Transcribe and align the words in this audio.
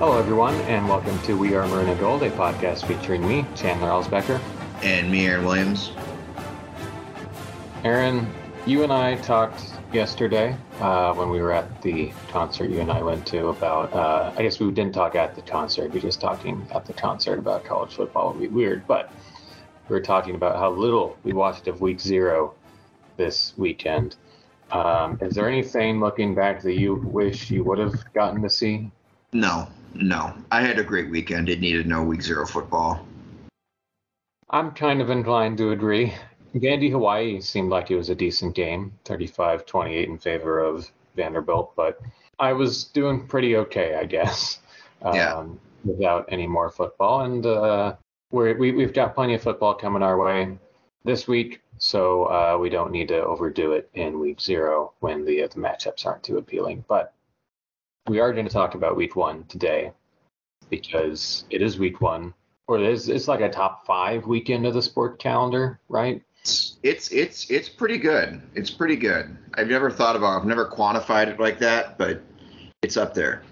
Hello, 0.00 0.18
everyone, 0.18 0.54
and 0.62 0.88
welcome 0.88 1.18
to 1.24 1.34
We 1.34 1.54
Are 1.54 1.68
Maroon 1.68 1.90
and 1.90 2.00
Gold, 2.00 2.22
a 2.22 2.30
podcast 2.30 2.86
featuring 2.86 3.20
me, 3.28 3.44
Chandler 3.54 3.88
Alsbecker. 3.88 4.40
And 4.82 5.12
me, 5.12 5.26
Aaron 5.26 5.44
Williams. 5.44 5.92
Aaron, 7.84 8.26
you 8.64 8.82
and 8.82 8.94
I 8.94 9.16
talked 9.16 9.62
yesterday 9.92 10.56
uh, 10.80 11.12
when 11.12 11.28
we 11.28 11.42
were 11.42 11.52
at 11.52 11.82
the 11.82 12.12
concert 12.30 12.70
you 12.70 12.80
and 12.80 12.90
I 12.90 13.02
went 13.02 13.26
to 13.26 13.48
about, 13.48 13.92
uh, 13.92 14.32
I 14.34 14.40
guess 14.40 14.58
we 14.58 14.70
didn't 14.70 14.94
talk 14.94 15.16
at 15.16 15.34
the 15.34 15.42
concert, 15.42 15.90
we 15.90 15.96
were 15.96 16.00
just 16.00 16.18
talking 16.18 16.66
at 16.74 16.86
the 16.86 16.94
concert 16.94 17.38
about 17.38 17.66
college 17.66 17.94
football 17.94 18.32
would 18.32 18.40
be 18.40 18.48
weird, 18.48 18.86
but 18.86 19.12
we 19.90 19.92
were 19.92 20.00
talking 20.00 20.34
about 20.34 20.56
how 20.56 20.70
little 20.70 21.18
we 21.24 21.34
watched 21.34 21.68
of 21.68 21.82
week 21.82 22.00
zero 22.00 22.54
this 23.18 23.52
weekend. 23.58 24.16
Um, 24.72 25.18
is 25.20 25.34
there 25.34 25.46
anything 25.46 26.00
looking 26.00 26.34
back 26.34 26.62
that 26.62 26.78
you 26.78 26.94
wish 26.94 27.50
you 27.50 27.64
would 27.64 27.76
have 27.78 28.10
gotten 28.14 28.40
to 28.40 28.48
see? 28.48 28.90
No, 29.34 29.68
no. 29.94 30.34
I 30.50 30.62
had 30.62 30.78
a 30.78 30.84
great 30.84 31.10
weekend. 31.10 31.48
It 31.48 31.60
needed 31.60 31.86
no 31.86 32.02
week 32.02 32.22
zero 32.22 32.46
football. 32.46 33.06
I'm 34.50 34.72
kind 34.72 35.00
of 35.00 35.10
inclined 35.10 35.58
to 35.58 35.70
agree. 35.70 36.12
Vandy 36.54 36.90
Hawaii 36.90 37.40
seemed 37.40 37.70
like 37.70 37.90
it 37.90 37.96
was 37.96 38.10
a 38.10 38.14
decent 38.14 38.54
game, 38.54 38.92
35 39.04 39.64
28 39.66 40.08
in 40.08 40.18
favor 40.18 40.58
of 40.58 40.90
Vanderbilt, 41.14 41.74
but 41.76 42.00
I 42.40 42.52
was 42.52 42.84
doing 42.84 43.26
pretty 43.26 43.56
okay, 43.56 43.94
I 43.94 44.04
guess, 44.04 44.60
um, 45.02 45.14
yeah. 45.14 45.46
without 45.84 46.26
any 46.28 46.46
more 46.46 46.70
football. 46.70 47.20
And 47.20 47.46
uh, 47.46 47.94
we're, 48.32 48.56
we, 48.56 48.72
we've 48.72 48.92
got 48.92 49.14
plenty 49.14 49.34
of 49.34 49.42
football 49.42 49.74
coming 49.74 50.02
our 50.02 50.18
way 50.18 50.58
this 51.04 51.28
week, 51.28 51.60
so 51.78 52.24
uh, 52.24 52.58
we 52.60 52.68
don't 52.68 52.90
need 52.90 53.08
to 53.08 53.22
overdo 53.22 53.72
it 53.72 53.88
in 53.94 54.18
week 54.18 54.40
zero 54.40 54.92
when 55.00 55.24
the, 55.24 55.42
uh, 55.44 55.48
the 55.48 55.60
matchups 55.60 56.04
aren't 56.04 56.22
too 56.22 56.38
appealing. 56.38 56.84
But 56.88 57.14
we 58.08 58.20
are 58.20 58.32
going 58.32 58.46
to 58.46 58.52
talk 58.52 58.74
about 58.74 58.96
week 58.96 59.16
one 59.16 59.44
today 59.44 59.92
because 60.68 61.44
it 61.50 61.62
is 61.62 61.78
week 61.78 62.00
one, 62.00 62.34
or 62.66 62.78
it 62.78 62.86
is, 62.86 63.08
it's 63.08 63.28
like 63.28 63.40
a 63.40 63.48
top 63.48 63.86
five 63.86 64.26
weekend 64.26 64.66
of 64.66 64.74
the 64.74 64.82
sport 64.82 65.18
calendar, 65.18 65.80
right? 65.88 66.22
It's 66.42 67.12
it's 67.12 67.50
it's 67.50 67.68
pretty 67.68 67.98
good. 67.98 68.40
It's 68.54 68.70
pretty 68.70 68.96
good. 68.96 69.36
I've 69.54 69.68
never 69.68 69.90
thought 69.90 70.16
about. 70.16 70.40
I've 70.40 70.46
never 70.46 70.66
quantified 70.66 71.28
it 71.28 71.38
like 71.38 71.58
that, 71.58 71.98
but 71.98 72.22
it's 72.82 72.96
up 72.96 73.12
there. 73.12 73.42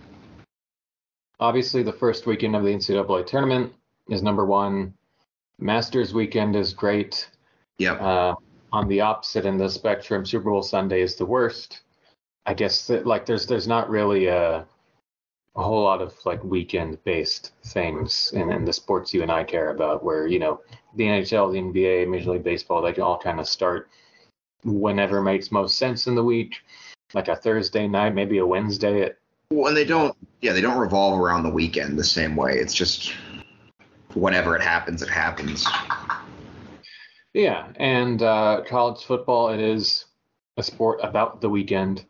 Obviously, 1.38 1.82
the 1.82 1.92
first 1.92 2.26
weekend 2.26 2.56
of 2.56 2.64
the 2.64 2.70
NCAA 2.70 3.26
tournament 3.26 3.74
is 4.08 4.22
number 4.22 4.46
one. 4.46 4.94
Masters 5.58 6.14
weekend 6.14 6.56
is 6.56 6.72
great. 6.72 7.28
Yep. 7.78 8.00
Uh, 8.00 8.34
on 8.72 8.88
the 8.88 9.02
opposite 9.02 9.44
end 9.44 9.60
of 9.60 9.66
the 9.66 9.70
spectrum, 9.70 10.24
Super 10.24 10.50
Bowl 10.50 10.62
Sunday 10.62 11.02
is 11.02 11.16
the 11.16 11.26
worst. 11.26 11.82
I 12.48 12.54
guess 12.54 12.86
that, 12.86 13.06
like 13.06 13.26
there's 13.26 13.46
there's 13.46 13.68
not 13.68 13.90
really 13.90 14.26
a 14.26 14.66
a 15.54 15.62
whole 15.62 15.84
lot 15.84 16.00
of 16.00 16.14
like 16.24 16.42
weekend 16.42 17.02
based 17.04 17.52
things 17.66 18.32
in, 18.32 18.50
in 18.50 18.64
the 18.64 18.72
sports 18.72 19.12
you 19.12 19.22
and 19.22 19.30
I 19.30 19.44
care 19.44 19.70
about 19.70 20.02
where, 20.02 20.26
you 20.26 20.38
know, 20.38 20.60
the 20.94 21.04
NHL, 21.04 21.52
the 21.52 21.58
NBA, 21.58 22.08
Major 22.08 22.30
League 22.30 22.44
Baseball, 22.44 22.80
they 22.80 22.92
can 22.92 23.02
all 23.02 23.18
kind 23.18 23.38
of 23.38 23.48
start 23.48 23.90
whenever 24.64 25.20
makes 25.20 25.52
most 25.52 25.76
sense 25.76 26.06
in 26.06 26.14
the 26.14 26.24
week. 26.24 26.54
Like 27.12 27.28
a 27.28 27.36
Thursday 27.36 27.86
night, 27.86 28.14
maybe 28.14 28.38
a 28.38 28.46
Wednesday 28.46 29.02
at 29.02 29.18
Well, 29.50 29.68
and 29.68 29.76
they 29.76 29.84
don't 29.84 30.16
yeah, 30.40 30.52
they 30.54 30.62
don't 30.62 30.78
revolve 30.78 31.20
around 31.20 31.42
the 31.42 31.50
weekend 31.50 31.98
the 31.98 32.04
same 32.04 32.34
way. 32.34 32.54
It's 32.54 32.74
just 32.74 33.12
whenever 34.14 34.56
it 34.56 34.62
happens, 34.62 35.02
it 35.02 35.10
happens. 35.10 35.66
Yeah, 37.34 37.68
and 37.76 38.22
uh, 38.22 38.62
college 38.66 39.04
football, 39.04 39.50
it 39.50 39.60
is 39.60 40.06
a 40.58 40.62
sport 40.62 40.98
about 41.02 41.40
the 41.40 41.48
weekend, 41.48 42.04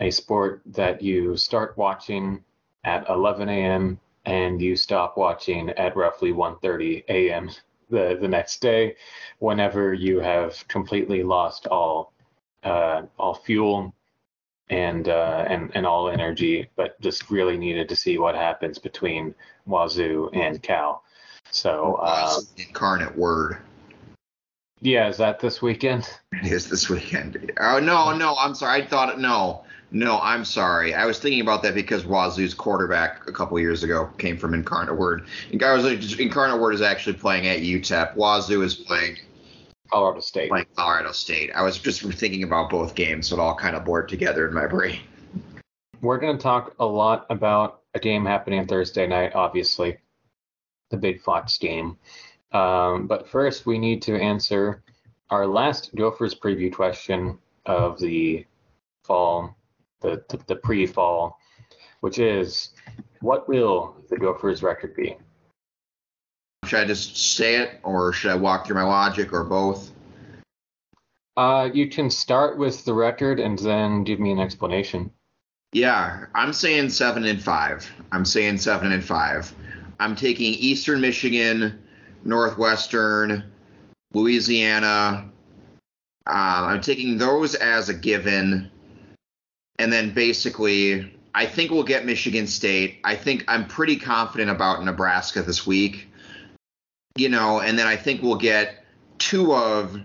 a 0.00 0.10
sport 0.10 0.62
that 0.66 1.02
you 1.02 1.36
start 1.36 1.76
watching 1.76 2.42
at 2.84 3.08
11 3.08 3.48
a.m. 3.48 3.98
and 4.24 4.60
you 4.60 4.76
stop 4.76 5.16
watching 5.16 5.70
at 5.70 5.96
roughly 5.96 6.32
1:30 6.32 7.04
a.m. 7.08 7.50
the 7.90 8.18
the 8.20 8.28
next 8.28 8.60
day, 8.60 8.96
whenever 9.38 9.94
you 9.94 10.20
have 10.20 10.66
completely 10.68 11.22
lost 11.22 11.66
all 11.66 12.12
uh, 12.64 13.02
all 13.18 13.34
fuel 13.34 13.94
and 14.70 15.08
uh, 15.08 15.44
and 15.48 15.70
and 15.74 15.86
all 15.86 16.08
energy, 16.08 16.68
but 16.76 17.00
just 17.00 17.30
really 17.30 17.56
needed 17.56 17.88
to 17.88 17.96
see 17.96 18.18
what 18.18 18.34
happens 18.34 18.78
between 18.78 19.34
Wazoo 19.66 20.30
and 20.32 20.62
Cal. 20.62 21.04
So 21.50 21.96
uh, 22.02 22.40
incarnate 22.56 23.16
word. 23.16 23.58
Yeah, 24.80 25.08
is 25.08 25.16
that 25.18 25.40
this 25.40 25.62
weekend? 25.62 26.08
It 26.32 26.52
is 26.52 26.68
this 26.68 26.90
weekend. 26.90 27.52
Oh 27.58 27.78
no, 27.78 28.16
no, 28.16 28.36
I'm 28.38 28.54
sorry. 28.54 28.82
I 28.82 28.86
thought 28.86 29.18
no, 29.18 29.63
no, 29.90 30.18
I'm 30.20 30.44
sorry. 30.44 30.94
I 30.94 31.06
was 31.06 31.18
thinking 31.18 31.40
about 31.40 31.62
that 31.62 31.74
because 31.74 32.04
Wazoo's 32.04 32.54
quarterback 32.54 33.28
a 33.28 33.32
couple 33.32 33.58
years 33.60 33.82
ago 33.82 34.10
came 34.18 34.36
from 34.36 34.54
Incarnate 34.54 34.96
Word. 34.96 35.26
Incarnate 35.52 36.60
Word 36.60 36.74
is 36.74 36.82
actually 36.82 37.14
playing 37.14 37.46
at 37.46 37.60
UTEP. 37.60 38.16
Wazoo 38.16 38.62
is 38.62 38.74
playing 38.74 39.18
Colorado 39.90 40.20
State. 40.20 40.50
Playing 40.50 40.66
Colorado 40.76 41.12
State. 41.12 41.50
I 41.54 41.62
was 41.62 41.78
just 41.78 42.02
thinking 42.02 42.42
about 42.42 42.70
both 42.70 42.94
games, 42.94 43.28
so 43.28 43.36
it 43.36 43.40
all 43.40 43.54
kind 43.54 43.76
of 43.76 43.84
blurred 43.84 44.08
together 44.08 44.48
in 44.48 44.54
my 44.54 44.66
brain. 44.66 45.00
We're 46.00 46.18
going 46.18 46.36
to 46.36 46.42
talk 46.42 46.74
a 46.80 46.86
lot 46.86 47.26
about 47.30 47.82
a 47.94 48.00
game 48.00 48.26
happening 48.26 48.66
Thursday 48.66 49.06
night, 49.06 49.34
obviously, 49.34 49.98
the 50.90 50.96
Big 50.96 51.22
Fox 51.22 51.56
game. 51.58 51.96
Um, 52.52 53.06
but 53.06 53.28
first, 53.28 53.66
we 53.66 53.78
need 53.78 54.02
to 54.02 54.16
answer 54.16 54.82
our 55.30 55.46
last 55.46 55.94
Gophers 55.94 56.34
preview 56.34 56.72
question 56.72 57.38
of 57.66 57.98
the 57.98 58.44
fall, 59.04 59.56
the, 60.04 60.22
the, 60.28 60.44
the 60.46 60.56
pre 60.56 60.86
fall, 60.86 61.40
which 62.00 62.18
is 62.18 62.70
what 63.20 63.48
will 63.48 63.96
the 64.10 64.16
Gophers 64.16 64.62
record 64.62 64.94
be? 64.94 65.16
Should 66.66 66.80
I 66.80 66.84
just 66.84 67.16
say 67.16 67.56
it, 67.56 67.80
or 67.82 68.12
should 68.12 68.30
I 68.30 68.36
walk 68.36 68.66
through 68.66 68.76
my 68.76 68.84
logic, 68.84 69.32
or 69.32 69.44
both? 69.44 69.90
Uh, 71.36 71.68
you 71.72 71.88
can 71.88 72.10
start 72.10 72.58
with 72.58 72.84
the 72.84 72.94
record 72.94 73.40
and 73.40 73.58
then 73.58 74.04
give 74.04 74.20
me 74.20 74.30
an 74.30 74.38
explanation. 74.38 75.10
Yeah, 75.72 76.26
I'm 76.34 76.52
saying 76.52 76.90
seven 76.90 77.24
and 77.24 77.42
five. 77.42 77.90
I'm 78.12 78.24
saying 78.24 78.58
seven 78.58 78.92
and 78.92 79.04
five. 79.04 79.52
I'm 79.98 80.14
taking 80.14 80.54
Eastern 80.54 81.00
Michigan, 81.00 81.82
Northwestern, 82.24 83.44
Louisiana. 84.12 85.30
Uh, 86.26 86.30
I'm 86.30 86.80
taking 86.80 87.18
those 87.18 87.54
as 87.54 87.88
a 87.88 87.94
given. 87.94 88.70
And 89.78 89.92
then 89.92 90.14
basically, 90.14 91.12
I 91.34 91.46
think 91.46 91.70
we'll 91.70 91.82
get 91.82 92.06
Michigan 92.06 92.46
State. 92.46 93.00
I 93.04 93.16
think 93.16 93.44
I'm 93.48 93.66
pretty 93.66 93.96
confident 93.96 94.50
about 94.50 94.84
Nebraska 94.84 95.42
this 95.42 95.66
week. 95.66 96.08
You 97.16 97.28
know, 97.28 97.60
and 97.60 97.78
then 97.78 97.86
I 97.86 97.96
think 97.96 98.22
we'll 98.22 98.36
get 98.36 98.84
two 99.18 99.54
of 99.54 100.00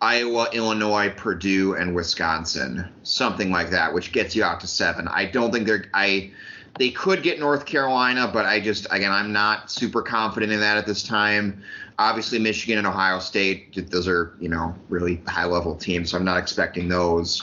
Iowa, 0.00 0.48
Illinois, 0.52 1.12
Purdue, 1.16 1.74
and 1.74 1.94
Wisconsin, 1.94 2.86
something 3.02 3.50
like 3.50 3.70
that, 3.70 3.94
which 3.94 4.12
gets 4.12 4.36
you 4.36 4.44
out 4.44 4.60
to 4.60 4.66
seven. 4.66 5.08
I 5.08 5.24
don't 5.24 5.52
think 5.52 5.66
they're 5.66 5.86
I 5.94 6.30
they 6.78 6.90
could 6.90 7.22
get 7.22 7.38
North 7.38 7.66
Carolina, 7.66 8.28
but 8.32 8.44
I 8.44 8.60
just 8.60 8.86
again 8.90 9.12
I'm 9.12 9.32
not 9.32 9.70
super 9.70 10.02
confident 10.02 10.52
in 10.52 10.60
that 10.60 10.76
at 10.76 10.86
this 10.86 11.02
time. 11.02 11.62
Obviously, 11.98 12.38
Michigan 12.38 12.78
and 12.78 12.86
Ohio 12.86 13.18
State, 13.18 13.90
those 13.90 14.08
are 14.08 14.36
you 14.40 14.48
know 14.48 14.74
really 14.88 15.22
high 15.26 15.46
level 15.46 15.74
teams, 15.74 16.10
so 16.10 16.18
I'm 16.18 16.24
not 16.24 16.38
expecting 16.38 16.88
those. 16.88 17.42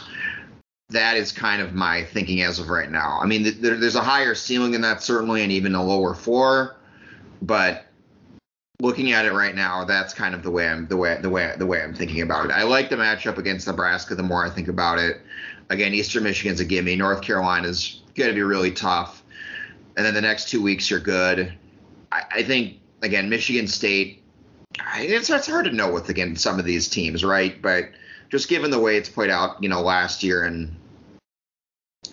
That 0.91 1.17
is 1.17 1.31
kind 1.31 1.61
of 1.61 1.73
my 1.73 2.03
thinking 2.03 2.41
as 2.41 2.59
of 2.59 2.69
right 2.69 2.91
now. 2.91 3.19
I 3.21 3.25
mean, 3.25 3.43
there, 3.61 3.77
there's 3.77 3.95
a 3.95 4.01
higher 4.01 4.35
ceiling 4.35 4.71
than 4.71 4.81
that 4.81 5.03
certainly, 5.03 5.41
and 5.41 5.51
even 5.51 5.75
a 5.75 5.83
lower 5.83 6.13
floor, 6.13 6.77
but 7.41 7.85
looking 8.81 9.11
at 9.11 9.25
it 9.25 9.31
right 9.31 9.55
now, 9.55 9.85
that's 9.85 10.13
kind 10.13 10.33
of 10.33 10.43
the 10.43 10.51
way 10.51 10.67
I'm 10.67 10.87
the 10.87 10.97
way 10.97 11.17
the 11.21 11.29
way 11.29 11.53
the 11.57 11.65
way 11.65 11.81
I'm 11.81 11.93
thinking 11.93 12.21
about 12.21 12.45
it. 12.45 12.51
I 12.51 12.63
like 12.63 12.89
the 12.89 12.95
matchup 12.95 13.37
against 13.37 13.67
Nebraska. 13.67 14.15
The 14.15 14.23
more 14.23 14.45
I 14.45 14.49
think 14.49 14.67
about 14.67 14.99
it, 14.99 15.21
again, 15.69 15.93
Eastern 15.93 16.23
Michigan's 16.23 16.59
a 16.59 16.65
gimme. 16.65 16.95
North 16.95 17.21
Carolina's 17.21 18.01
going 18.15 18.29
to 18.29 18.35
be 18.35 18.41
really 18.41 18.71
tough, 18.71 19.23
and 19.95 20.05
then 20.05 20.13
the 20.13 20.21
next 20.21 20.49
two 20.49 20.61
weeks 20.61 20.89
you're 20.89 20.99
good. 20.99 21.53
I, 22.11 22.23
I 22.31 22.43
think 22.43 22.79
again, 23.01 23.29
Michigan 23.29 23.67
State. 23.67 24.23
It's 24.95 25.29
it's 25.29 25.47
hard 25.47 25.65
to 25.65 25.71
know 25.71 25.91
with 25.91 26.09
again 26.09 26.35
some 26.35 26.59
of 26.59 26.65
these 26.65 26.89
teams, 26.89 27.23
right? 27.23 27.61
But 27.61 27.91
just 28.29 28.47
given 28.47 28.71
the 28.71 28.79
way 28.79 28.97
it's 28.97 29.09
played 29.09 29.29
out, 29.29 29.61
you 29.61 29.69
know, 29.69 29.81
last 29.81 30.23
year, 30.23 30.45
and 30.45 30.75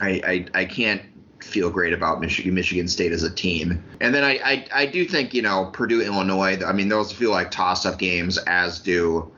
I 0.00 0.46
I, 0.54 0.60
I 0.60 0.64
can't 0.64 1.02
feel 1.42 1.70
great 1.70 1.92
about 1.92 2.20
Michigan 2.20 2.54
Michigan 2.54 2.88
State 2.88 3.12
as 3.12 3.22
a 3.22 3.30
team. 3.30 3.82
And 4.00 4.14
then 4.14 4.24
I, 4.24 4.38
I 4.44 4.66
I 4.72 4.86
do 4.86 5.04
think 5.04 5.34
you 5.34 5.42
know 5.42 5.70
Purdue 5.72 6.02
Illinois. 6.02 6.62
I 6.64 6.72
mean 6.72 6.88
those 6.88 7.12
feel 7.12 7.30
like 7.30 7.50
toss 7.50 7.86
up 7.86 7.98
games 7.98 8.38
as 8.38 8.80
do 8.80 9.32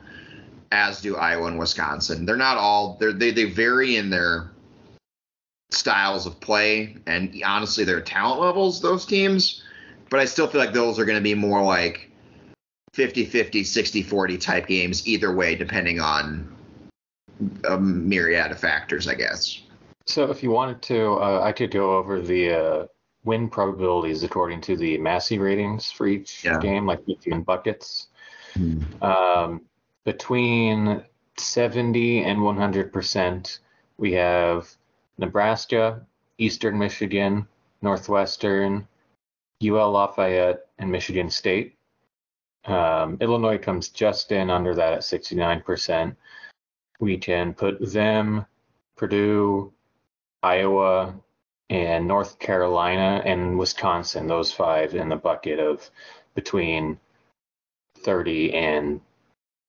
as 0.71 1.01
do 1.01 1.17
Iowa 1.17 1.47
and 1.47 1.59
Wisconsin. 1.59 2.25
They're 2.25 2.37
not 2.37 2.57
all 2.57 2.97
they're, 2.99 3.13
they 3.13 3.31
they 3.31 3.45
vary 3.45 3.95
in 3.95 4.09
their 4.09 4.51
styles 5.69 6.25
of 6.25 6.39
play 6.39 6.97
and 7.05 7.41
honestly 7.45 7.83
their 7.83 8.01
talent 8.01 8.41
levels 8.41 8.81
those 8.81 9.05
teams. 9.05 9.63
But 10.09 10.19
I 10.19 10.25
still 10.25 10.47
feel 10.47 10.59
like 10.59 10.73
those 10.73 10.99
are 10.99 11.05
going 11.05 11.17
to 11.17 11.23
be 11.23 11.35
more 11.35 11.63
like 11.63 12.11
50-50, 12.93 13.61
60-40 13.61 14.41
type 14.41 14.67
games 14.67 15.07
either 15.07 15.33
way 15.33 15.55
depending 15.55 16.01
on 16.01 16.53
a 17.63 17.79
myriad 17.79 18.51
of 18.51 18.59
factors, 18.59 19.07
I 19.07 19.15
guess. 19.15 19.61
So 20.07 20.29
if 20.29 20.43
you 20.43 20.51
wanted 20.51 20.81
to, 20.83 21.13
uh, 21.13 21.41
I 21.43 21.51
could 21.51 21.71
go 21.71 21.97
over 21.97 22.21
the 22.21 22.51
uh, 22.51 22.85
win 23.23 23.49
probabilities 23.49 24.23
according 24.23 24.61
to 24.61 24.75
the 24.75 24.97
Massey 24.97 25.37
ratings 25.37 25.91
for 25.91 26.07
each 26.07 26.43
Yeah. 26.43 26.59
game, 26.59 26.85
like 26.85 27.01
in 27.25 27.43
buckets. 27.43 28.07
Um, 29.01 29.61
between 30.03 31.03
70 31.37 32.23
and 32.23 32.39
100%, 32.39 33.59
we 33.97 34.13
have 34.13 34.69
Nebraska, 35.17 36.05
Eastern 36.37 36.77
Michigan, 36.77 37.47
Northwestern, 37.81 38.87
UL 39.63 39.91
Lafayette, 39.91 40.67
and 40.79 40.91
Michigan 40.91 41.29
State. 41.29 41.77
Um, 42.65 43.17
Illinois 43.21 43.57
comes 43.57 43.89
just 43.89 44.31
in 44.31 44.49
under 44.49 44.75
that 44.75 44.93
at 44.93 44.99
69%. 45.01 46.15
We 46.99 47.17
can 47.17 47.53
put 47.53 47.79
them, 47.91 48.45
Purdue, 48.95 49.73
Iowa, 50.43 51.13
and 51.69 52.05
North 52.07 52.37
Carolina 52.39 53.21
and 53.25 53.57
Wisconsin, 53.57 54.27
those 54.27 54.51
five 54.51 54.93
in 54.93 55.07
the 55.07 55.15
bucket 55.15 55.57
of 55.59 55.89
between 56.35 56.99
30 57.99 58.53
and 58.53 59.01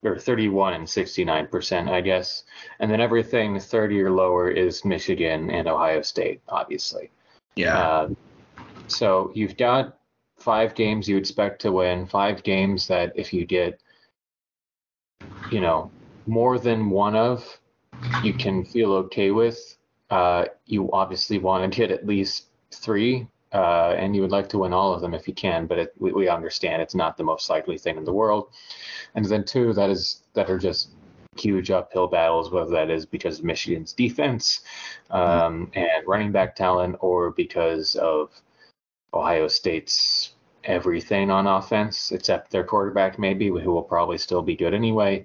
or 0.05 0.19
31 0.19 0.75
and 0.75 0.89
69 0.89 1.47
percent, 1.47 1.89
I 1.89 2.01
guess. 2.01 2.43
And 2.81 2.91
then 2.91 3.01
everything 3.01 3.59
30 3.59 4.03
or 4.03 4.11
lower 4.11 4.51
is 4.51 4.85
Michigan 4.85 5.49
and 5.51 5.69
Ohio 5.69 6.03
State, 6.03 6.41
obviously. 6.49 7.13
Yeah. 7.55 7.79
Uh, 7.79 8.09
so 8.89 9.31
you've 9.35 9.57
got 9.57 9.99
five 10.39 10.75
games 10.75 11.09
you 11.09 11.17
expect 11.17 11.63
to 11.63 11.71
win, 11.71 12.07
five 12.07 12.43
games 12.43 12.89
that 12.89 13.13
if 13.15 13.33
you 13.33 13.47
get, 13.47 13.81
you 15.53 15.61
know, 15.61 15.89
more 16.27 16.59
than 16.59 16.91
one 16.91 17.15
of, 17.15 17.61
you 18.25 18.35
can 18.35 18.65
feel 18.65 18.93
okay 18.93 19.31
with. 19.31 19.77
Uh, 20.13 20.45
you 20.67 20.91
obviously 20.93 21.39
want 21.39 21.73
to 21.73 21.75
get 21.75 21.91
at 21.91 22.07
least 22.07 22.49
three, 22.71 23.27
uh, 23.55 23.95
and 23.97 24.15
you 24.15 24.21
would 24.21 24.31
like 24.31 24.47
to 24.47 24.59
win 24.59 24.75
all 24.75 24.93
of 24.93 25.01
them 25.01 25.15
if 25.15 25.27
you 25.27 25.33
can, 25.33 25.67
but 25.67 25.79
it, 25.79 25.95
we, 25.99 26.13
we 26.13 26.29
understand 26.29 26.83
it's 26.83 26.95
not 26.95 27.17
the 27.17 27.25
most 27.25 27.49
likely 27.49 27.79
thing 27.79 27.97
in 27.97 28.05
the 28.05 28.13
world. 28.13 28.49
And 29.15 29.25
then 29.25 29.43
two, 29.43 29.73
that 29.73 29.89
is 29.89 30.25
that 30.35 30.51
are 30.51 30.59
just 30.59 30.91
huge 31.39 31.71
uphill 31.71 32.09
battles, 32.09 32.51
whether 32.51 32.71
that 32.73 32.91
is 32.91 33.07
because 33.07 33.39
of 33.39 33.47
Michigan's 33.47 33.95
defense 33.95 34.61
um, 35.11 35.71
and 35.73 36.07
running 36.07 36.31
back 36.31 36.55
talent, 36.57 36.97
or 37.01 37.31
because 37.31 37.95
of 37.95 38.31
Ohio 39.15 39.49
State's 39.49 40.35
everything 40.65 41.31
on 41.31 41.47
offense, 41.47 42.13
except 42.13 42.51
their 42.51 42.65
quarterback, 42.65 43.19
maybe, 43.19 43.47
who 43.49 43.73
will 43.73 43.83
probably 43.83 44.19
still 44.19 44.43
be 44.43 44.57
good 44.57 44.75
anyway. 44.75 45.25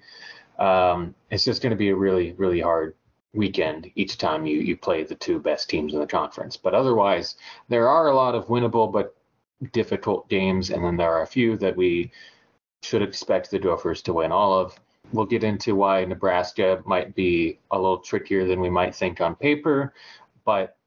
Um, 0.58 1.14
it's 1.30 1.44
just 1.44 1.62
going 1.62 1.72
to 1.72 1.78
be 1.78 1.90
a 1.90 1.96
really, 1.96 2.32
really 2.38 2.62
hard 2.62 2.96
weekend 3.38 3.90
each 3.96 4.18
time 4.18 4.46
you, 4.46 4.60
you 4.60 4.76
play 4.76 5.04
the 5.04 5.16
two 5.16 5.40
best 5.40 5.70
teams 5.70 5.94
in 5.94 6.00
the 6.00 6.08
conference. 6.08 6.58
But 6.58 6.74
otherwise, 6.74 7.36
there 7.70 7.88
are 7.88 8.10
a 8.10 8.16
lot 8.16 8.36
of 8.36 8.48
winnable 8.48 8.92
but 8.92 9.16
difficult 9.72 10.28
games, 10.30 10.72
and 10.72 10.84
then 10.84 10.98
there 10.98 11.14
are 11.14 11.22
a 11.22 11.28
few 11.28 11.58
that 11.58 11.76
we 11.76 12.12
should 12.82 13.02
expect 13.02 13.50
the 13.50 13.60
Gophers 13.60 14.02
to 14.04 14.14
win 14.14 14.32
all 14.32 14.58
of. 14.58 14.78
We'll 15.14 15.26
get 15.26 15.44
into 15.44 15.76
why 15.76 16.04
Nebraska 16.04 16.82
might 16.86 17.16
be 17.16 17.60
a 17.72 17.78
little 17.78 18.00
trickier 18.00 18.46
than 18.46 18.60
we 18.60 18.70
might 18.70 18.94
think 18.94 19.22
on 19.22 19.36
paper, 19.36 19.94
but 20.44 20.78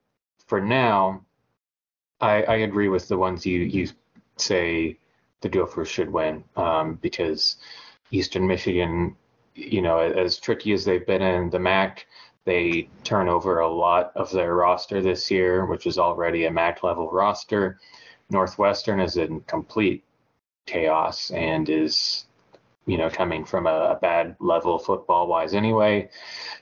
for 0.46 0.60
now, 0.60 1.24
I, 2.20 2.42
I 2.42 2.56
agree 2.56 2.88
with 2.88 3.08
the 3.08 3.16
ones 3.16 3.46
you 3.46 3.60
you 3.60 3.88
say 4.36 4.98
the 5.40 5.48
Gophers 5.48 5.88
should 5.88 6.10
win 6.10 6.44
um, 6.56 6.94
because 6.96 7.56
Eastern 8.10 8.46
Michigan, 8.46 9.16
you 9.54 9.80
know, 9.80 9.98
as 9.98 10.38
tricky 10.38 10.72
as 10.72 10.84
they've 10.84 11.06
been 11.06 11.22
in 11.22 11.50
the 11.50 11.58
MAC, 11.58 12.06
they 12.44 12.88
turn 13.04 13.28
over 13.28 13.60
a 13.60 13.72
lot 13.72 14.12
of 14.14 14.30
their 14.32 14.54
roster 14.54 15.02
this 15.02 15.30
year, 15.30 15.66
which 15.66 15.86
is 15.86 15.98
already 15.98 16.46
a 16.46 16.50
MAC 16.50 16.82
level 16.82 17.10
roster. 17.10 17.78
Northwestern 18.30 19.00
is 19.00 19.16
in 19.16 19.40
complete 19.42 20.04
chaos 20.66 21.30
and 21.30 21.68
is, 21.68 22.26
you 22.86 22.96
know, 22.96 23.10
coming 23.10 23.44
from 23.44 23.66
a, 23.66 23.90
a 23.90 23.98
bad 24.00 24.36
level 24.40 24.78
football 24.78 25.26
wise 25.26 25.54
anyway. 25.54 26.08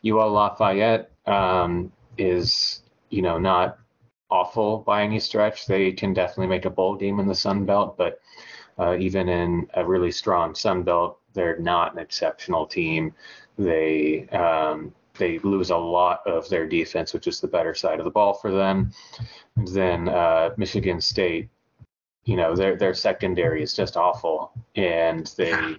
UL 0.04 0.32
Lafayette 0.32 1.10
um, 1.26 1.92
is, 2.16 2.82
you 3.10 3.22
know, 3.22 3.38
not 3.38 3.78
awful 4.30 4.78
by 4.78 5.02
any 5.02 5.20
stretch. 5.20 5.66
They 5.66 5.92
can 5.92 6.12
definitely 6.12 6.48
make 6.48 6.64
a 6.64 6.70
bowl 6.70 6.96
game 6.96 7.20
in 7.20 7.28
the 7.28 7.34
Sun 7.34 7.66
Belt, 7.66 7.96
but 7.96 8.20
uh, 8.78 8.96
even 8.98 9.28
in 9.28 9.68
a 9.74 9.84
really 9.84 10.10
strong 10.10 10.54
Sun 10.54 10.82
Belt, 10.82 11.18
they're 11.34 11.58
not 11.58 11.92
an 11.92 11.98
exceptional 11.98 12.66
team. 12.66 13.14
They 13.58 14.28
um, 14.28 14.94
they 15.18 15.38
lose 15.40 15.70
a 15.70 15.76
lot 15.76 16.26
of 16.26 16.48
their 16.48 16.66
defense, 16.66 17.12
which 17.12 17.26
is 17.26 17.40
the 17.40 17.48
better 17.48 17.74
side 17.74 17.98
of 17.98 18.04
the 18.04 18.10
ball 18.10 18.34
for 18.34 18.50
them. 18.50 18.92
And 19.56 19.68
then 19.68 20.08
uh, 20.08 20.50
Michigan 20.56 21.00
State, 21.00 21.48
you 22.24 22.36
know, 22.36 22.54
their 22.54 22.76
their 22.76 22.94
secondary 22.94 23.62
is 23.62 23.74
just 23.74 23.96
awful, 23.96 24.52
and 24.76 25.26
they 25.36 25.76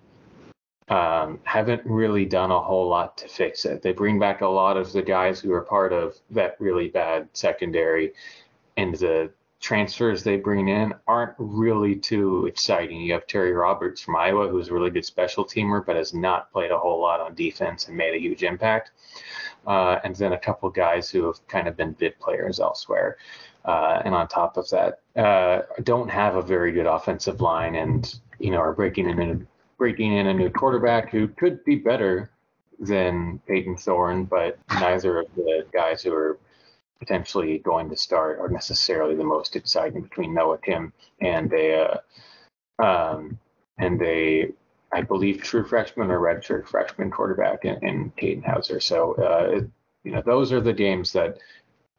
um, 0.90 1.40
haven't 1.44 1.82
really 1.86 2.26
done 2.26 2.52
a 2.52 2.60
whole 2.60 2.88
lot 2.88 3.18
to 3.18 3.28
fix 3.28 3.66
it. 3.66 3.82
They 3.82 3.94
bring 3.94 4.20
back 4.20 4.42
a 4.42 4.48
lot 4.48 4.78
of 4.78 4.92
the 4.92 5.02
guys 5.02 5.40
who 5.40 5.54
are 5.54 5.62
part 5.62 5.94
of 5.94 6.18
that 6.32 6.56
really 6.60 6.90
bad 6.90 7.30
secondary, 7.34 8.14
and 8.78 8.96
the 8.96 9.32
transfers 9.60 10.24
they 10.24 10.38
bring 10.38 10.70
in 10.70 10.94
aren't 11.08 11.34
really 11.38 11.96
too 11.96 12.46
exciting. 12.46 13.02
You 13.02 13.14
have 13.14 13.28
Terry 13.28 13.52
Roberts 13.52 14.02
from 14.02 14.16
Iowa, 14.16 14.48
who's 14.48 14.70
a 14.70 14.74
really 14.74 14.90
good 14.90 15.06
special 15.06 15.46
teamer, 15.46 15.86
but 15.86 15.96
has 15.96 16.14
not 16.14 16.52
played 16.52 16.72
a 16.72 16.78
whole 16.78 17.02
lot 17.02 17.20
on 17.20 17.36
defense 17.36 17.88
and 17.88 17.98
made 17.98 18.16
a 18.16 18.20
huge 18.20 18.44
impact. 18.44 18.92
Uh, 19.68 20.00
and 20.04 20.16
then 20.16 20.34
a 20.34 20.38
couple 20.38 20.70
guys 20.70 21.10
who 21.10 21.26
have 21.26 21.46
kind 21.48 21.68
of 21.68 21.76
been 21.76 21.92
bit 21.94 22.18
players 22.20 22.60
elsewhere. 22.60 23.18
Uh, 23.66 24.02
and 24.06 24.16
on 24.16 24.28
top 24.28 24.56
of 24.56 24.70
that, 24.70 25.02
uh, 25.18 25.62
don't 25.84 26.10
have 26.10 26.36
a 26.36 26.42
very 26.42 26.72
good 26.72 26.86
offensive 26.86 27.42
line, 27.42 27.76
and 27.76 28.20
you 28.40 28.52
know 28.52 28.58
are 28.58 28.74
breaking 28.74 29.10
in 29.10 29.20
a, 29.20 29.38
breaking 29.78 30.14
in 30.14 30.28
a 30.28 30.34
new 30.34 30.50
quarterback 30.50 31.12
who 31.12 31.28
could 31.28 31.64
be 31.66 31.76
better 31.76 32.32
than 32.80 33.40
Payton 33.48 33.76
Thorne, 33.76 34.24
but 34.24 34.58
neither 34.72 35.20
of 35.20 35.28
the 35.36 35.66
guys 35.74 36.02
who 36.02 36.14
are 36.14 36.40
potentially 37.00 37.60
going 37.60 37.90
to 37.90 37.96
start 37.96 38.40
are 38.40 38.50
necessarily 38.50 39.16
the 39.16 39.24
most 39.24 39.56
exciting 39.56 40.02
between 40.02 40.34
Noah 40.34 40.58
Kim 40.58 40.94
and 41.22 41.52
a 41.54 42.02
uh, 42.80 42.84
um, 42.84 43.40
and 43.78 44.02
a 44.02 44.52
I 44.92 45.02
believe 45.02 45.42
true 45.42 45.66
freshman 45.66 46.12
or 46.12 46.20
redshirt 46.20 46.68
freshman 46.68 47.12
quarterback 47.12 47.66
in, 47.66 47.76
in 47.88 48.12
Katin 48.18 48.44
Houser. 48.44 48.80
So 48.80 49.14
uh, 49.14 49.62
you 50.04 50.12
know 50.12 50.22
those 50.26 50.52
are 50.52 50.62
the 50.62 50.74
games 50.74 51.14
that 51.14 51.38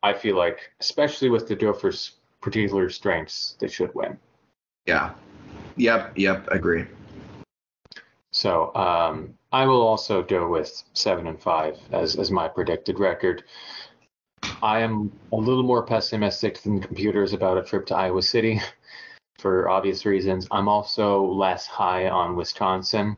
I 0.03 0.13
feel 0.13 0.37
like, 0.37 0.59
especially 0.81 1.31
with 1.31 1.47
the 1.49 1.57
Gophers' 1.57 2.13
particular 2.41 2.89
strengths, 2.91 3.57
they 3.61 3.69
should 3.69 3.95
win. 3.95 4.19
Yeah. 4.87 5.13
Yep. 5.77 6.13
Yep. 6.17 6.49
Agree. 6.49 6.87
So 8.33 8.75
um, 8.75 9.35
I 9.53 9.67
will 9.67 9.83
also 9.83 10.23
go 10.23 10.49
with 10.49 10.83
seven 10.95 11.27
and 11.27 11.41
five 11.41 11.79
as 11.93 12.17
as 12.17 12.31
my 12.31 12.49
predicted 12.49 12.99
record. 12.99 13.45
I 14.63 14.81
am 14.81 15.11
a 15.33 15.37
little 15.37 15.63
more 15.63 15.85
pessimistic 15.85 16.61
than 16.63 16.81
computers 16.81 17.33
about 17.33 17.59
a 17.59 17.63
trip 17.63 17.87
to 17.87 17.97
Iowa 17.97 18.23
City 18.23 18.61
for 19.39 19.71
obvious 19.71 20.05
reasons. 20.05 20.47
I'm 20.51 20.69
also 20.69 21.25
less 21.25 21.67
high 21.67 22.09
on 22.09 22.37
Wisconsin. 22.37 23.17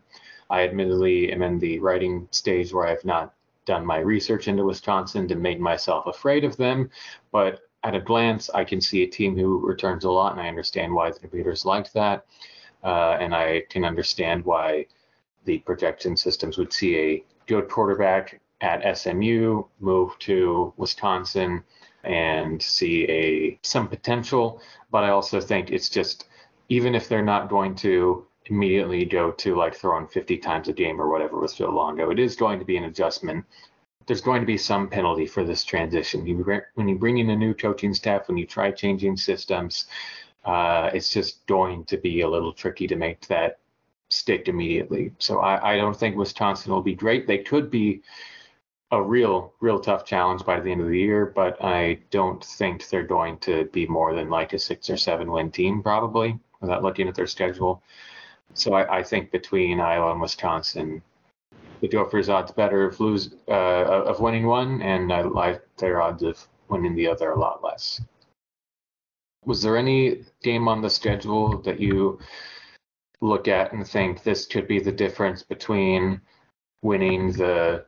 I 0.50 0.62
admittedly 0.62 1.32
am 1.32 1.42
in 1.42 1.58
the 1.58 1.80
writing 1.80 2.28
stage 2.30 2.72
where 2.72 2.86
I've 2.86 3.04
not 3.04 3.34
done 3.64 3.86
my 3.86 3.98
research 3.98 4.48
into 4.48 4.64
Wisconsin 4.64 5.26
to 5.28 5.34
make 5.34 5.58
myself 5.58 6.06
afraid 6.06 6.44
of 6.44 6.56
them, 6.56 6.90
but 7.32 7.62
at 7.84 7.94
a 7.94 8.00
glance, 8.00 8.50
I 8.50 8.64
can 8.64 8.80
see 8.80 9.02
a 9.02 9.08
team 9.08 9.36
who 9.36 9.66
returns 9.66 10.04
a 10.04 10.10
lot, 10.10 10.32
and 10.32 10.40
I 10.40 10.48
understand 10.48 10.94
why 10.94 11.10
the 11.10 11.18
computers 11.18 11.64
liked 11.64 11.92
that, 11.94 12.26
uh, 12.84 13.16
and 13.20 13.34
I 13.34 13.64
can 13.70 13.84
understand 13.84 14.44
why 14.44 14.86
the 15.44 15.58
projection 15.60 16.16
systems 16.16 16.58
would 16.58 16.72
see 16.72 16.96
a 16.96 17.24
good 17.46 17.68
quarterback 17.68 18.40
at 18.62 18.96
SMU, 18.96 19.64
move 19.80 20.18
to 20.20 20.72
Wisconsin, 20.76 21.62
and 22.04 22.62
see 22.62 23.04
a 23.04 23.58
some 23.62 23.88
potential. 23.88 24.62
But 24.90 25.04
I 25.04 25.10
also 25.10 25.40
think 25.40 25.70
it's 25.70 25.88
just 25.88 26.26
even 26.68 26.94
if 26.94 27.08
they're 27.08 27.24
not 27.24 27.48
going 27.48 27.74
to 27.76 28.26
immediately 28.46 29.04
go 29.04 29.30
to 29.30 29.56
like 29.56 29.74
throwing 29.74 30.06
50 30.06 30.38
times 30.38 30.68
a 30.68 30.72
game 30.72 31.00
or 31.00 31.08
whatever 31.08 31.38
with 31.38 31.54
Phil 31.54 31.72
Longo, 31.72 32.10
it 32.10 32.18
is 32.18 32.34
going 32.36 32.58
to 32.58 32.64
be 32.64 32.76
an 32.76 32.84
adjustment. 32.84 33.44
There's 34.06 34.20
going 34.20 34.40
to 34.40 34.46
be 34.46 34.58
some 34.58 34.88
penalty 34.88 35.26
for 35.26 35.44
this 35.44 35.62
transition. 35.62 36.26
You, 36.26 36.62
when 36.74 36.88
you 36.88 36.98
bring 36.98 37.18
in 37.18 37.30
a 37.30 37.36
new 37.36 37.54
coaching 37.54 37.94
staff, 37.94 38.26
when 38.26 38.36
you 38.36 38.46
try 38.46 38.72
changing 38.72 39.16
systems, 39.16 39.86
uh, 40.44 40.90
it's 40.92 41.10
just 41.10 41.46
going 41.46 41.84
to 41.84 41.96
be 41.96 42.22
a 42.22 42.28
little 42.28 42.52
tricky 42.52 42.88
to 42.88 42.96
make 42.96 43.26
that 43.28 43.58
stick 44.08 44.48
immediately. 44.48 45.12
So 45.18 45.38
I, 45.38 45.74
I 45.74 45.76
don't 45.76 45.96
think 45.96 46.16
Wisconsin 46.16 46.72
will 46.72 46.82
be 46.82 46.94
great. 46.94 47.26
They 47.26 47.38
could 47.38 47.70
be 47.70 48.02
a 48.92 49.02
real, 49.02 49.54
real 49.60 49.80
tough 49.80 50.04
challenge 50.04 50.44
by 50.44 50.60
the 50.60 50.70
end 50.70 50.82
of 50.82 50.88
the 50.88 50.98
year, 50.98 51.24
but 51.24 51.56
I 51.64 51.98
don't 52.10 52.44
think 52.44 52.88
they're 52.88 53.02
going 53.02 53.38
to 53.38 53.64
be 53.72 53.86
more 53.86 54.14
than 54.14 54.28
like 54.28 54.52
a 54.52 54.58
six 54.58 54.90
or 54.90 54.98
seven 54.98 55.32
win 55.32 55.50
team, 55.50 55.82
probably, 55.82 56.38
without 56.60 56.82
looking 56.82 57.08
at 57.08 57.14
their 57.14 57.26
schedule. 57.26 57.82
So 58.52 58.74
I, 58.74 58.98
I 58.98 59.02
think 59.02 59.30
between 59.30 59.80
Iowa 59.80 60.12
and 60.12 60.20
Wisconsin, 60.20 61.02
the 61.80 61.88
Gophers' 61.88 62.28
odds 62.28 62.52
better 62.52 62.86
of 62.86 63.00
lose 63.00 63.34
uh, 63.48 64.04
of 64.04 64.20
winning 64.20 64.46
one, 64.46 64.82
and 64.82 65.10
I 65.10 65.22
like 65.22 65.62
their 65.78 66.02
odds 66.02 66.22
of 66.22 66.46
winning 66.68 66.94
the 66.94 67.08
other 67.08 67.32
a 67.32 67.38
lot 67.38 67.64
less. 67.64 68.00
Was 69.46 69.62
there 69.62 69.78
any 69.78 70.24
game 70.42 70.68
on 70.68 70.82
the 70.82 70.90
schedule 70.90 71.62
that 71.62 71.80
you 71.80 72.20
look 73.22 73.48
at 73.48 73.72
and 73.72 73.86
think 73.86 74.22
this 74.22 74.46
could 74.46 74.68
be 74.68 74.80
the 74.80 74.92
difference 74.92 75.42
between 75.42 76.20
winning 76.82 77.32
the 77.32 77.86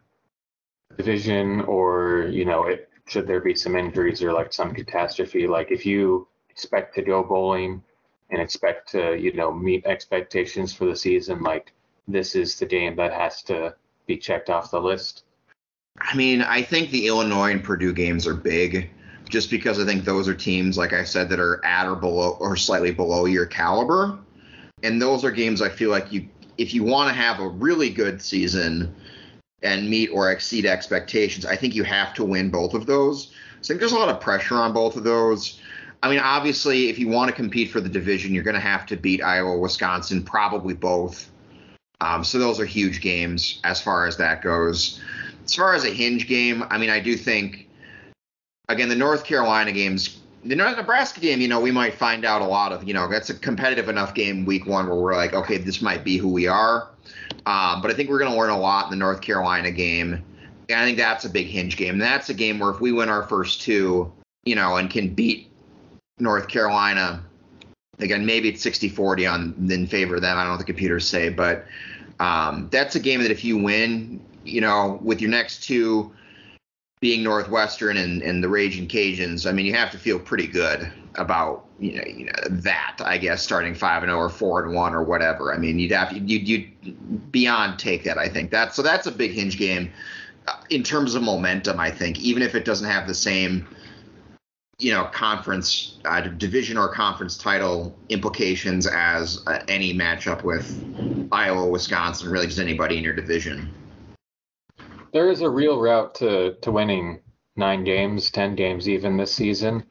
division 0.96 1.62
or, 1.62 2.28
you 2.30 2.44
know, 2.44 2.64
it, 2.64 2.88
should 3.06 3.26
there 3.26 3.40
be 3.40 3.54
some 3.54 3.76
injuries 3.76 4.22
or 4.22 4.32
like 4.32 4.52
some 4.52 4.74
catastrophe? 4.74 5.46
Like 5.46 5.70
if 5.70 5.84
you 5.84 6.26
expect 6.50 6.94
to 6.94 7.02
go 7.02 7.22
bowling 7.22 7.82
and 8.30 8.40
expect 8.40 8.90
to, 8.92 9.16
you 9.16 9.32
know, 9.32 9.52
meet 9.52 9.84
expectations 9.86 10.72
for 10.72 10.86
the 10.86 10.96
season, 10.96 11.42
like 11.42 11.72
this 12.08 12.34
is 12.34 12.58
the 12.58 12.66
game 12.66 12.96
that 12.96 13.12
has 13.12 13.42
to 13.42 13.74
be 14.06 14.16
checked 14.16 14.50
off 14.50 14.70
the 14.70 14.80
list? 14.80 15.24
I 16.00 16.16
mean, 16.16 16.42
I 16.42 16.62
think 16.62 16.90
the 16.90 17.06
Illinois 17.06 17.52
and 17.52 17.62
Purdue 17.62 17.92
games 17.92 18.26
are 18.26 18.34
big 18.34 18.90
just 19.28 19.50
because 19.50 19.80
I 19.80 19.84
think 19.84 20.04
those 20.04 20.28
are 20.28 20.34
teams, 20.34 20.76
like 20.76 20.92
I 20.92 21.04
said, 21.04 21.28
that 21.30 21.40
are 21.40 21.64
at 21.64 21.86
or 21.86 21.94
below 21.94 22.36
or 22.40 22.56
slightly 22.56 22.90
below 22.90 23.26
your 23.26 23.46
caliber. 23.46 24.18
And 24.82 25.00
those 25.00 25.24
are 25.24 25.30
games 25.30 25.62
I 25.62 25.68
feel 25.68 25.90
like 25.90 26.12
you, 26.12 26.28
if 26.58 26.74
you 26.74 26.84
want 26.84 27.08
to 27.08 27.14
have 27.14 27.40
a 27.40 27.48
really 27.48 27.90
good 27.90 28.20
season 28.20 28.94
and 29.64 29.88
meet 29.88 30.10
or 30.10 30.30
exceed 30.30 30.66
expectations, 30.66 31.44
I 31.44 31.56
think 31.56 31.74
you 31.74 31.84
have 31.84 32.14
to 32.14 32.24
win 32.24 32.50
both 32.50 32.74
of 32.74 32.86
those. 32.86 33.32
So 33.60 33.66
I 33.66 33.66
think 33.68 33.80
there's 33.80 33.92
a 33.92 33.98
lot 33.98 34.08
of 34.08 34.20
pressure 34.20 34.56
on 34.56 34.72
both 34.72 34.96
of 34.96 35.04
those. 35.04 35.60
I 36.02 36.10
mean, 36.10 36.18
obviously, 36.18 36.90
if 36.90 36.98
you 36.98 37.08
want 37.08 37.30
to 37.30 37.34
compete 37.34 37.70
for 37.70 37.80
the 37.80 37.88
division, 37.88 38.34
you're 38.34 38.44
going 38.44 38.54
to 38.54 38.60
have 38.60 38.84
to 38.86 38.96
beat 38.96 39.22
Iowa, 39.22 39.56
Wisconsin, 39.58 40.22
probably 40.22 40.74
both. 40.74 41.30
Um, 42.02 42.22
so 42.22 42.38
those 42.38 42.60
are 42.60 42.66
huge 42.66 43.00
games 43.00 43.60
as 43.64 43.80
far 43.80 44.06
as 44.06 44.18
that 44.18 44.42
goes. 44.42 45.00
As 45.44 45.54
far 45.54 45.74
as 45.74 45.84
a 45.84 45.90
hinge 45.90 46.26
game, 46.26 46.64
I 46.68 46.76
mean, 46.76 46.90
I 46.90 47.00
do 47.00 47.16
think, 47.16 47.70
again, 48.68 48.90
the 48.90 48.94
North 48.94 49.24
Carolina 49.24 49.72
games, 49.72 50.20
the 50.44 50.54
Nebraska 50.54 51.20
game, 51.20 51.40
you 51.40 51.48
know, 51.48 51.60
we 51.60 51.70
might 51.70 51.94
find 51.94 52.24
out 52.24 52.42
a 52.42 52.46
lot 52.46 52.72
of, 52.72 52.84
you 52.84 52.92
know, 52.92 53.08
that's 53.08 53.30
a 53.30 53.34
competitive 53.34 53.88
enough 53.88 54.14
game 54.14 54.44
week 54.44 54.66
one 54.66 54.86
where 54.86 54.96
we're 54.96 55.16
like, 55.16 55.32
okay, 55.32 55.56
this 55.56 55.80
might 55.80 56.04
be 56.04 56.18
who 56.18 56.28
we 56.28 56.46
are. 56.46 56.90
Um, 57.46 57.80
but 57.80 57.90
I 57.90 57.94
think 57.94 58.10
we're 58.10 58.18
going 58.18 58.30
to 58.30 58.36
learn 58.36 58.50
a 58.50 58.58
lot 58.58 58.84
in 58.84 58.90
the 58.90 58.96
North 58.96 59.20
Carolina 59.20 59.70
game. 59.70 60.22
And 60.68 60.80
I 60.80 60.84
think 60.84 60.98
that's 60.98 61.24
a 61.24 61.30
big 61.30 61.46
hinge 61.46 61.76
game. 61.76 61.98
That's 61.98 62.28
a 62.28 62.34
game 62.34 62.58
where 62.58 62.70
if 62.70 62.80
we 62.80 62.92
win 62.92 63.08
our 63.08 63.22
first 63.22 63.62
two, 63.62 64.12
you 64.44 64.54
know, 64.54 64.76
and 64.76 64.90
can 64.90 65.14
beat 65.14 65.50
North 66.18 66.48
Carolina, 66.48 67.22
again, 67.98 68.24
maybe 68.24 68.48
it's 68.48 68.62
60 68.62 68.88
40 68.90 69.26
on 69.26 69.68
in 69.70 69.86
favor 69.86 70.16
of 70.16 70.22
them. 70.22 70.36
I 70.36 70.40
don't 70.40 70.48
know 70.48 70.52
what 70.52 70.58
the 70.58 70.64
computers 70.64 71.06
say, 71.06 71.30
but 71.30 71.64
um, 72.20 72.68
that's 72.70 72.94
a 72.94 73.00
game 73.00 73.22
that 73.22 73.30
if 73.30 73.44
you 73.44 73.58
win, 73.58 74.24
you 74.44 74.60
know, 74.60 74.98
with 75.02 75.20
your 75.20 75.30
next 75.30 75.64
two 75.64 76.12
being 77.04 77.22
Northwestern 77.22 77.98
and, 77.98 78.22
and 78.22 78.42
the 78.42 78.48
Raging 78.48 78.88
Cajuns, 78.88 79.46
I 79.46 79.52
mean, 79.52 79.66
you 79.66 79.74
have 79.74 79.90
to 79.90 79.98
feel 79.98 80.18
pretty 80.18 80.46
good 80.46 80.90
about 81.16 81.66
you 81.78 81.96
know, 81.96 82.04
you 82.06 82.24
know 82.24 82.32
that 82.48 82.96
I 83.04 83.18
guess 83.18 83.42
starting 83.42 83.74
five 83.74 84.02
and 84.02 84.08
zero 84.08 84.20
oh 84.20 84.22
or 84.22 84.30
four 84.30 84.64
and 84.64 84.74
one 84.74 84.94
or 84.94 85.04
whatever. 85.04 85.52
I 85.52 85.58
mean, 85.58 85.78
you'd 85.78 85.92
have 85.92 86.16
you'd 86.16 86.48
you'd 86.48 87.30
beyond 87.30 87.78
take 87.78 88.04
that. 88.04 88.16
I 88.16 88.30
think 88.30 88.50
that 88.52 88.74
so 88.74 88.80
that's 88.80 89.06
a 89.06 89.12
big 89.12 89.32
hinge 89.32 89.58
game 89.58 89.92
uh, 90.48 90.54
in 90.70 90.82
terms 90.82 91.14
of 91.14 91.22
momentum. 91.22 91.78
I 91.78 91.90
think 91.90 92.18
even 92.20 92.42
if 92.42 92.54
it 92.54 92.64
doesn't 92.64 92.88
have 92.88 93.06
the 93.06 93.14
same 93.14 93.68
you 94.78 94.90
know 94.90 95.04
conference 95.12 95.98
uh, 96.06 96.22
division 96.22 96.78
or 96.78 96.88
conference 96.88 97.36
title 97.36 97.94
implications 98.08 98.86
as 98.86 99.42
uh, 99.46 99.62
any 99.68 99.92
matchup 99.92 100.42
with 100.42 101.28
Iowa, 101.30 101.68
Wisconsin, 101.68 102.30
really 102.30 102.46
just 102.46 102.58
anybody 102.58 102.96
in 102.96 103.04
your 103.04 103.14
division. 103.14 103.70
There 105.14 105.30
is 105.30 105.42
a 105.42 105.48
real 105.48 105.80
route 105.80 106.12
to 106.16 106.56
to 106.60 106.72
winning 106.72 107.20
nine 107.54 107.84
games, 107.84 108.32
ten 108.32 108.56
games 108.56 108.88
even 108.88 109.16
this 109.16 109.32
season, 109.32 109.84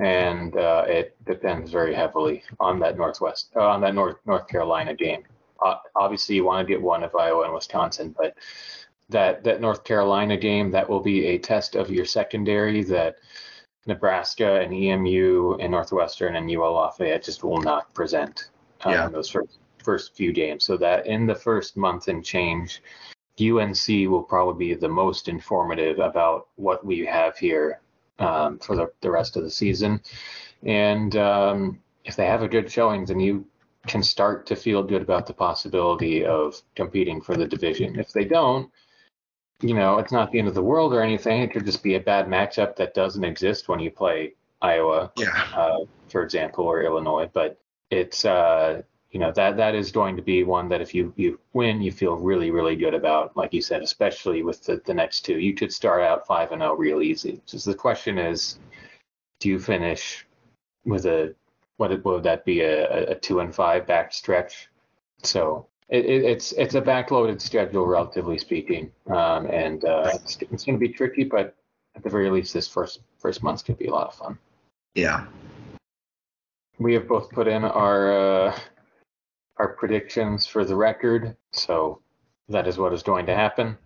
and 0.00 0.56
uh, 0.56 0.84
it 0.86 1.16
depends 1.26 1.72
very 1.72 1.92
heavily 1.92 2.44
on 2.60 2.78
that 2.78 2.96
Northwest 2.96 3.50
uh, 3.56 3.66
on 3.66 3.80
that 3.80 3.96
North 3.96 4.18
North 4.24 4.46
Carolina 4.46 4.94
game. 4.94 5.24
Uh, 5.60 5.78
obviously, 5.96 6.36
you 6.36 6.44
want 6.44 6.64
to 6.64 6.72
get 6.72 6.80
one 6.80 7.02
of 7.02 7.12
Iowa 7.16 7.42
and 7.42 7.52
Wisconsin, 7.52 8.14
but 8.16 8.36
that 9.08 9.42
that 9.42 9.60
North 9.60 9.82
Carolina 9.82 10.36
game 10.36 10.70
that 10.70 10.88
will 10.88 11.00
be 11.00 11.26
a 11.26 11.38
test 11.38 11.74
of 11.74 11.90
your 11.90 12.04
secondary 12.04 12.84
that 12.84 13.16
Nebraska 13.86 14.60
and 14.60 14.72
EMU 14.72 15.56
and 15.58 15.72
Northwestern 15.72 16.36
and 16.36 16.48
UL 16.48 16.74
Lafayette 16.74 17.24
just 17.24 17.42
will 17.42 17.60
not 17.62 17.92
present 17.94 18.50
um, 18.82 18.92
yeah. 18.92 19.08
those 19.08 19.28
first 19.28 19.58
first 19.82 20.14
few 20.14 20.32
games. 20.32 20.64
So 20.64 20.76
that 20.76 21.08
in 21.08 21.26
the 21.26 21.34
first 21.34 21.76
month 21.76 22.06
and 22.06 22.24
change, 22.24 22.80
UNC 23.40 24.10
will 24.10 24.22
probably 24.22 24.68
be 24.68 24.74
the 24.74 24.88
most 24.88 25.28
informative 25.28 25.98
about 25.98 26.48
what 26.56 26.84
we 26.84 27.04
have 27.06 27.36
here 27.38 27.80
um, 28.18 28.58
for 28.58 28.76
the, 28.76 28.90
the 29.00 29.10
rest 29.10 29.36
of 29.36 29.42
the 29.42 29.50
season. 29.50 30.00
And 30.64 31.16
um, 31.16 31.78
if 32.04 32.16
they 32.16 32.26
have 32.26 32.42
a 32.42 32.48
good 32.48 32.70
showing, 32.70 33.04
then 33.04 33.20
you 33.20 33.46
can 33.86 34.02
start 34.02 34.46
to 34.46 34.56
feel 34.56 34.82
good 34.82 35.02
about 35.02 35.26
the 35.26 35.32
possibility 35.32 36.24
of 36.24 36.60
competing 36.74 37.20
for 37.20 37.36
the 37.36 37.46
division. 37.46 37.98
If 37.98 38.12
they 38.12 38.24
don't, 38.24 38.70
you 39.60 39.74
know, 39.74 39.98
it's 39.98 40.12
not 40.12 40.30
the 40.30 40.38
end 40.38 40.48
of 40.48 40.54
the 40.54 40.62
world 40.62 40.92
or 40.92 41.02
anything. 41.02 41.42
It 41.42 41.52
could 41.52 41.64
just 41.64 41.82
be 41.82 41.94
a 41.94 42.00
bad 42.00 42.26
matchup 42.26 42.76
that 42.76 42.94
doesn't 42.94 43.24
exist 43.24 43.68
when 43.68 43.80
you 43.80 43.90
play 43.90 44.34
Iowa, 44.62 45.12
yeah. 45.16 45.48
uh, 45.54 45.84
for 46.08 46.22
example, 46.22 46.64
or 46.64 46.82
Illinois. 46.82 47.30
But 47.32 47.60
it's, 47.90 48.24
uh, 48.24 48.82
you 49.18 49.24
know, 49.24 49.32
that 49.32 49.56
that 49.56 49.74
is 49.74 49.90
going 49.90 50.14
to 50.14 50.22
be 50.22 50.44
one 50.44 50.68
that 50.68 50.80
if 50.80 50.94
you 50.94 51.12
you 51.16 51.40
win, 51.52 51.82
you 51.82 51.90
feel 51.90 52.14
really 52.14 52.52
really 52.52 52.76
good 52.76 52.94
about. 52.94 53.36
Like 53.36 53.52
you 53.52 53.60
said, 53.60 53.82
especially 53.82 54.44
with 54.44 54.62
the, 54.62 54.80
the 54.84 54.94
next 54.94 55.22
two, 55.22 55.40
you 55.40 55.54
could 55.54 55.72
start 55.72 56.02
out 56.02 56.24
five 56.24 56.52
and 56.52 56.60
zero 56.60 56.74
oh 56.74 56.76
real 56.76 57.02
easy. 57.02 57.42
Just 57.44 57.64
the 57.64 57.74
question 57.74 58.16
is, 58.16 58.60
do 59.40 59.48
you 59.48 59.58
finish 59.58 60.24
with 60.84 61.04
a 61.06 61.34
what 61.78 61.90
would 62.04 62.22
that 62.22 62.44
be 62.44 62.60
a, 62.60 63.10
a 63.10 63.14
two 63.16 63.40
and 63.40 63.52
five 63.52 63.88
back 63.88 64.12
stretch? 64.12 64.68
So 65.24 65.66
it, 65.88 66.04
it, 66.04 66.22
it's 66.22 66.52
it's 66.52 66.76
a 66.76 66.80
backloaded 66.80 67.40
schedule, 67.40 67.86
relatively 67.88 68.38
speaking, 68.38 68.92
um, 69.10 69.46
and 69.46 69.84
uh, 69.84 70.12
it's, 70.14 70.38
it's 70.42 70.64
going 70.64 70.78
to 70.78 70.86
be 70.86 70.94
tricky. 70.94 71.24
But 71.24 71.56
at 71.96 72.04
the 72.04 72.08
very 72.08 72.30
least, 72.30 72.54
this 72.54 72.68
first 72.68 73.00
first 73.18 73.42
month's 73.42 73.64
could 73.64 73.78
be 73.78 73.88
a 73.88 73.92
lot 73.92 74.06
of 74.06 74.14
fun. 74.14 74.38
Yeah. 74.94 75.26
We 76.78 76.94
have 76.94 77.08
both 77.08 77.30
put 77.30 77.48
in 77.48 77.64
our 77.64 78.12
uh, 78.12 78.58
our 79.58 79.68
predictions 79.68 80.46
for 80.46 80.64
the 80.64 80.76
record, 80.76 81.36
so 81.52 82.00
that 82.48 82.66
is 82.66 82.78
what 82.78 82.92
is 82.92 83.02
going 83.02 83.26
to 83.26 83.34
happen. 83.34 83.76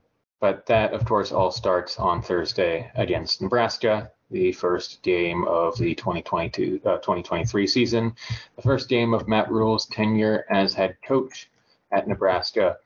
But 0.40 0.66
that, 0.66 0.92
of 0.92 1.04
course, 1.04 1.32
all 1.32 1.50
starts 1.50 1.98
on 1.98 2.20
Thursday 2.20 2.90
against 2.96 3.40
Nebraska, 3.40 4.10
the 4.30 4.52
first 4.52 5.02
game 5.02 5.44
of 5.44 5.76
the 5.78 5.94
2022 5.94 6.80
uh, 6.84 6.96
2023 6.96 7.66
season, 7.66 8.14
the 8.56 8.62
first 8.62 8.88
game 8.88 9.14
of 9.14 9.28
Matt 9.28 9.50
Rhule's 9.50 9.86
tenure 9.86 10.44
as 10.50 10.74
head 10.74 10.96
coach 11.06 11.50
at 11.92 12.08
Nebraska, 12.08 12.78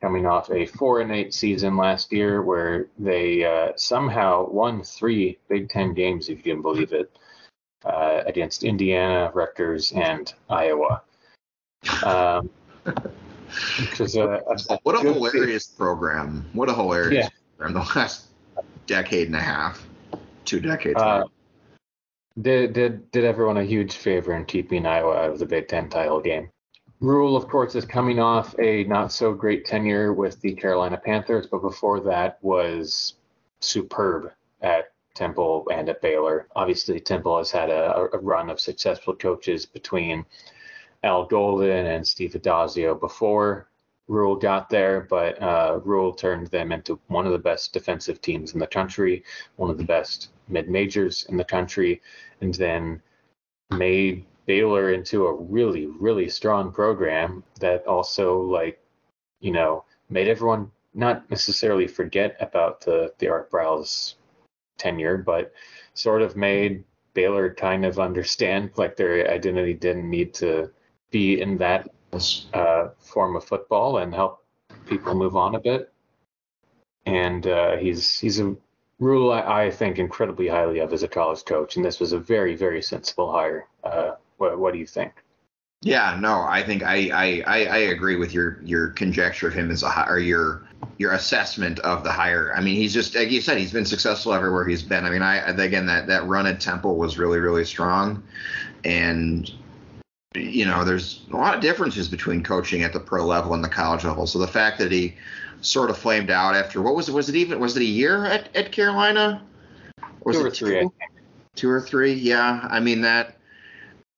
coming 0.00 0.26
off 0.26 0.50
a 0.50 0.66
four 0.66 1.00
and 1.00 1.12
eight 1.12 1.32
season 1.32 1.76
last 1.76 2.12
year 2.12 2.42
where 2.42 2.88
they 2.98 3.44
uh, 3.44 3.72
somehow 3.76 4.48
won 4.50 4.82
three 4.82 5.38
Big 5.48 5.68
Ten 5.68 5.94
games, 5.94 6.28
if 6.28 6.44
you 6.44 6.54
can 6.54 6.62
believe 6.62 6.92
it, 6.92 7.16
uh, 7.84 8.22
against 8.26 8.64
Indiana, 8.64 9.30
Rutgers, 9.32 9.92
and 9.92 10.32
Iowa. 10.48 11.02
Um, 12.04 12.50
which 12.84 14.00
is 14.00 14.16
a, 14.16 14.42
a 14.46 14.78
what 14.82 14.94
a 14.94 15.12
hilarious 15.12 15.66
thing. 15.66 15.76
program! 15.76 16.48
What 16.52 16.68
a 16.68 16.74
hilarious 16.74 17.24
yeah. 17.24 17.28
program! 17.58 17.84
The 17.94 17.98
last 17.98 18.26
decade 18.86 19.26
and 19.26 19.36
a 19.36 19.40
half, 19.40 19.86
two 20.44 20.60
decades. 20.60 21.00
Uh, 21.00 21.24
did 22.40 22.72
did 22.72 23.10
did 23.10 23.24
everyone 23.24 23.58
a 23.58 23.64
huge 23.64 23.94
favor 23.94 24.34
in 24.34 24.44
keeping 24.44 24.86
Iowa 24.86 25.16
out 25.16 25.30
of 25.30 25.38
the 25.38 25.46
Big 25.46 25.68
Ten 25.68 25.88
title 25.88 26.20
game? 26.20 26.50
Rhule, 27.00 27.34
of 27.34 27.48
course, 27.48 27.74
is 27.74 27.86
coming 27.86 28.18
off 28.18 28.54
a 28.58 28.84
not 28.84 29.10
so 29.10 29.32
great 29.32 29.64
tenure 29.64 30.12
with 30.12 30.40
the 30.42 30.52
Carolina 30.52 30.98
Panthers, 30.98 31.46
but 31.46 31.62
before 31.62 32.00
that 32.00 32.38
was 32.42 33.14
superb 33.60 34.32
at 34.60 34.92
Temple 35.14 35.66
and 35.72 35.88
at 35.88 36.02
Baylor. 36.02 36.46
Obviously, 36.54 37.00
Temple 37.00 37.38
has 37.38 37.50
had 37.50 37.70
a, 37.70 38.08
a 38.12 38.18
run 38.18 38.50
of 38.50 38.60
successful 38.60 39.14
coaches 39.14 39.64
between 39.64 40.26
Al 41.02 41.24
Golden 41.24 41.86
and 41.86 42.06
Steve 42.06 42.32
Addazio 42.32 42.98
before 42.98 43.68
Rhule 44.10 44.36
got 44.36 44.68
there, 44.68 45.02
but 45.08 45.40
uh, 45.40 45.80
Rhule 45.84 46.12
turned 46.12 46.48
them 46.48 46.72
into 46.72 46.98
one 47.06 47.26
of 47.26 47.32
the 47.32 47.38
best 47.38 47.72
defensive 47.72 48.20
teams 48.20 48.52
in 48.52 48.58
the 48.58 48.66
country, 48.66 49.22
one 49.56 49.70
of 49.70 49.78
the 49.78 49.84
best 49.84 50.30
mid 50.48 50.68
majors 50.68 51.24
in 51.28 51.36
the 51.36 51.44
country, 51.44 52.02
and 52.40 52.52
then 52.54 53.00
made 53.70 54.26
Baylor 54.46 54.92
into 54.92 55.26
a 55.26 55.34
really, 55.34 55.86
really 55.86 56.28
strong 56.28 56.72
program 56.72 57.44
that 57.60 57.86
also 57.86 58.40
like, 58.40 58.80
you 59.38 59.52
know, 59.52 59.84
made 60.08 60.26
everyone 60.26 60.70
not 60.92 61.30
necessarily 61.30 61.86
forget 61.86 62.36
about 62.40 62.80
the 62.80 63.14
the 63.18 63.28
Art 63.28 63.48
Briles 63.50 64.14
tenure, 64.76 65.18
but 65.18 65.52
sort 65.94 66.20
of 66.20 66.36
made 66.36 66.82
Baylor 67.14 67.54
kind 67.54 67.84
of 67.84 68.00
understand 68.00 68.70
like 68.76 68.96
their 68.96 69.30
identity 69.30 69.74
didn't 69.74 70.10
need 70.10 70.34
to 70.34 70.70
be 71.10 71.40
in 71.40 71.58
that 71.58 71.88
uh, 72.54 72.88
form 72.98 73.36
of 73.36 73.44
football 73.44 73.98
and 73.98 74.14
help 74.14 74.44
people 74.86 75.14
move 75.14 75.36
on 75.36 75.54
a 75.54 75.60
bit. 75.60 75.92
And 77.06 77.46
uh, 77.46 77.76
he's 77.76 78.18
he's 78.18 78.40
a 78.40 78.56
rule 78.98 79.32
I, 79.32 79.64
I, 79.64 79.70
think 79.70 79.98
incredibly 79.98 80.46
highly 80.48 80.80
of 80.80 80.92
as 80.92 81.02
a 81.02 81.08
college 81.08 81.44
coach, 81.44 81.76
and 81.76 81.84
this 81.84 81.98
was 81.98 82.12
a 82.12 82.18
very, 82.18 82.54
very 82.54 82.82
sensible 82.82 83.32
hire. 83.32 83.66
Uh, 83.82 84.12
what, 84.36 84.58
what 84.58 84.72
do 84.74 84.78
you 84.78 84.86
think? 84.86 85.12
Yeah, 85.82 86.18
no, 86.20 86.42
I 86.42 86.62
think 86.62 86.82
I, 86.82 87.42
I, 87.46 87.64
I, 87.64 87.78
agree 87.78 88.16
with 88.16 88.34
your 88.34 88.60
your 88.62 88.90
conjecture 88.90 89.48
of 89.48 89.54
him 89.54 89.70
as 89.70 89.82
a 89.82 90.04
or 90.06 90.18
your 90.18 90.68
your 90.98 91.12
assessment 91.12 91.78
of 91.78 92.04
the 92.04 92.12
hire. 92.12 92.52
I 92.54 92.60
mean, 92.60 92.76
he's 92.76 92.92
just 92.92 93.14
like 93.14 93.30
you 93.30 93.40
said, 93.40 93.56
he's 93.56 93.72
been 93.72 93.86
successful 93.86 94.34
everywhere 94.34 94.68
he's 94.68 94.82
been. 94.82 95.06
I 95.06 95.10
mean, 95.10 95.22
I 95.22 95.38
again 95.38 95.86
that 95.86 96.06
that 96.08 96.26
run 96.26 96.46
at 96.46 96.60
Temple 96.60 96.96
was 96.96 97.16
really 97.16 97.38
really 97.38 97.64
strong, 97.64 98.22
and 98.84 99.50
you 100.34 100.64
know, 100.64 100.84
there's 100.84 101.22
a 101.32 101.36
lot 101.36 101.54
of 101.54 101.60
differences 101.60 102.08
between 102.08 102.42
coaching 102.42 102.82
at 102.82 102.92
the 102.92 103.00
pro 103.00 103.26
level 103.26 103.52
and 103.52 103.64
the 103.64 103.68
college 103.68 104.04
level. 104.04 104.26
So 104.26 104.38
the 104.38 104.46
fact 104.46 104.78
that 104.78 104.92
he 104.92 105.16
sort 105.60 105.90
of 105.90 105.98
flamed 105.98 106.30
out 106.30 106.54
after 106.54 106.80
what 106.80 106.94
was 106.94 107.08
it? 107.08 107.12
Was 107.12 107.28
it 107.28 107.34
even 107.34 107.58
was 107.58 107.76
it 107.76 107.80
a 107.80 107.86
year 107.86 108.26
at, 108.26 108.54
at 108.54 108.70
Carolina? 108.70 109.42
Was 110.24 110.36
two 110.36 110.46
or 110.46 110.50
three. 110.50 110.80
Two? 110.80 110.92
two 111.56 111.68
or 111.68 111.80
three? 111.80 112.12
Yeah. 112.12 112.66
I 112.70 112.80
mean 112.80 113.00
that. 113.02 113.36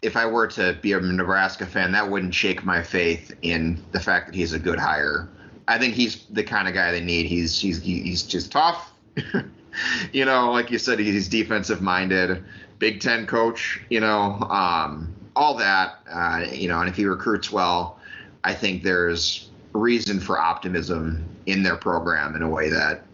If 0.03 0.17
I 0.17 0.27
were 0.27 0.49
to 0.49 0.77
be 0.83 0.93
a 0.95 1.01
Nebraska 1.01 1.65
fan, 1.65 1.93
that 1.93 2.11
wouldn't 2.11 2.35
shake 2.35 2.65
my 2.65 2.83
faith 2.83 3.33
in 3.43 3.81
the 3.93 4.01
fact 4.01 4.27
that 4.27 4.35
he's 4.35 4.53
a 4.53 4.59
good 4.59 4.81
hire. 4.81 5.29
I 5.69 5.79
think 5.79 5.95
he's 5.95 6.25
the 6.27 6.43
kind 6.43 6.67
of 6.67 6.75
guy 6.75 6.91
they 6.91 7.01
need. 7.01 7.27
He's 7.27 7.59
he's 7.59 7.81
he's 7.81 8.25
just 8.25 8.51
tough. 8.51 8.93
you 10.13 10.25
know, 10.25 10.51
like 10.51 10.73
you 10.73 10.79
said, 10.79 10.99
he's 10.99 11.29
defensive 11.29 11.81
minded, 11.81 12.45
Big 12.81 13.01
Ten 13.01 13.27
coach. 13.29 13.81
You 13.91 14.01
know, 14.01 14.41
um, 14.51 15.15
all 15.35 15.55
that. 15.57 15.99
Uh, 16.11 16.47
you 16.53 16.69
know, 16.69 16.81
and 16.81 16.89
if 16.89 16.97
he 16.97 17.05
recruits 17.07 17.51
well, 17.51 17.99
I 18.45 18.55
think 18.55 18.83
there's 18.83 19.51
reason 19.73 20.21
for 20.21 20.39
optimism 20.39 21.25
in 21.47 21.63
their 21.63 21.77
program 21.77 22.37
in 22.37 22.43
a 22.43 22.49
way 22.49 22.69
that 22.69 23.05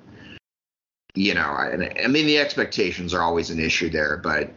you 1.15 1.35
know 1.35 1.41
I, 1.41 1.93
I 2.03 2.09
mean 2.09 2.27
the 2.27 2.39
expectations 2.39 3.15
are 3.15 3.23
always 3.23 3.51
an 3.51 3.61
issue 3.61 3.89
there 3.89 4.17
but 4.17 4.51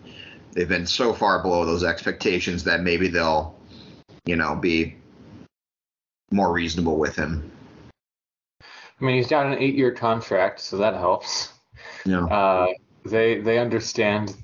they've 0.54 0.68
been 0.68 0.88
so 0.88 1.14
far 1.14 1.42
below 1.42 1.66
those 1.66 1.84
expectations 1.84 2.64
that 2.64 2.82
maybe 2.82 3.08
they'll 3.08 3.56
you 4.26 4.36
know 4.36 4.56
be 4.56 4.96
more 6.32 6.52
reasonable 6.52 6.98
with 6.98 7.16
him 7.16 7.52
i 8.62 9.06
mean 9.06 9.16
he's 9.16 9.28
got 9.28 9.46
an 9.46 9.58
eight 9.60 9.76
year 9.76 9.92
contract 9.92 10.60
so 10.60 10.78
that 10.78 10.96
helps 10.96 11.54
yeah 12.06 12.26
uh, 12.26 12.68
they 13.06 13.40
they 13.40 13.60
understand 13.60 14.36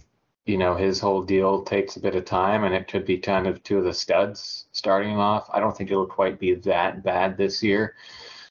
you 0.47 0.57
know, 0.57 0.75
his 0.75 0.99
whole 0.99 1.21
deal 1.21 1.61
takes 1.61 1.97
a 1.97 1.99
bit 1.99 2.15
of 2.15 2.23
time 2.23 2.63
and 2.63 2.73
it 2.73 2.87
could 2.87 3.05
be 3.05 3.17
kind 3.17 3.47
of 3.47 3.61
two 3.63 3.77
of 3.77 3.83
the 3.83 3.93
studs 3.93 4.65
starting 4.71 5.17
off. 5.17 5.49
I 5.53 5.59
don't 5.59 5.75
think 5.75 5.91
it'll 5.91 6.07
quite 6.07 6.39
be 6.39 6.55
that 6.55 7.03
bad 7.03 7.37
this 7.37 7.61
year. 7.61 7.95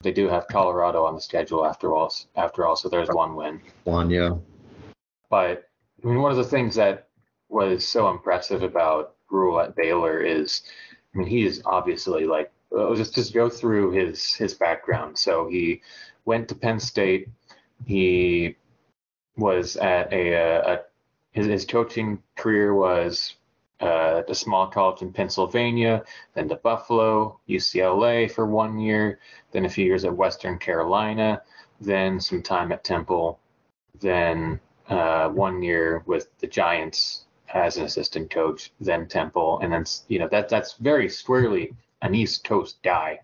They 0.03 0.13
do 0.13 0.29
have 0.29 0.47
Colorado 0.47 1.07
on 1.07 1.15
the 1.15 1.21
schedule 1.23 1.65
after 1.65 1.95
all, 1.95 2.13
after 2.37 2.67
all, 2.67 2.77
so 2.77 2.91
there's 2.91 3.09
one 3.09 3.35
win. 3.35 3.63
One, 3.85 4.11
yeah. 4.11 4.35
But 5.31 5.71
I 6.05 6.07
mean, 6.07 6.21
one 6.21 6.31
of 6.31 6.37
the 6.37 6.45
things 6.45 6.75
that 6.75 7.09
was 7.49 7.89
so 7.89 8.11
impressive 8.11 8.63
about 8.63 9.15
Rhule 9.31 9.59
at 9.61 9.75
Baylor 9.75 10.21
is, 10.21 10.63
I 11.15 11.19
mean, 11.19 11.27
he 11.27 11.47
is 11.47 11.63
obviously 11.65 12.27
like, 12.27 12.53
uh, 12.77 12.95
just 12.95 13.15
just 13.15 13.33
go 13.33 13.49
through 13.49 13.93
his 13.93 14.35
his 14.35 14.53
background. 14.53 15.17
So 15.17 15.49
he 15.49 15.81
went 16.27 16.47
to 16.49 16.55
Penn 16.55 16.79
State. 16.79 17.29
He 17.87 18.57
was 19.37 19.77
at 19.77 20.13
a, 20.13 20.33
a 20.35 20.81
his, 21.37 21.47
his 21.47 21.65
coaching 21.67 22.23
career 22.35 22.75
was 22.75 23.37
uh, 23.81 24.19
at 24.19 24.31
a 24.31 24.35
small 24.35 24.67
college 24.67 25.03
in 25.03 25.13
Pennsylvania, 25.13 26.03
then 26.35 26.49
to 26.49 26.57
Buffalo, 26.57 27.39
UCLA 27.49 28.31
for 28.31 28.47
one 28.47 28.79
year, 28.79 29.21
then 29.53 29.67
a 29.67 29.69
few 29.69 29.85
years 29.85 30.07
at 30.07 30.17
Western 30.17 30.59
Carolina, 30.59 31.43
then 31.79 32.19
some 32.19 32.43
time 32.43 32.73
at 32.73 32.85
Temple, 32.85 33.39
then 34.01 34.59
uh, 34.89 35.29
one 35.29 35.63
year 35.63 36.03
with 36.07 36.29
the 36.39 36.47
Giants 36.47 37.27
as 37.53 37.77
an 37.77 37.85
assistant 37.85 38.31
coach, 38.31 38.73
then 38.81 39.07
Temple, 39.07 39.61
and 39.61 39.73
then 39.73 39.85
you 40.09 40.19
know 40.19 40.29
that 40.29 40.49
that's 40.49 40.73
very 40.75 41.09
squarely 41.09 41.75
an 42.01 42.15
East 42.15 42.45
Coast 42.45 42.79
guy. 42.83 43.21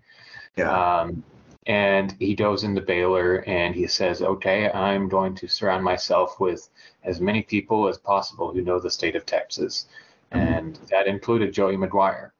Yeah. 0.56 1.00
Um, 1.00 1.24
and 1.66 2.14
he 2.18 2.34
goes 2.34 2.64
into 2.64 2.80
Baylor 2.80 3.44
and 3.46 3.74
he 3.74 3.86
says, 3.86 4.20
"Okay, 4.20 4.70
I'm 4.70 5.08
going 5.08 5.34
to 5.36 5.48
surround 5.48 5.84
myself 5.84 6.40
with 6.40 6.68
as 7.04 7.20
many 7.20 7.42
people 7.42 7.88
as 7.88 7.98
possible 7.98 8.52
who 8.52 8.62
know 8.62 8.80
the 8.80 8.90
state 8.90 9.14
of 9.14 9.26
Texas," 9.26 9.86
mm-hmm. 10.32 10.40
and 10.40 10.76
that 10.90 11.06
included 11.06 11.54
Joey 11.54 11.76
McGuire, 11.76 12.30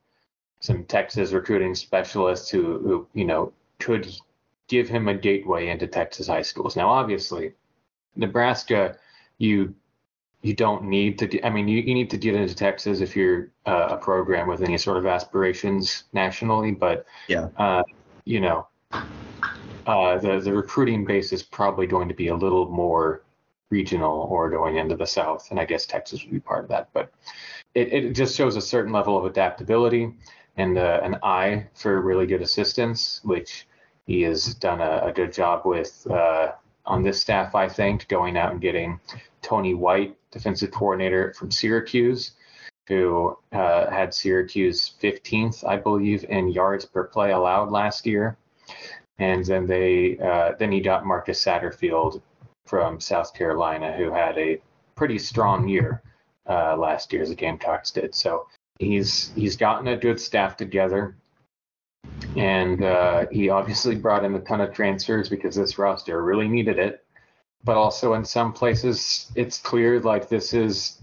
some 0.61 0.85
Texas 0.85 1.33
recruiting 1.33 1.75
specialists 1.75 2.51
who, 2.51 2.79
who 2.79 3.07
you 3.15 3.25
know 3.25 3.53
could 3.79 4.09
give 4.67 4.89
him 4.89 5.09
a 5.09 5.15
gateway 5.15 5.69
into 5.69 5.87
Texas 5.87 6.27
high 6.27 6.43
schools. 6.43 6.77
Now, 6.77 6.89
obviously, 6.89 7.53
Nebraska, 8.17 8.97
you 9.39 9.73
you 10.43 10.55
don't 10.55 10.83
need 10.83 11.17
to. 11.21 11.47
I 11.47 11.51
mean, 11.51 11.69
you, 11.69 11.81
you 11.81 11.95
need 11.95 12.11
to 12.11 12.17
get 12.17 12.35
into 12.35 12.57
Texas 12.57 13.01
if 13.01 13.15
you're 13.15 13.51
uh, 13.67 13.89
a 13.91 13.97
program 13.99 14.49
with 14.49 14.63
any 14.63 14.79
sort 14.79 14.97
of 14.97 15.07
aspirations 15.07 16.05
nationally, 16.13 16.73
but 16.73 17.07
yeah, 17.29 17.51
uh, 17.57 17.85
you 18.25 18.41
know 18.41 18.67
uh, 19.87 20.19
the 20.19 20.41
the 20.41 20.53
recruiting 20.53 21.05
base 21.05 21.33
is 21.33 21.43
probably 21.43 21.87
going 21.87 22.09
to 22.09 22.15
be 22.15 22.29
a 22.29 22.37
little 22.37 22.69
more 22.69 23.23
regional 23.71 24.29
or 24.31 24.51
going 24.51 24.77
into 24.77 24.97
the 24.97 25.07
south, 25.07 25.51
and 25.51 25.59
I 25.59 25.65
guess 25.65 25.87
Texas 25.87 26.23
would 26.23 26.33
be 26.33 26.41
part 26.41 26.65
of 26.65 26.69
that. 26.69 26.89
But 26.93 27.13
it, 27.75 27.93
it 27.93 28.13
just 28.13 28.37
shows 28.37 28.57
a 28.57 28.61
certain 28.61 28.93
level 28.93 29.17
of 29.17 29.25
adaptability 29.25 30.13
and 30.57 30.79
uh, 30.79 31.01
an 31.03 31.17
eye 31.23 31.67
for 31.75 32.01
really 32.01 32.27
good 32.27 32.43
assistance, 32.43 33.21
which 33.25 33.67
he 34.07 34.23
has 34.23 34.55
done 34.55 34.81
a, 34.81 35.07
a 35.07 35.13
good 35.13 35.33
job 35.33 35.63
with 35.65 36.07
uh, 36.11 36.53
on 36.85 37.03
this 37.03 37.21
staff. 37.21 37.55
I 37.55 37.69
think 37.69 38.09
going 38.09 38.37
out 38.37 38.53
and 38.53 38.61
getting 38.61 39.01
Tony 39.41 39.75
White, 39.75 40.17
defensive 40.31 40.71
coordinator 40.71 41.33
from 41.35 41.51
Syracuse, 41.51 42.33
who 42.89 43.39
uh, 43.53 43.91
had 43.91 44.13
Syracuse 44.13 44.95
15th, 45.01 45.67
I 45.67 45.77
believe, 45.77 46.25
in 46.25 46.49
yards 46.49 46.85
per 46.85 47.05
play 47.05 47.33
allowed 47.33 47.71
last 47.71 48.07
year 48.07 48.37
and 49.18 49.44
then 49.44 49.66
they 49.66 50.18
uh, 50.18 50.53
then 50.59 50.72
he 50.72 50.81
got 50.81 51.07
Marcus 51.07 51.42
Satterfield 51.42 52.22
from 52.66 53.01
South 53.01 53.35
Carolina, 53.35 53.92
who 53.92 54.12
had 54.12 54.38
a 54.38 54.61
pretty 54.94 55.18
strong 55.18 55.68
year 55.68 56.03
uh, 56.48 56.77
last 56.77 57.12
year 57.12 57.22
as 57.22 57.29
the 57.29 57.35
Gamecocks 57.35 57.90
did. 57.90 58.14
So 58.14 58.46
he's 58.79 59.33
he's 59.35 59.57
gotten 59.57 59.88
a 59.88 59.96
good 59.96 60.20
staff 60.20 60.57
together, 60.57 61.16
and 62.37 62.83
uh, 62.83 63.27
he 63.31 63.48
obviously 63.48 63.94
brought 63.94 64.25
in 64.25 64.35
a 64.35 64.40
ton 64.40 64.61
of 64.61 64.72
transfers 64.72 65.29
because 65.29 65.57
this 65.57 65.79
roster 65.79 66.22
really 66.22 66.48
needed 66.48 66.79
it. 66.79 67.05
But 67.64 67.77
also 67.77 68.14
in 68.14 68.25
some 68.25 68.53
places, 68.53 69.31
it's 69.37 69.59
clear 69.59 70.01
like 70.01 70.29
this 70.29 70.53
is 70.53 71.01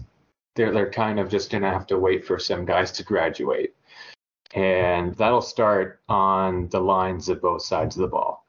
they're 0.56 0.72
they're 0.72 0.90
kind 0.90 1.18
of 1.18 1.30
just 1.30 1.50
gonna 1.50 1.70
have 1.70 1.86
to 1.88 1.98
wait 1.98 2.24
for 2.24 2.38
some 2.38 2.64
guys 2.64 2.92
to 2.92 3.04
graduate 3.04 3.74
and 4.54 5.14
that'll 5.16 5.42
start 5.42 6.00
on 6.08 6.68
the 6.68 6.80
lines 6.80 7.28
of 7.28 7.40
both 7.40 7.62
sides 7.62 7.96
of 7.96 8.02
the 8.02 8.08
ball, 8.08 8.44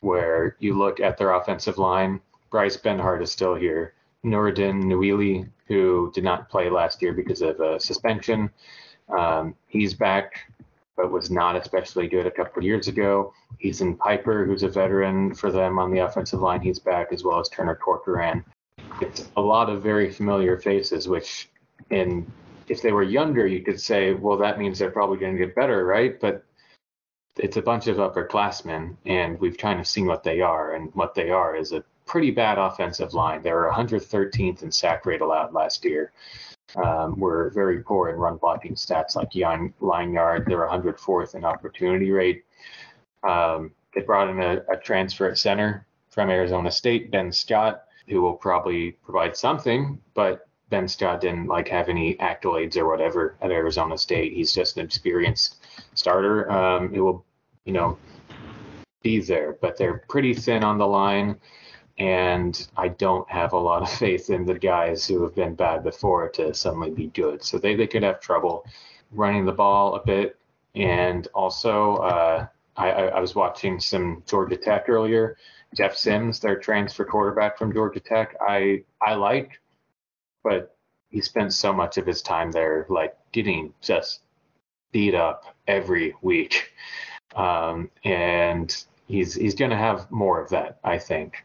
where 0.00 0.56
you 0.58 0.74
look 0.74 1.00
at 1.00 1.16
their 1.16 1.34
offensive 1.34 1.78
line. 1.78 2.20
Bryce 2.50 2.76
Benhart 2.76 3.22
is 3.22 3.30
still 3.30 3.54
here. 3.54 3.94
Nouredin 4.24 4.84
Nouili, 4.84 5.48
who 5.66 6.10
did 6.14 6.24
not 6.24 6.48
play 6.50 6.68
last 6.68 7.00
year 7.00 7.12
because 7.12 7.42
of 7.42 7.60
a 7.60 7.78
suspension, 7.80 8.50
um, 9.16 9.54
he's 9.68 9.94
back, 9.94 10.52
but 10.96 11.10
was 11.10 11.30
not 11.30 11.56
especially 11.56 12.06
good 12.08 12.26
a 12.26 12.30
couple 12.30 12.58
of 12.58 12.64
years 12.64 12.88
ago. 12.88 13.32
Ethan 13.60 13.96
Piper, 13.96 14.44
who's 14.44 14.62
a 14.62 14.68
veteran 14.68 15.34
for 15.34 15.50
them 15.50 15.78
on 15.78 15.90
the 15.90 16.00
offensive 16.00 16.40
line, 16.40 16.60
he's 16.60 16.78
back, 16.78 17.12
as 17.12 17.24
well 17.24 17.40
as 17.40 17.48
Turner 17.48 17.74
Corcoran. 17.76 18.44
It's 19.00 19.28
a 19.36 19.40
lot 19.40 19.70
of 19.70 19.82
very 19.82 20.10
familiar 20.10 20.58
faces, 20.58 21.08
which 21.08 21.48
in 21.90 22.30
if 22.70 22.80
they 22.82 22.92
were 22.92 23.02
younger, 23.02 23.48
you 23.48 23.62
could 23.62 23.80
say, 23.80 24.14
well, 24.14 24.38
that 24.38 24.58
means 24.58 24.78
they're 24.78 24.92
probably 24.92 25.18
going 25.18 25.36
to 25.36 25.44
get 25.44 25.56
better, 25.56 25.84
right? 25.84 26.20
But 26.20 26.44
it's 27.36 27.56
a 27.56 27.62
bunch 27.62 27.88
of 27.88 27.96
upperclassmen, 27.96 28.96
and 29.06 29.40
we've 29.40 29.58
kind 29.58 29.80
of 29.80 29.88
seen 29.88 30.06
what 30.06 30.22
they 30.22 30.40
are, 30.40 30.74
and 30.74 30.94
what 30.94 31.12
they 31.16 31.30
are 31.30 31.56
is 31.56 31.72
a 31.72 31.82
pretty 32.06 32.30
bad 32.30 32.58
offensive 32.58 33.12
line. 33.12 33.42
They 33.42 33.52
were 33.52 33.68
113th 33.74 34.62
in 34.62 34.70
sack 34.70 35.04
rate 35.04 35.20
allowed 35.20 35.52
last 35.52 35.84
year. 35.84 36.12
Um, 36.76 37.18
we're 37.18 37.50
very 37.50 37.82
poor 37.82 38.08
in 38.10 38.16
run 38.16 38.36
blocking 38.36 38.76
stats 38.76 39.16
like 39.16 39.34
line 39.80 40.12
yard. 40.12 40.44
They're 40.46 40.68
104th 40.68 41.34
in 41.34 41.44
opportunity 41.44 42.12
rate. 42.12 42.44
Um, 43.28 43.72
they 43.92 44.02
brought 44.02 44.30
in 44.30 44.40
a, 44.40 44.62
a 44.72 44.76
transfer 44.76 45.28
at 45.28 45.38
center 45.38 45.86
from 46.10 46.30
Arizona 46.30 46.70
State, 46.70 47.10
Ben 47.10 47.32
Scott, 47.32 47.82
who 48.06 48.22
will 48.22 48.34
probably 48.34 48.92
provide 48.92 49.36
something, 49.36 50.00
but 50.14 50.46
Ben 50.70 50.88
Scott 50.88 51.20
didn't 51.20 51.46
like 51.46 51.68
have 51.68 51.88
any 51.88 52.14
accolades 52.16 52.76
or 52.76 52.88
whatever 52.88 53.36
at 53.42 53.50
Arizona 53.50 53.98
State. 53.98 54.32
He's 54.32 54.52
just 54.52 54.76
an 54.76 54.84
experienced 54.84 55.56
starter 55.94 56.50
um, 56.50 56.94
who 56.94 57.04
will, 57.04 57.24
you 57.64 57.72
know, 57.72 57.98
be 59.02 59.20
there. 59.20 59.56
But 59.60 59.76
they're 59.76 60.04
pretty 60.08 60.32
thin 60.32 60.64
on 60.64 60.78
the 60.78 60.86
line, 60.86 61.38
and 61.98 62.68
I 62.76 62.88
don't 62.88 63.28
have 63.30 63.52
a 63.52 63.58
lot 63.58 63.82
of 63.82 63.90
faith 63.98 64.30
in 64.30 64.46
the 64.46 64.58
guys 64.58 65.06
who 65.06 65.22
have 65.24 65.34
been 65.34 65.54
bad 65.54 65.82
before 65.82 66.28
to 66.30 66.54
suddenly 66.54 66.90
be 66.90 67.08
good. 67.08 67.42
So 67.44 67.58
they, 67.58 67.74
they 67.74 67.86
could 67.86 68.02
have 68.02 68.20
trouble 68.20 68.64
running 69.10 69.44
the 69.44 69.52
ball 69.52 69.96
a 69.96 70.04
bit. 70.04 70.36
And 70.74 71.26
also, 71.34 71.96
uh, 71.96 72.46
I, 72.76 72.90
I, 72.90 73.02
I 73.06 73.20
was 73.20 73.34
watching 73.34 73.80
some 73.80 74.22
Georgia 74.26 74.56
Tech 74.56 74.88
earlier. 74.88 75.36
Jeff 75.74 75.96
Sims, 75.96 76.40
their 76.40 76.56
transfer 76.58 77.04
quarterback 77.04 77.56
from 77.56 77.72
Georgia 77.72 78.00
Tech, 78.00 78.34
I 78.40 78.82
I 79.00 79.14
like, 79.14 79.60
but 80.42 80.76
he 81.10 81.20
spent 81.20 81.52
so 81.52 81.72
much 81.72 81.98
of 81.98 82.06
his 82.06 82.22
time 82.22 82.52
there, 82.52 82.86
like 82.88 83.16
getting 83.32 83.74
just 83.80 84.20
beat 84.92 85.14
up 85.14 85.44
every 85.66 86.14
week, 86.22 86.72
um, 87.36 87.90
and 88.04 88.84
he's 89.06 89.34
he's 89.34 89.54
going 89.54 89.70
to 89.70 89.76
have 89.76 90.10
more 90.10 90.40
of 90.40 90.48
that, 90.50 90.78
I 90.84 90.98
think, 90.98 91.44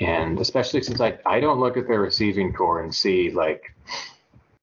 and 0.00 0.38
especially 0.40 0.82
since 0.82 1.00
I 1.00 1.18
I 1.24 1.40
don't 1.40 1.60
look 1.60 1.76
at 1.76 1.88
their 1.88 2.00
receiving 2.00 2.52
core 2.52 2.82
and 2.82 2.94
see 2.94 3.30
like 3.30 3.74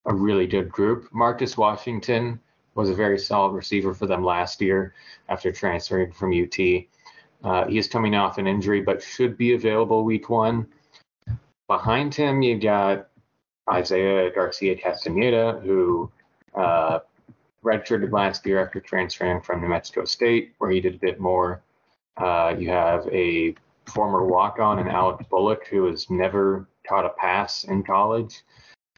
a 0.06 0.14
really 0.14 0.48
good 0.48 0.72
group. 0.72 1.10
Marcus 1.14 1.58
Washington 1.58 2.40
was 2.76 2.90
a 2.90 2.96
very 2.96 3.20
solid 3.20 3.54
receiver 3.54 3.94
for 3.94 4.08
them 4.08 4.24
last 4.24 4.62
year 4.62 4.94
after 5.30 5.52
transferring 5.52 6.12
from 6.12 6.32
UT. 6.32 6.60
Uh, 7.44 7.68
he 7.68 7.78
is 7.78 7.88
coming 7.88 8.16
off 8.16 8.38
an 8.38 8.48
injury, 8.48 8.82
but 8.82 9.02
should 9.02 9.38
be 9.38 9.54
available 9.54 10.04
week 10.04 10.30
one. 10.30 10.66
Behind 11.68 12.14
him, 12.14 12.42
you 12.42 12.60
got 12.60 13.08
Isaiah 13.72 14.32
Garcia 14.32 14.76
Castaneda, 14.76 15.60
who 15.64 16.12
uh, 16.56 17.00
redshirted 17.64 18.12
last 18.12 18.46
year 18.46 18.64
after 18.64 18.80
transferring 18.80 19.42
from 19.42 19.62
New 19.62 19.70
Mexico 19.70 20.06
State, 20.06 20.54
where 20.58 20.70
he 20.70 20.82
did 20.82 20.96
a 20.96 21.00
bit 21.00 21.20
more. 21.20 21.62
Uh, 22.18 22.54
you 22.58 22.70
have 22.70 23.08
a 23.08 23.56
former 23.86 24.26
walk 24.26 24.60
on 24.60 24.80
and 24.80 24.90
Alex 24.90 25.26
Bullock, 25.30 25.68
who 25.68 25.86
has 25.86 26.10
never 26.10 26.68
caught 26.88 27.06
a 27.06 27.10
pass 27.10 27.64
in 27.64 27.84
college. 27.84 28.44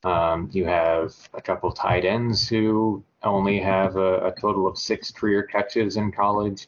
Um, 0.04 0.50
you 0.52 0.66
have 0.66 1.16
a 1.34 1.42
couple 1.42 1.72
tight 1.72 2.06
ends 2.06 2.48
who 2.48 3.04
only 3.24 3.60
have 3.60 3.96
a, 3.96 4.28
a, 4.28 4.32
total 4.40 4.68
of 4.68 4.78
six 4.78 5.10
career 5.10 5.42
catches 5.42 5.98
in 5.98 6.12
college. 6.12 6.68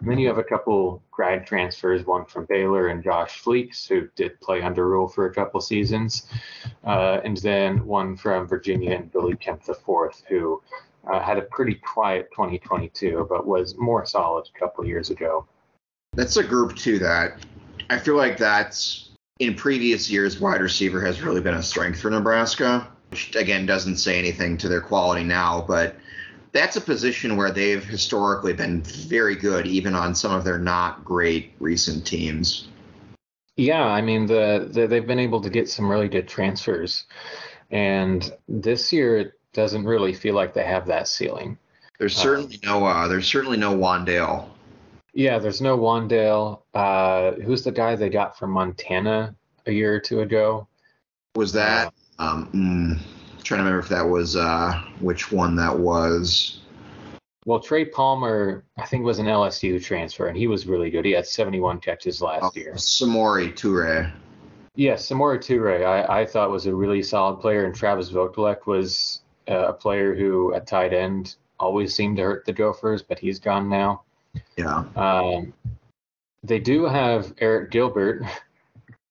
And 0.00 0.08
then 0.08 0.18
you 0.18 0.28
have 0.28 0.38
a 0.38 0.44
couple 0.44 1.02
grad 1.10 1.46
transfers, 1.46 2.06
one 2.06 2.24
from 2.24 2.46
Baylor 2.46 2.88
and 2.88 3.02
Josh 3.02 3.42
Fleeks, 3.42 3.88
who 3.88 4.08
did 4.16 4.40
play 4.40 4.62
under 4.62 4.88
Rhule 4.88 5.08
for 5.08 5.26
a 5.26 5.34
couple 5.34 5.60
seasons, 5.60 6.26
uh, 6.84 7.20
and 7.24 7.36
then 7.38 7.84
one 7.86 8.16
from 8.16 8.46
Virginia 8.46 8.92
and 8.92 9.10
Billy 9.10 9.36
Kemp 9.36 9.62
IV, 9.68 9.86
who 10.28 10.62
uh, 11.10 11.20
had 11.20 11.38
a 11.38 11.42
pretty 11.42 11.74
quiet 11.74 12.30
2022, 12.32 13.26
but 13.28 13.46
was 13.46 13.76
more 13.76 14.04
solid 14.06 14.48
a 14.54 14.58
couple 14.58 14.84
years 14.86 15.10
ago. 15.10 15.46
That's 16.14 16.36
a 16.36 16.44
group 16.44 16.76
too 16.76 16.98
that 17.00 17.44
I 17.90 17.98
feel 17.98 18.16
like 18.16 18.36
that's 18.36 19.10
in 19.38 19.54
previous 19.54 20.10
years, 20.10 20.40
wide 20.40 20.60
receiver 20.60 21.04
has 21.04 21.22
really 21.22 21.40
been 21.40 21.54
a 21.54 21.62
strength 21.62 22.00
for 22.00 22.10
Nebraska, 22.10 22.88
which 23.10 23.34
again 23.36 23.66
doesn't 23.66 23.96
say 23.96 24.18
anything 24.18 24.56
to 24.58 24.68
their 24.68 24.80
quality 24.80 25.24
now, 25.24 25.64
but 25.66 25.96
that's 26.52 26.76
a 26.76 26.80
position 26.80 27.36
where 27.36 27.50
they've 27.50 27.84
historically 27.84 28.52
been 28.52 28.82
very 28.82 29.36
good, 29.36 29.66
even 29.66 29.94
on 29.94 30.14
some 30.14 30.32
of 30.32 30.44
their 30.44 30.58
not 30.58 31.04
great 31.04 31.52
recent 31.60 32.06
teams. 32.06 32.68
Yeah, 33.56 33.84
I 33.84 34.00
mean 34.00 34.26
the, 34.26 34.68
the 34.70 34.86
they've 34.86 35.06
been 35.06 35.18
able 35.18 35.40
to 35.40 35.50
get 35.50 35.68
some 35.68 35.88
really 35.88 36.08
good 36.08 36.28
transfers, 36.28 37.04
and 37.70 38.32
this 38.48 38.92
year 38.92 39.18
it 39.18 39.32
doesn't 39.52 39.84
really 39.84 40.12
feel 40.12 40.34
like 40.34 40.54
they 40.54 40.64
have 40.64 40.86
that 40.86 41.08
ceiling. 41.08 41.58
There's 41.98 42.14
certainly 42.14 42.60
um, 42.66 42.80
no 42.80 42.86
uh, 42.86 43.08
there's 43.08 43.26
certainly 43.26 43.56
no 43.56 43.76
Wan'Dale 43.76 44.48
yeah, 45.18 45.40
there's 45.40 45.60
no 45.60 45.76
Wan'Dale. 45.76 46.62
Uh, 46.72 47.32
who's 47.42 47.64
the 47.64 47.72
guy 47.72 47.96
they 47.96 48.08
got 48.08 48.38
from 48.38 48.52
Montana 48.52 49.34
a 49.66 49.72
year 49.72 49.94
or 49.94 49.98
two 49.98 50.20
ago? 50.20 50.68
Was 51.34 51.52
that? 51.54 51.92
Uh, 52.20 52.22
um, 52.22 52.50
mm, 52.52 53.17
trying 53.48 53.60
to 53.60 53.64
remember 53.64 53.80
if 53.80 53.88
that 53.88 54.06
was 54.06 54.36
uh, 54.36 54.78
which 55.00 55.32
one 55.32 55.56
that 55.56 55.76
was. 55.76 56.60
Well, 57.46 57.60
Trey 57.60 57.86
Palmer, 57.86 58.62
I 58.76 58.84
think, 58.84 59.06
was 59.06 59.18
an 59.18 59.24
LSU 59.24 59.82
transfer, 59.82 60.26
and 60.26 60.36
he 60.36 60.46
was 60.46 60.66
really 60.66 60.90
good. 60.90 61.06
He 61.06 61.12
had 61.12 61.26
71 61.26 61.80
catches 61.80 62.20
last 62.20 62.44
oh, 62.44 62.50
year. 62.54 62.74
Samori 62.74 63.54
Toure. 63.54 64.12
Yes, 64.74 65.10
yeah, 65.10 65.16
Samori 65.16 65.38
Toure, 65.38 65.82
I, 65.82 66.20
I 66.20 66.26
thought 66.26 66.50
was 66.50 66.66
a 66.66 66.74
really 66.74 67.02
solid 67.02 67.40
player, 67.40 67.64
and 67.64 67.74
Travis 67.74 68.10
Vokolek 68.10 68.66
was 68.66 69.22
uh, 69.48 69.68
a 69.68 69.72
player 69.72 70.14
who, 70.14 70.52
at 70.52 70.66
tight 70.66 70.92
end, 70.92 71.36
always 71.58 71.94
seemed 71.94 72.18
to 72.18 72.24
hurt 72.24 72.44
the 72.44 72.52
Gophers, 72.52 73.02
but 73.02 73.18
he's 73.18 73.38
gone 73.38 73.70
now. 73.70 74.02
Yeah. 74.58 74.84
Um, 74.94 75.54
they 76.44 76.60
do 76.60 76.84
have 76.84 77.32
Eric 77.38 77.70
Gilbert, 77.70 78.24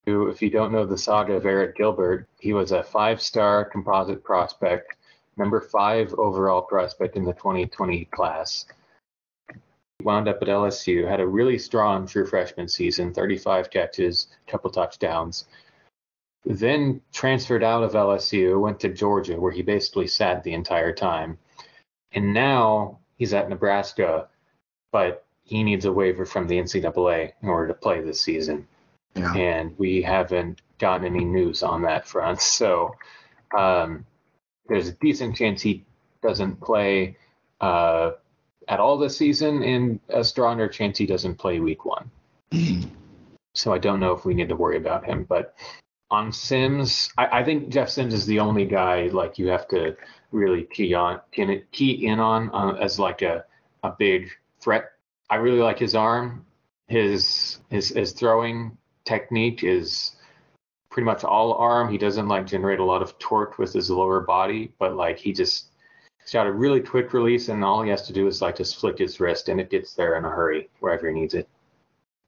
who, 0.07 0.29
if 0.29 0.41
you 0.41 0.49
don't 0.49 0.71
know 0.71 0.85
the 0.85 0.97
saga 0.97 1.33
of 1.33 1.43
Arik 1.43 1.75
Gilbert, 1.75 2.29
he 2.39 2.53
was 2.53 2.71
a 2.71 2.81
five 2.81 3.21
star 3.21 3.65
composite 3.65 4.23
prospect, 4.23 4.95
number 5.35 5.59
five 5.59 6.13
overall 6.13 6.61
prospect 6.61 7.17
in 7.17 7.25
the 7.25 7.33
2020 7.33 8.05
class. 8.05 8.65
He 9.51 10.05
wound 10.05 10.29
up 10.29 10.41
at 10.41 10.47
LSU, 10.47 11.05
had 11.05 11.19
a 11.19 11.27
really 11.27 11.57
strong 11.57 12.07
true 12.07 12.25
freshman 12.25 12.69
season 12.69 13.13
35 13.13 13.69
catches, 13.69 14.27
couple 14.47 14.71
touchdowns. 14.71 15.45
Then 16.45 17.01
transferred 17.11 17.63
out 17.63 17.83
of 17.83 17.91
LSU, 17.91 18.61
went 18.61 18.79
to 18.79 18.89
Georgia, 18.93 19.37
where 19.37 19.51
he 19.51 19.61
basically 19.61 20.07
sat 20.07 20.41
the 20.41 20.53
entire 20.53 20.93
time. 20.93 21.37
And 22.13 22.33
now 22.33 22.99
he's 23.17 23.33
at 23.33 23.49
Nebraska, 23.49 24.29
but 24.93 25.25
he 25.43 25.63
needs 25.63 25.83
a 25.83 25.91
waiver 25.91 26.25
from 26.25 26.47
the 26.47 26.59
NCAA 26.59 27.33
in 27.41 27.49
order 27.49 27.67
to 27.67 27.73
play 27.73 27.99
this 27.99 28.21
season. 28.21 28.65
Yeah. 29.17 29.33
And 29.33 29.77
we 29.77 30.01
haven't 30.01 30.61
gotten 30.79 31.05
any 31.05 31.25
news 31.25 31.63
on 31.63 31.81
that 31.83 32.07
front. 32.07 32.41
So 32.57 32.95
um, 33.57 34.05
there's 34.67 34.89
a 34.89 34.93
decent 34.93 35.35
chance 35.35 35.61
he 35.61 35.85
doesn't 36.21 36.59
play 36.59 37.17
uh, 37.61 38.11
at 38.67 38.79
all 38.79 38.97
this 38.97 39.17
season, 39.17 39.63
and 39.63 39.99
a 40.09 40.23
stronger 40.23 40.67
chance 40.67 40.97
he 40.97 41.05
doesn't 41.05 41.35
play 41.35 41.59
week 41.59 41.85
one. 41.85 42.11
so 43.53 43.73
I 43.73 43.77
don't 43.77 43.99
know 43.99 44.13
if 44.13 44.25
we 44.25 44.33
need 44.33 44.49
to 44.49 44.55
worry 44.55 44.77
about 44.77 45.05
him. 45.05 45.23
But 45.23 45.55
on 46.11 46.31
Sims, 46.31 47.11
I, 47.17 47.39
I, 47.39 47.43
think 47.43 47.69
Jeff 47.69 47.89
Sims 47.89 48.13
is 48.13 48.25
the 48.25 48.39
only 48.39 48.65
guy 48.65 49.07
like 49.07 49.37
you 49.37 49.47
have 49.47 49.67
to 49.69 49.95
really 50.31 50.63
key 50.63 50.93
on, 50.93 51.21
key 51.31 52.07
in 52.07 52.19
on 52.19 52.49
uh, 52.53 52.77
as 52.79 52.99
like 52.99 53.21
a, 53.21 53.45
a 53.83 53.91
big 53.97 54.29
threat. 54.61 54.91
I 55.29 55.35
really 55.35 55.59
like 55.59 55.79
his 55.79 55.95
arm. 55.95 56.45
His 56.87 57.59
his 57.69 57.89
his 57.89 58.13
throwing 58.13 58.77
technique 59.07 59.63
is 59.63 60.17
pretty 60.89 61.05
much 61.05 61.23
all 61.23 61.53
arm. 61.53 61.91
He 61.91 61.97
doesn't 61.97 62.27
like 62.27 62.45
generate 62.45 62.79
a 62.79 62.83
lot 62.83 63.01
of 63.01 63.17
torque 63.19 63.57
with 63.57 63.73
his 63.73 63.89
lower 63.89 64.21
body, 64.21 64.73
but 64.79 64.95
like 64.95 65.17
he 65.17 65.33
just 65.33 65.67
he's 66.19 66.33
got 66.33 66.47
a 66.47 66.51
really 66.51 66.81
quick 66.81 67.13
release, 67.13 67.49
and 67.49 67.63
all 67.63 67.81
he 67.81 67.89
has 67.89 68.05
to 68.07 68.13
do 68.13 68.27
is 68.27 68.41
like 68.41 68.57
just 68.57 68.79
flick 68.79 68.97
his 68.97 69.19
wrist, 69.19 69.49
and 69.49 69.59
it 69.59 69.69
gets 69.69 69.93
there 69.93 70.17
in 70.17 70.25
a 70.25 70.29
hurry 70.29 70.69
wherever 70.79 71.07
he 71.07 71.13
needs 71.13 71.33
it. 71.33 71.47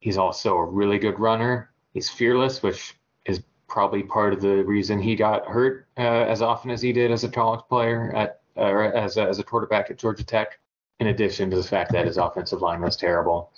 He's 0.00 0.16
also 0.16 0.56
a 0.56 0.64
really 0.64 0.98
good 0.98 1.18
runner. 1.20 1.70
He's 1.92 2.08
fearless, 2.08 2.62
which 2.62 2.94
is 3.26 3.42
probably 3.68 4.02
part 4.02 4.32
of 4.32 4.40
the 4.40 4.64
reason 4.64 5.00
he 5.00 5.14
got 5.14 5.46
hurt 5.46 5.86
uh, 5.98 6.00
as 6.00 6.40
often 6.40 6.70
as 6.70 6.80
he 6.80 6.92
did 6.92 7.10
as 7.10 7.24
a 7.24 7.28
college 7.28 7.60
player 7.68 8.12
at 8.14 8.40
or 8.56 8.92
as 8.94 9.16
a, 9.16 9.22
as 9.22 9.38
a 9.38 9.44
quarterback 9.44 9.90
at 9.90 9.98
Georgia 9.98 10.24
Tech 10.24 10.58
in 10.98 11.08
addition 11.08 11.50
to 11.50 11.56
the 11.56 11.62
fact 11.62 11.92
that 11.92 12.06
his 12.06 12.18
offensive 12.18 12.60
line 12.60 12.80
was 12.82 12.96
terrible. 12.96 13.50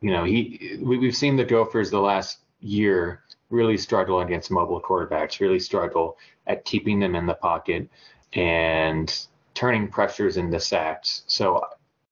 You 0.00 0.10
know, 0.10 0.24
he 0.24 0.78
we, 0.80 0.98
we've 0.98 1.16
seen 1.16 1.36
the 1.36 1.44
Gophers 1.44 1.90
the 1.90 2.00
last 2.00 2.38
year 2.62 3.22
really 3.50 3.76
struggle 3.76 4.20
against 4.20 4.50
mobile 4.50 4.80
quarterbacks, 4.80 5.40
really 5.40 5.58
struggle 5.58 6.16
at 6.46 6.64
keeping 6.64 6.98
them 6.98 7.14
in 7.14 7.26
the 7.26 7.34
pocket 7.34 7.88
and 8.32 9.26
turning 9.54 9.88
pressures 9.88 10.36
into 10.38 10.58
sacks. 10.58 11.22
So 11.26 11.62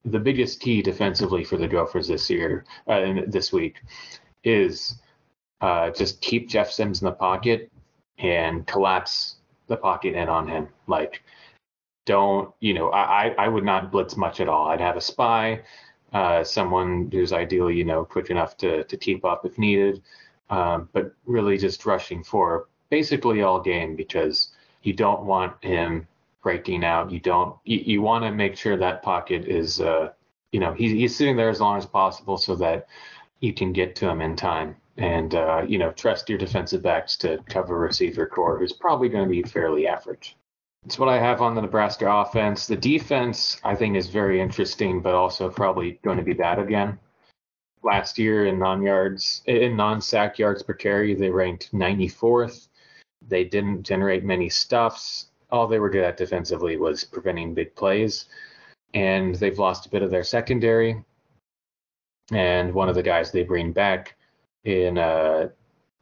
the 0.05 0.19
biggest 0.19 0.61
key 0.61 0.83
defensively 0.83 1.45
for 1.45 1.57
the 1.57 1.69
Gophers 1.69 2.09
this 2.09 2.29
year, 2.29 2.65
uh, 2.87 3.23
this 3.27 3.53
week, 3.53 3.83
is 4.45 4.97
uh, 5.61 5.91
just 5.91 6.21
keep 6.21 6.49
Jeff 6.49 6.71
Sims 6.71 7.01
in 7.01 7.07
the 7.07 7.13
pocket 7.13 7.71
and 8.19 8.67
collapse 8.67 9.37
the 9.67 9.77
pocket 9.77 10.15
in 10.15 10.29
on 10.29 10.47
him. 10.49 10.69
Like 10.87 11.23
don't, 12.07 12.53
you 12.61 12.75
know, 12.75 12.91
I, 12.91 13.35
I 13.39 13.49
would 13.49 13.65
not 13.65 13.93
blitz 13.93 14.17
much 14.17 14.41
at 14.41 14.49
all. 14.49 14.69
I'd 14.69 14.81
have 14.81 14.97
a 14.97 15.01
spy, 15.01 15.61
uh, 16.13 16.43
someone 16.43 17.09
who's 17.13 17.33
ideally, 17.33 17.77
you 17.77 17.85
know, 17.85 18.05
quick 18.05 18.31
enough 18.31 18.57
to, 18.59 18.85
to 18.85 18.97
keep 18.97 19.25
up 19.25 19.45
if 19.45 19.59
needed, 19.59 20.03
um, 20.51 20.89
but 20.93 21.13
really 21.27 21.57
just 21.57 21.87
rushing 21.87 22.23
for 22.23 22.69
basically 22.91 23.43
all 23.43 23.61
game 23.61 23.97
because 23.97 24.51
you 24.83 24.93
don't 24.93 25.25
want 25.25 25.63
him 25.65 26.07
breaking 26.43 26.85
out. 26.85 27.11
You 27.11 27.21
don't, 27.21 27.57
you, 27.65 27.79
you 27.79 28.03
want 28.03 28.25
to 28.25 28.31
make 28.31 28.57
sure 28.57 28.77
that 28.77 29.03
pocket 29.03 29.47
is, 29.47 29.81
uh, 29.81 30.11
you 30.53 30.61
know, 30.61 30.73
he's, 30.73 30.93
he's 30.93 31.17
sitting 31.17 31.37
there 31.37 31.51
as 31.51 31.61
long 31.61 31.79
as 31.79 31.87
possible 31.87 32.37
so 32.37 32.55
that 32.57 32.89
you 33.41 33.55
can 33.55 33.73
get 33.73 33.97
to 33.97 34.09
him 34.09 34.21
in 34.21 34.37
time 34.37 34.77
and 34.97 35.35
uh, 35.35 35.63
you 35.67 35.79
know 35.79 35.93
trust 35.93 36.29
your 36.29 36.37
defensive 36.37 36.83
backs 36.83 37.17
to 37.17 37.39
cover 37.49 37.79
receiver 37.79 38.27
core 38.27 38.59
who's 38.59 38.73
probably 38.73 39.09
going 39.09 39.25
to 39.25 39.31
be 39.31 39.43
fairly 39.43 39.87
average 39.87 40.37
it's 40.87 40.99
what 40.99 41.09
I 41.09 41.19
have 41.19 41.43
on 41.43 41.55
the 41.55 41.61
Nebraska 41.61 42.11
offense. 42.11 42.67
The 42.67 42.77
defense, 42.77 43.61
I 43.63 43.75
think, 43.75 43.97
is 43.97 44.09
very 44.09 44.41
interesting, 44.41 45.03
but 45.03 45.15
also 45.15 45.51
probably 45.51 46.01
going 46.03 46.17
to 46.17 46.25
be 46.25 46.33
bad 46.33 46.59
again. 46.59 46.99
Last 47.83 48.19
year 48.19 48.47
in 48.47 48.59
non 48.59 48.83
yards, 48.83 49.43
in 49.47 49.77
non 49.77 50.01
sack 50.01 50.39
yards 50.39 50.63
per 50.63 50.75
carry, 50.75 51.15
they 51.15 51.31
ranked 51.31 51.73
94th. 51.73 52.69
They 53.27 53.45
didn't 53.45 53.85
generate 53.85 54.25
many 54.25 54.49
stuffs. 54.49 55.27
All 55.51 55.67
they 55.67 55.79
were 55.79 55.91
good 55.91 56.05
at 56.05 56.17
defensively 56.17 56.77
was 56.77 57.05
preventing 57.05 57.55
big 57.55 57.75
plays, 57.75 58.27
and 58.95 59.35
they've 59.35 59.59
lost 59.59 59.87
a 59.87 59.91
bit 59.91 60.03
of 60.03 60.11
their 60.11 60.25
secondary. 60.25 61.03
and 62.33 62.73
one 62.73 62.89
of 62.89 62.95
the 62.95 63.03
guys 63.03 63.33
they 63.33 63.43
bring 63.43 63.73
back 63.73 64.17
in 64.65 64.99
uh, 64.99 65.49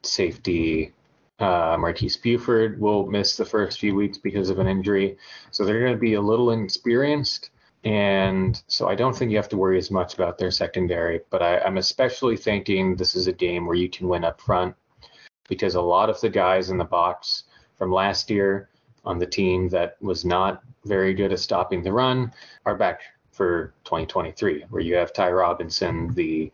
safety, 0.03 0.93
uh, 1.39 1.77
Marques 1.79 2.17
Buford, 2.17 2.79
will 2.81 3.07
miss 3.07 3.37
the 3.37 3.45
first 3.45 3.79
few 3.79 3.95
weeks 3.95 4.19
because 4.19 4.51
of 4.51 4.59
an 4.59 4.67
injury. 4.67 5.17
So 5.53 5.65
they're 5.65 5.81
going 5.81 5.93
to 5.93 5.99
be 5.99 6.15
a 6.15 6.21
little 6.21 6.51
inexperienced. 6.51 7.51
And 7.85 8.61
so 8.67 8.89
I 8.89 8.95
don't 8.95 9.17
think 9.17 9.31
you 9.31 9.37
have 9.37 9.49
to 9.51 9.57
worry 9.57 9.79
as 9.79 9.91
much 9.91 10.15
about 10.15 10.37
their 10.37 10.51
secondary, 10.51 11.21
but 11.31 11.43
I, 11.43 11.59
I'm 11.61 11.79
especially 11.79 12.37
thinking 12.37 12.97
this 12.97 13.15
is 13.15 13.29
a 13.29 13.33
game 13.33 13.67
where 13.67 13.77
you 13.77 13.89
can 13.89 14.09
win 14.09 14.25
up 14.25 14.41
front 14.41 14.75
because 15.49 15.75
a 15.77 15.81
lot 15.81 16.11
of 16.11 16.21
the 16.21 16.29
guys 16.29 16.71
in 16.71 16.77
the 16.77 16.85
box 16.85 17.45
from 17.77 17.93
last 17.93 18.31
year 18.31 18.69
on 19.05 19.19
the 19.19 19.27
team 19.27 19.69
that 19.69 19.97
was 20.01 20.25
not 20.25 20.63
very 20.85 21.15
good 21.15 21.33
at 21.33 21.39
stopping 21.39 21.83
the 21.83 21.93
run 21.93 22.33
are 22.67 22.77
back 22.77 23.01
for 23.31 23.73
2023, 23.85 24.65
where 24.71 24.83
you 24.83 24.97
have 24.97 25.13
Ty 25.13 25.31
Robinson, 25.31 26.13
the 26.15 26.51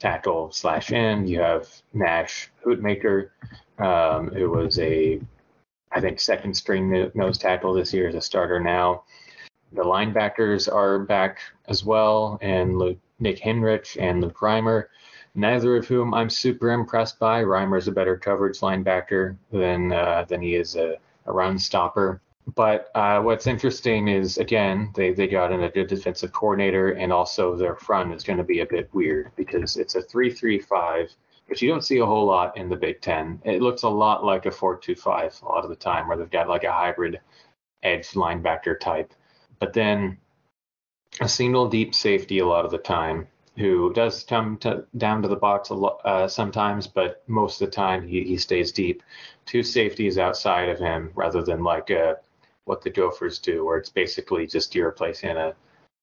tackle 0.00 0.50
slash 0.50 0.92
end. 0.92 1.30
You 1.30 1.40
have 1.40 1.68
Nash 1.92 2.50
Hutmacher, 2.66 3.30
um, 3.78 4.30
who 4.30 4.50
was 4.50 4.78
a, 4.80 5.20
I 5.92 6.00
think, 6.00 6.18
second 6.18 6.54
string 6.54 7.10
nose 7.14 7.38
tackle 7.38 7.72
this 7.72 7.94
year 7.94 8.08
as 8.08 8.16
a 8.16 8.20
starter 8.20 8.58
now. 8.58 9.04
The 9.74 9.82
linebackers 9.82 10.72
are 10.72 11.00
back 11.00 11.40
as 11.66 11.84
well, 11.84 12.38
and 12.40 12.78
Luke, 12.78 12.98
Nick 13.18 13.40
Henrich 13.40 13.96
and 14.00 14.20
Luke 14.20 14.38
Reimer, 14.38 14.84
neither 15.34 15.76
of 15.76 15.88
whom 15.88 16.14
I'm 16.14 16.30
super 16.30 16.70
impressed 16.70 17.18
by. 17.18 17.42
Reimer's 17.42 17.88
a 17.88 17.92
better 17.92 18.16
coverage 18.16 18.60
linebacker 18.60 19.36
than 19.50 19.92
uh, 19.92 20.26
than 20.28 20.40
he 20.40 20.54
is 20.54 20.76
a, 20.76 20.96
a 21.26 21.32
run 21.32 21.58
stopper. 21.58 22.20
But 22.54 22.90
uh, 22.94 23.20
what's 23.22 23.48
interesting 23.48 24.06
is 24.06 24.38
again 24.38 24.92
they, 24.94 25.12
they 25.12 25.26
got 25.26 25.50
in 25.50 25.64
a 25.64 25.70
good 25.70 25.88
defensive 25.88 26.32
coordinator, 26.32 26.92
and 26.92 27.12
also 27.12 27.56
their 27.56 27.74
front 27.74 28.14
is 28.14 28.22
going 28.22 28.38
to 28.38 28.44
be 28.44 28.60
a 28.60 28.66
bit 28.66 28.88
weird 28.92 29.32
because 29.34 29.76
it's 29.76 29.96
a 29.96 30.02
three-three-five, 30.02 31.10
which 31.48 31.62
you 31.62 31.68
don't 31.68 31.84
see 31.84 31.98
a 31.98 32.06
whole 32.06 32.26
lot 32.26 32.56
in 32.56 32.68
the 32.68 32.76
Big 32.76 33.00
Ten. 33.00 33.40
It 33.44 33.60
looks 33.60 33.82
a 33.82 33.88
lot 33.88 34.24
like 34.24 34.46
a 34.46 34.52
four-two-five 34.52 35.34
a 35.42 35.46
lot 35.46 35.64
of 35.64 35.70
the 35.70 35.76
time, 35.76 36.06
where 36.06 36.16
they've 36.16 36.30
got 36.30 36.48
like 36.48 36.62
a 36.62 36.72
hybrid 36.72 37.18
edge 37.82 38.10
linebacker 38.10 38.78
type. 38.78 39.12
But 39.58 39.72
then 39.72 40.18
a 41.20 41.28
single 41.28 41.68
deep 41.68 41.94
safety 41.94 42.38
a 42.38 42.46
lot 42.46 42.64
of 42.64 42.70
the 42.70 42.78
time 42.78 43.28
who 43.56 43.92
does 43.92 44.24
come 44.24 44.56
to, 44.58 44.84
down 44.96 45.22
to 45.22 45.28
the 45.28 45.36
box 45.36 45.68
a 45.68 45.74
lot 45.74 46.00
uh, 46.04 46.26
sometimes, 46.26 46.86
but 46.86 47.22
most 47.28 47.60
of 47.60 47.68
the 47.68 47.72
time 47.72 48.06
he, 48.06 48.24
he 48.24 48.36
stays 48.36 48.72
deep. 48.72 49.02
Two 49.46 49.62
safeties 49.62 50.18
outside 50.18 50.68
of 50.68 50.78
him 50.78 51.12
rather 51.14 51.42
than 51.42 51.62
like 51.62 51.90
a 51.90 52.16
what 52.64 52.82
the 52.82 52.90
Gophers 52.90 53.38
do, 53.38 53.64
where 53.64 53.76
it's 53.76 53.90
basically 53.90 54.46
just 54.46 54.74
you're 54.74 54.86
replacing 54.86 55.36
a, 55.36 55.54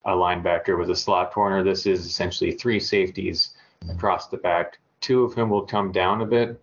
a 0.05 0.11
linebacker 0.11 0.77
with 0.77 0.91
a 0.91 0.95
slot 0.95 1.31
corner. 1.31 1.63
This 1.63 1.85
is 1.85 2.05
essentially 2.05 2.51
three 2.51 2.79
safeties 2.79 3.55
across 3.89 4.27
the 4.27 4.37
back. 4.37 4.77
Two 5.01 5.23
of 5.23 5.33
whom 5.33 5.49
will 5.49 5.65
come 5.65 5.91
down 5.91 6.21
a 6.21 6.25
bit. 6.25 6.61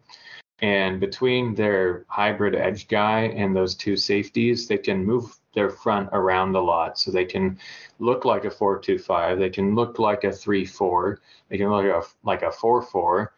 And 0.60 1.00
between 1.00 1.54
their 1.54 2.04
hybrid 2.08 2.54
edge 2.54 2.88
guy 2.88 3.22
and 3.22 3.54
those 3.54 3.74
two 3.74 3.96
safeties, 3.96 4.68
they 4.68 4.78
can 4.78 5.04
move 5.04 5.36
their 5.58 5.70
front 5.70 6.08
around 6.12 6.54
a 6.54 6.60
lot. 6.60 6.98
So 6.98 7.10
they 7.10 7.24
can 7.24 7.58
look 7.98 8.24
like 8.24 8.44
a 8.44 8.50
4-2-5. 8.50 9.38
They 9.38 9.50
can 9.50 9.74
look 9.74 9.98
like 9.98 10.22
a 10.22 10.28
3-4. 10.28 11.16
They 11.48 11.58
can 11.58 11.68
look 11.68 11.84
like 11.84 12.04
a, 12.04 12.06
like 12.22 12.42
a 12.42 12.56
4-4. 12.56 13.28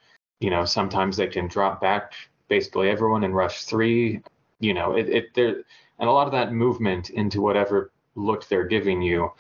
You 0.41 0.51
know, 0.51 0.65
sometimes 0.67 1.17
they 1.17 1.29
can 1.29 1.49
drop 1.49 1.81
back 1.81 2.13
basically 2.49 2.91
everyone 2.91 3.25
and 3.25 3.35
rush 3.35 3.65
three. 3.65 4.21
You 4.59 4.75
know, 4.75 4.97
it, 4.97 5.09
it 5.09 5.35
there 5.35 5.63
and 5.99 6.09
a 6.09 6.13
lot 6.13 6.27
of 6.27 6.33
that 6.33 6.53
movement 6.53 7.11
into 7.11 7.41
whatever 7.41 7.91
look 8.15 8.47
they're 8.49 8.67
giving 8.67 9.01
you 9.01 9.33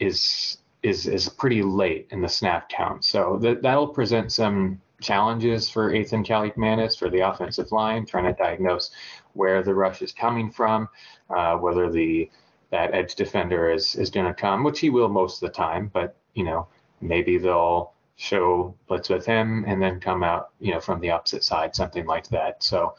is 0.00 0.58
is 0.82 1.06
is 1.06 1.28
pretty 1.28 1.62
late 1.62 2.08
in 2.10 2.20
the 2.20 2.28
snap 2.28 2.68
count. 2.68 3.04
So 3.04 3.38
that 3.42 3.62
that'll 3.62 3.88
present 3.88 4.32
some 4.32 4.80
challenges 5.00 5.70
for 5.70 5.92
Athan 5.92 6.26
Kaliakmanis 6.26 6.98
for 6.98 7.08
the 7.08 7.20
offensive 7.20 7.70
line, 7.72 8.04
trying 8.04 8.24
to 8.24 8.32
diagnose 8.32 8.90
where 9.38 9.62
the 9.62 9.74
rush 9.74 10.02
is 10.02 10.12
coming 10.12 10.50
from, 10.50 10.88
uh, 11.30 11.56
whether 11.56 11.90
the 11.90 12.30
that 12.70 12.92
edge 12.92 13.14
defender 13.14 13.70
is 13.70 13.94
is 13.94 14.10
going 14.10 14.26
to 14.26 14.34
come, 14.34 14.64
which 14.64 14.80
he 14.80 14.90
will 14.90 15.08
most 15.08 15.42
of 15.42 15.48
the 15.48 15.54
time. 15.54 15.90
But 15.92 16.16
you 16.34 16.44
know, 16.44 16.66
maybe 17.00 17.38
they'll 17.38 17.92
show 18.16 18.74
blitz 18.88 19.08
with 19.08 19.24
him 19.24 19.64
and 19.66 19.80
then 19.80 20.00
come 20.00 20.24
out, 20.24 20.50
you 20.58 20.72
know, 20.72 20.80
from 20.80 21.00
the 21.00 21.10
opposite 21.10 21.44
side, 21.44 21.74
something 21.74 22.04
like 22.04 22.28
that. 22.28 22.62
So 22.62 22.96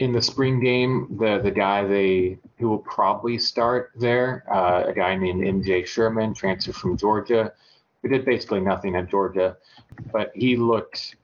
in 0.00 0.12
the 0.12 0.20
spring 0.20 0.60
game, 0.60 1.16
the 1.20 1.38
the 1.38 1.50
guy 1.50 1.86
they 1.86 2.38
who 2.58 2.68
will 2.68 2.78
probably 2.78 3.38
start 3.38 3.92
there, 3.96 4.44
uh, 4.52 4.84
a 4.88 4.92
guy 4.92 5.16
named 5.16 5.42
MJ 5.42 5.86
Sherman, 5.86 6.34
transferred 6.34 6.74
from 6.74 6.96
Georgia, 6.96 7.52
who 8.02 8.08
did 8.08 8.24
basically 8.24 8.60
nothing 8.60 8.96
at 8.96 9.08
Georgia, 9.08 9.56
but 10.12 10.32
he 10.34 10.56
looked 10.56 11.16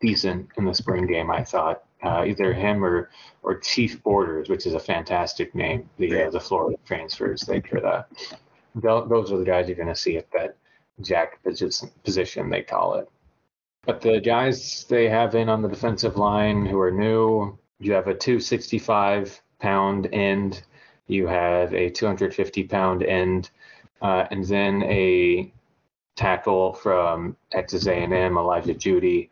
decent 0.00 0.48
in 0.56 0.64
the 0.64 0.74
spring 0.74 1.06
game. 1.06 1.30
I 1.30 1.44
thought 1.44 1.84
uh, 2.02 2.24
either 2.26 2.52
him 2.52 2.84
or 2.84 3.10
or 3.42 3.58
Chief 3.58 4.02
Borders, 4.02 4.48
which 4.48 4.66
is 4.66 4.74
a 4.74 4.80
fantastic 4.80 5.54
name. 5.54 5.88
The 5.98 6.26
uh, 6.26 6.30
the 6.30 6.40
Florida 6.40 6.78
transfers 6.84 7.42
they 7.42 7.60
could. 7.60 7.84
Uh, 7.84 8.02
those 8.74 9.32
are 9.32 9.38
the 9.38 9.44
guys 9.44 9.66
you're 9.66 9.76
going 9.76 9.88
to 9.88 9.94
see 9.94 10.16
at 10.16 10.30
that 10.32 10.56
jack 11.00 11.40
position 12.04 12.50
they 12.50 12.62
call 12.62 12.94
it. 12.94 13.08
But 13.84 14.00
the 14.00 14.20
guys 14.20 14.84
they 14.88 15.08
have 15.08 15.34
in 15.34 15.48
on 15.48 15.62
the 15.62 15.68
defensive 15.68 16.16
line 16.16 16.66
who 16.66 16.78
are 16.80 16.90
new, 16.90 17.58
you 17.80 17.92
have 17.92 18.06
a 18.06 18.14
265 18.14 19.40
pound 19.60 20.08
end, 20.12 20.62
you 21.06 21.26
have 21.26 21.72
a 21.72 21.90
250 21.90 22.64
pound 22.64 23.02
end, 23.02 23.50
uh, 24.02 24.26
and 24.30 24.44
then 24.44 24.82
a 24.84 25.52
tackle 26.16 26.74
from 26.74 27.36
Texas 27.50 27.86
A&M, 27.86 28.12
Elijah 28.36 28.74
Jeudy, 28.74 29.30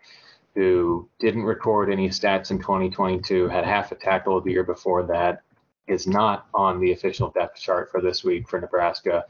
who 0.57 1.07
didn't 1.19 1.45
record 1.45 1.92
any 1.92 2.09
stats 2.09 2.51
in 2.51 2.59
2022, 2.59 3.47
had 3.49 3.64
half 3.64 3.92
a 3.92 3.95
tackle 3.95 4.40
the 4.40 4.51
year 4.51 4.64
before 4.64 5.03
that, 5.03 5.42
is 5.87 6.07
not 6.07 6.47
on 6.55 6.81
the 6.81 6.92
official 6.92 7.31
depth 7.31 7.61
chart 7.61 7.90
for 7.90 8.01
this 8.01 8.25
week 8.25 8.49
for 8.49 8.59
Nebraska. 8.59 9.27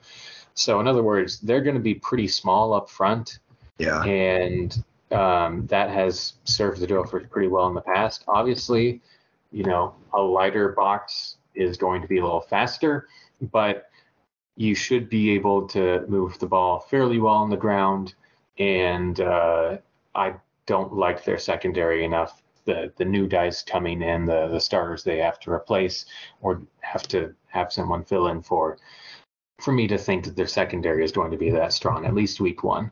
So, 0.55 0.79
in 0.79 0.87
other 0.87 1.03
words, 1.03 1.41
they're 1.41 1.61
going 1.61 1.75
to 1.75 1.83
be 1.83 1.95
pretty 1.95 2.29
small 2.29 2.73
up 2.73 2.89
front. 2.89 3.41
Yeah. 3.79 4.05
And 4.05 4.85
um, 5.11 5.67
that 5.67 5.91
has 5.91 6.35
served 6.45 6.81
the 6.81 6.87
Gophers 6.87 7.27
pretty 7.29 7.49
well 7.49 7.67
in 7.67 7.75
the 7.75 7.81
past. 7.81 8.23
Obviously, 8.29 9.03
you 9.51 9.65
know, 9.65 9.97
a 10.15 10.23
lighter 10.23 10.71
box 10.71 11.39
is 11.57 11.77
going 11.77 12.03
to 12.03 12.09
be 12.09 12.19
a 12.19 12.23
little 12.23 12.41
faster, 12.41 13.09
but 13.51 13.91
you 14.55 14.77
should 14.77 15.11
be 15.11 15.33
able 15.33 15.67
to 15.69 16.07
move 16.07 16.39
the 16.39 16.47
ball 16.47 16.87
fairly 16.89 17.19
well 17.19 17.35
on 17.35 17.51
the 17.51 17.57
ground. 17.57 18.15
And 18.59 19.21
uh, 19.21 19.79
I 20.15 20.37
don't 20.67 20.93
like 20.93 21.25
their 21.25 21.39
secondary 21.39 22.05
enough. 22.05 22.43
The 22.65 22.93
the 22.97 23.05
new 23.05 23.29
guys 23.29 23.63
coming 23.63 24.03
in, 24.03 24.27
the 24.27 24.49
the 24.49 24.61
starters 24.61 25.05
they 25.05 25.19
have 25.19 25.39
to 25.41 25.53
replace 25.53 26.07
or 26.41 26.63
have 26.81 27.05
to 27.09 27.35
have 27.57 27.73
someone 27.73 28.05
fill 28.05 28.29
in 28.29 28.43
for, 28.43 28.79
for 29.61 29.73
me 29.73 29.89
to 29.89 29.99
think 29.99 30.25
that 30.25 30.37
their 30.37 30.47
secondary 30.47 31.05
is 31.05 31.13
going 31.13 31.31
to 31.31 31.39
be 31.39 31.51
that 31.51 31.73
strong 31.73 32.05
at 32.05 32.15
least 32.15 32.41
week 32.41 32.63
one. 32.63 32.91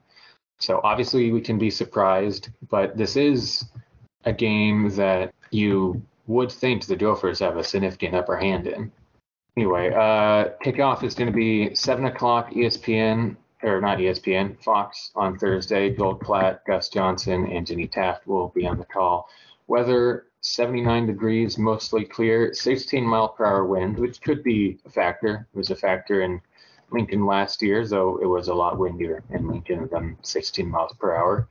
So 0.58 0.80
obviously 0.82 1.30
we 1.30 1.40
can 1.40 1.58
be 1.58 1.70
surprised, 1.70 2.48
but 2.70 2.96
this 2.96 3.16
is 3.16 3.64
a 4.24 4.32
game 4.32 4.88
that 4.90 5.34
you 5.50 6.02
would 6.26 6.50
think 6.50 6.86
the 6.86 6.96
Gophers 6.96 7.40
have 7.40 7.56
a 7.56 7.64
significant 7.64 8.14
upper 8.14 8.36
hand 8.36 8.66
in. 8.66 8.90
Anyway, 9.56 9.90
uh, 9.90 10.50
kickoff 10.64 11.04
is 11.04 11.14
going 11.14 11.30
to 11.30 11.36
be 11.36 11.74
7 11.74 12.06
o'clock 12.06 12.50
ESPN, 12.52 13.36
or 13.72 13.80
not 13.80 13.98
ESPN, 13.98 14.62
Fox 14.62 15.10
on 15.14 15.38
Thursday. 15.38 15.94
Joel 15.94 16.18
Klatt, 16.18 16.60
Gus 16.66 16.88
Johnson, 16.88 17.46
and 17.50 17.66
Jenny 17.66 17.86
Taft 17.86 18.26
will 18.26 18.48
be 18.48 18.66
on 18.66 18.78
the 18.78 18.84
call. 18.84 19.28
Weather 19.66 20.26
79 20.42 21.06
degrees, 21.06 21.56
mostly 21.56 22.04
clear, 22.04 22.52
16 22.52 23.02
mile 23.04 23.28
per 23.28 23.46
hour 23.46 23.64
wind, 23.64 23.98
which 23.98 24.20
could 24.20 24.42
be 24.42 24.78
a 24.84 24.90
factor. 24.90 25.48
It 25.54 25.56
was 25.56 25.70
a 25.70 25.76
factor 25.76 26.20
in 26.20 26.40
Lincoln 26.90 27.24
last 27.24 27.62
year, 27.62 27.86
though 27.86 28.18
it 28.18 28.26
was 28.26 28.48
a 28.48 28.54
lot 28.54 28.78
windier 28.78 29.24
in 29.30 29.48
Lincoln 29.48 29.88
than 29.90 30.18
16 30.22 30.68
miles 30.68 30.92
per 30.98 31.16
hour. 31.16 31.48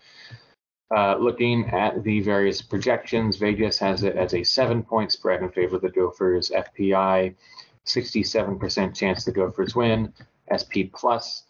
Uh, 0.95 1.17
looking 1.17 1.67
at 1.69 2.04
the 2.04 2.19
various 2.19 2.62
projections, 2.62 3.38
Vegas 3.38 3.80
has 3.80 4.04
it 4.04 4.15
as 4.15 4.36
a 4.36 4.43
seven 4.43 4.84
point 4.84 5.12
spread 5.12 5.41
in 5.41 5.49
favor 5.49 5.78
of 5.78 5.82
the 5.82 5.89
Gophers. 5.89 6.52
FPI, 6.52 7.34
67% 7.86 8.95
chance 8.95 9.26
the 9.26 9.32
Gophers 9.32 9.76
win. 9.76 10.13
SP 10.54 10.93
Plus 10.93 11.45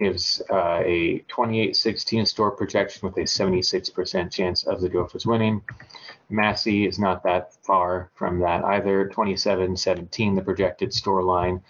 gives 0.00 0.42
uh, 0.50 0.82
a 0.84 1.24
28 1.28 1.76
16 1.76 2.26
store 2.26 2.50
projection 2.50 3.06
with 3.08 3.16
a 3.16 3.22
76% 3.22 4.30
chance 4.30 4.64
of 4.64 4.80
the 4.80 4.88
Gophers 4.88 5.26
winning. 5.26 5.62
Massey 6.30 6.86
is 6.86 6.98
not 6.98 7.22
that 7.24 7.54
far 7.62 8.10
from 8.14 8.40
that 8.40 8.64
either. 8.64 9.08
27 9.08 9.76
17, 9.76 10.34
the 10.34 10.42
projected 10.42 10.92
store 10.92 11.22
line, 11.22 11.60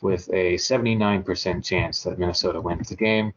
with 0.00 0.28
a 0.32 0.54
79% 0.54 1.64
chance 1.64 2.02
that 2.02 2.18
Minnesota 2.18 2.60
wins 2.60 2.88
the 2.88 2.96
game. 2.96 3.32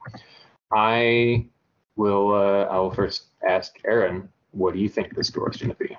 I 0.72 1.48
will 1.96 2.34
uh, 2.34 2.66
I 2.66 2.78
will 2.78 2.92
first 2.92 3.26
ask 3.48 3.78
Aaron, 3.86 4.30
what 4.52 4.74
do 4.74 4.80
you 4.80 4.90
think 4.90 5.16
the 5.16 5.24
score 5.24 5.52
is 5.52 5.58
going 5.58 5.70
to 5.70 5.76
be? 5.76 5.98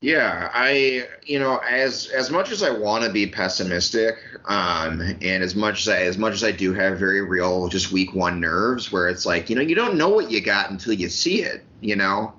Yeah, 0.00 0.50
I 0.52 1.08
you 1.24 1.38
know 1.38 1.58
as 1.58 2.08
as 2.08 2.30
much 2.30 2.50
as 2.50 2.62
I 2.62 2.70
want 2.70 3.04
to 3.04 3.10
be 3.10 3.26
pessimistic, 3.26 4.16
um, 4.44 5.00
and 5.00 5.42
as 5.42 5.54
much 5.54 5.82
as 5.82 5.88
I 5.88 6.02
as 6.02 6.18
much 6.18 6.34
as 6.34 6.44
I 6.44 6.52
do 6.52 6.74
have 6.74 6.98
very 6.98 7.22
real 7.22 7.68
just 7.68 7.90
week 7.90 8.14
one 8.14 8.38
nerves, 8.38 8.92
where 8.92 9.08
it's 9.08 9.24
like 9.24 9.48
you 9.48 9.56
know 9.56 9.62
you 9.62 9.74
don't 9.74 9.96
know 9.96 10.10
what 10.10 10.30
you 10.30 10.42
got 10.42 10.70
until 10.70 10.92
you 10.92 11.08
see 11.08 11.42
it. 11.42 11.64
You 11.80 11.96
know, 11.96 12.34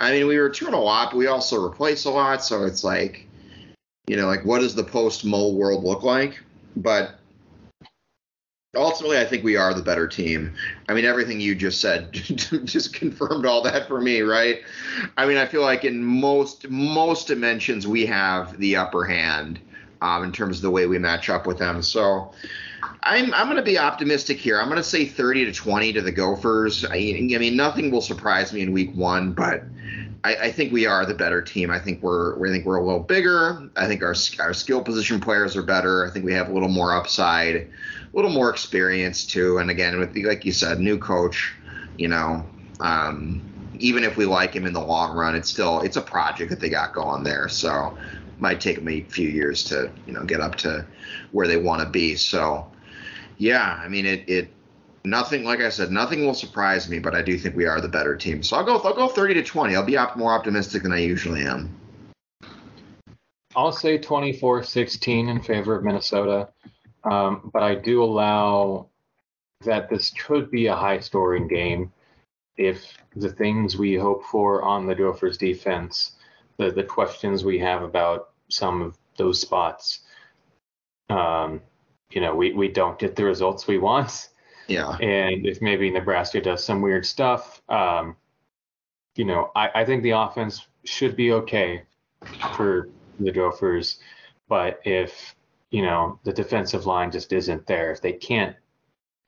I 0.00 0.12
mean 0.12 0.26
we 0.26 0.36
return 0.36 0.74
a 0.74 0.80
lot, 0.80 1.12
but 1.12 1.16
we 1.16 1.28
also 1.28 1.64
replace 1.64 2.04
a 2.04 2.10
lot, 2.10 2.44
so 2.44 2.64
it's 2.64 2.84
like 2.84 3.26
you 4.06 4.16
know 4.16 4.26
like 4.26 4.44
what 4.44 4.60
does 4.60 4.74
the 4.74 4.84
post 4.84 5.24
mole 5.24 5.54
world 5.54 5.84
look 5.84 6.02
like? 6.02 6.38
But 6.76 7.17
ultimately, 8.76 9.18
I 9.18 9.24
think 9.24 9.44
we 9.44 9.56
are 9.56 9.72
the 9.72 9.82
better 9.82 10.06
team. 10.06 10.54
I 10.88 10.94
mean, 10.94 11.04
everything 11.04 11.40
you 11.40 11.54
just 11.54 11.80
said 11.80 12.12
just 12.12 12.92
confirmed 12.92 13.46
all 13.46 13.62
that 13.62 13.88
for 13.88 14.00
me, 14.00 14.20
right? 14.20 14.62
I 15.16 15.26
mean, 15.26 15.38
I 15.38 15.46
feel 15.46 15.62
like 15.62 15.84
in 15.84 16.04
most 16.04 16.68
most 16.68 17.26
dimensions 17.26 17.86
we 17.86 18.04
have 18.06 18.58
the 18.58 18.76
upper 18.76 19.04
hand 19.04 19.58
um, 20.02 20.22
in 20.22 20.32
terms 20.32 20.56
of 20.58 20.62
the 20.62 20.70
way 20.70 20.86
we 20.86 20.98
match 20.98 21.30
up 21.30 21.46
with 21.46 21.58
them. 21.58 21.82
So. 21.82 22.32
I'm 23.02 23.34
I'm 23.34 23.46
going 23.46 23.56
to 23.56 23.62
be 23.62 23.76
optimistic 23.76 24.38
here. 24.38 24.60
I'm 24.60 24.66
going 24.66 24.76
to 24.76 24.84
say 24.84 25.04
30 25.04 25.46
to 25.46 25.52
20 25.52 25.94
to 25.94 26.00
the 26.00 26.12
Gophers. 26.12 26.84
I, 26.84 26.94
I 26.94 27.38
mean, 27.38 27.56
nothing 27.56 27.90
will 27.90 28.00
surprise 28.00 28.52
me 28.52 28.60
in 28.60 28.72
Week 28.72 28.94
One, 28.94 29.32
but 29.32 29.64
I, 30.24 30.36
I, 30.36 30.52
think 30.52 30.72
we 30.72 30.86
are 30.86 31.06
the 31.06 31.14
better 31.14 31.40
team. 31.40 31.70
I 31.70 31.78
think 31.78 32.02
we're 32.02 32.36
we 32.38 32.50
think 32.50 32.66
we're 32.66 32.76
a 32.76 32.84
little 32.84 33.02
bigger. 33.02 33.70
I 33.76 33.86
think 33.86 34.02
our 34.02 34.14
our 34.40 34.52
skill 34.52 34.82
position 34.82 35.20
players 35.20 35.56
are 35.56 35.62
better. 35.62 36.06
I 36.06 36.10
think 36.10 36.24
we 36.24 36.32
have 36.34 36.48
a 36.48 36.52
little 36.52 36.68
more 36.68 36.92
upside, 36.92 37.68
a 38.12 38.16
little 38.16 38.30
more 38.30 38.50
experience 38.50 39.24
too. 39.24 39.58
And 39.58 39.70
again, 39.70 39.98
with 39.98 40.12
the, 40.12 40.24
like 40.24 40.44
you 40.44 40.52
said, 40.52 40.80
new 40.80 40.98
coach, 40.98 41.54
you 41.96 42.08
know, 42.08 42.44
um, 42.80 43.42
even 43.78 44.04
if 44.04 44.16
we 44.16 44.24
like 44.24 44.54
him 44.54 44.66
in 44.66 44.72
the 44.72 44.84
long 44.84 45.16
run, 45.16 45.34
it's 45.34 45.48
still 45.48 45.80
it's 45.80 45.96
a 45.96 46.02
project 46.02 46.50
that 46.50 46.60
they 46.60 46.68
got 46.68 46.94
going 46.94 47.22
there. 47.22 47.48
So 47.48 47.96
might 48.38 48.60
take 48.60 48.82
me 48.82 49.04
a 49.06 49.10
few 49.10 49.28
years 49.28 49.64
to 49.64 49.90
you 50.06 50.12
know 50.12 50.24
get 50.24 50.40
up 50.40 50.56
to 50.56 50.86
where 51.32 51.46
they 51.46 51.56
want 51.56 51.82
to 51.82 51.88
be. 51.88 52.14
So 52.14 52.70
yeah, 53.36 53.80
I 53.82 53.88
mean 53.88 54.06
it 54.06 54.28
it 54.28 54.48
nothing 55.04 55.44
like 55.44 55.60
I 55.60 55.68
said, 55.68 55.90
nothing 55.90 56.24
will 56.24 56.34
surprise 56.34 56.88
me, 56.88 56.98
but 56.98 57.14
I 57.14 57.22
do 57.22 57.38
think 57.38 57.56
we 57.56 57.66
are 57.66 57.80
the 57.80 57.88
better 57.88 58.16
team. 58.16 58.42
So 58.42 58.56
I'll 58.56 58.64
go 58.64 58.78
I'll 58.78 58.94
go 58.94 59.08
30 59.08 59.34
to 59.34 59.42
20. 59.42 59.74
I'll 59.74 59.84
be 59.84 59.96
op- 59.96 60.16
more 60.16 60.32
optimistic 60.32 60.82
than 60.82 60.92
I 60.92 60.98
usually 60.98 61.42
am. 61.42 61.74
I'll 63.56 63.72
say 63.72 63.98
24-16 63.98 65.30
in 65.30 65.42
favor 65.42 65.74
of 65.76 65.82
Minnesota, 65.82 66.48
um, 67.04 67.50
but 67.52 67.62
I 67.62 67.74
do 67.74 68.02
allow 68.02 68.88
that 69.64 69.88
this 69.88 70.10
could 70.10 70.50
be 70.50 70.66
a 70.66 70.76
high-scoring 70.76 71.48
game 71.48 71.92
if 72.56 72.98
the 73.14 73.30
things 73.30 73.76
we 73.76 73.94
hope 73.94 74.24
for 74.24 74.62
on 74.62 74.86
the 74.86 74.94
Gophers 74.94 75.38
defense, 75.38 76.12
the 76.56 76.70
the 76.70 76.82
questions 76.82 77.44
we 77.44 77.58
have 77.58 77.82
about 77.82 78.30
some 78.48 78.82
of 78.82 78.98
those 79.16 79.40
spots, 79.40 80.00
um, 81.08 81.60
you 82.10 82.20
know, 82.20 82.34
we, 82.34 82.52
we 82.52 82.68
don't 82.68 82.98
get 82.98 83.14
the 83.16 83.24
results 83.24 83.66
we 83.66 83.78
want 83.78 84.28
yeah. 84.68 84.96
And 84.98 85.46
if 85.46 85.60
maybe 85.60 85.90
Nebraska 85.90 86.40
does 86.40 86.62
some 86.62 86.80
weird 86.82 87.04
stuff, 87.04 87.62
um, 87.68 88.16
you 89.16 89.24
know, 89.24 89.50
I, 89.56 89.70
I 89.74 89.84
think 89.84 90.02
the 90.02 90.10
offense 90.10 90.66
should 90.84 91.16
be 91.16 91.32
okay 91.32 91.82
for 92.54 92.88
the 93.18 93.32
Gophers. 93.32 93.98
But 94.48 94.80
if, 94.84 95.34
you 95.70 95.82
know, 95.82 96.18
the 96.24 96.32
defensive 96.32 96.86
line 96.86 97.10
just 97.10 97.32
isn't 97.32 97.66
there, 97.66 97.92
if 97.92 98.00
they 98.00 98.12
can't 98.12 98.56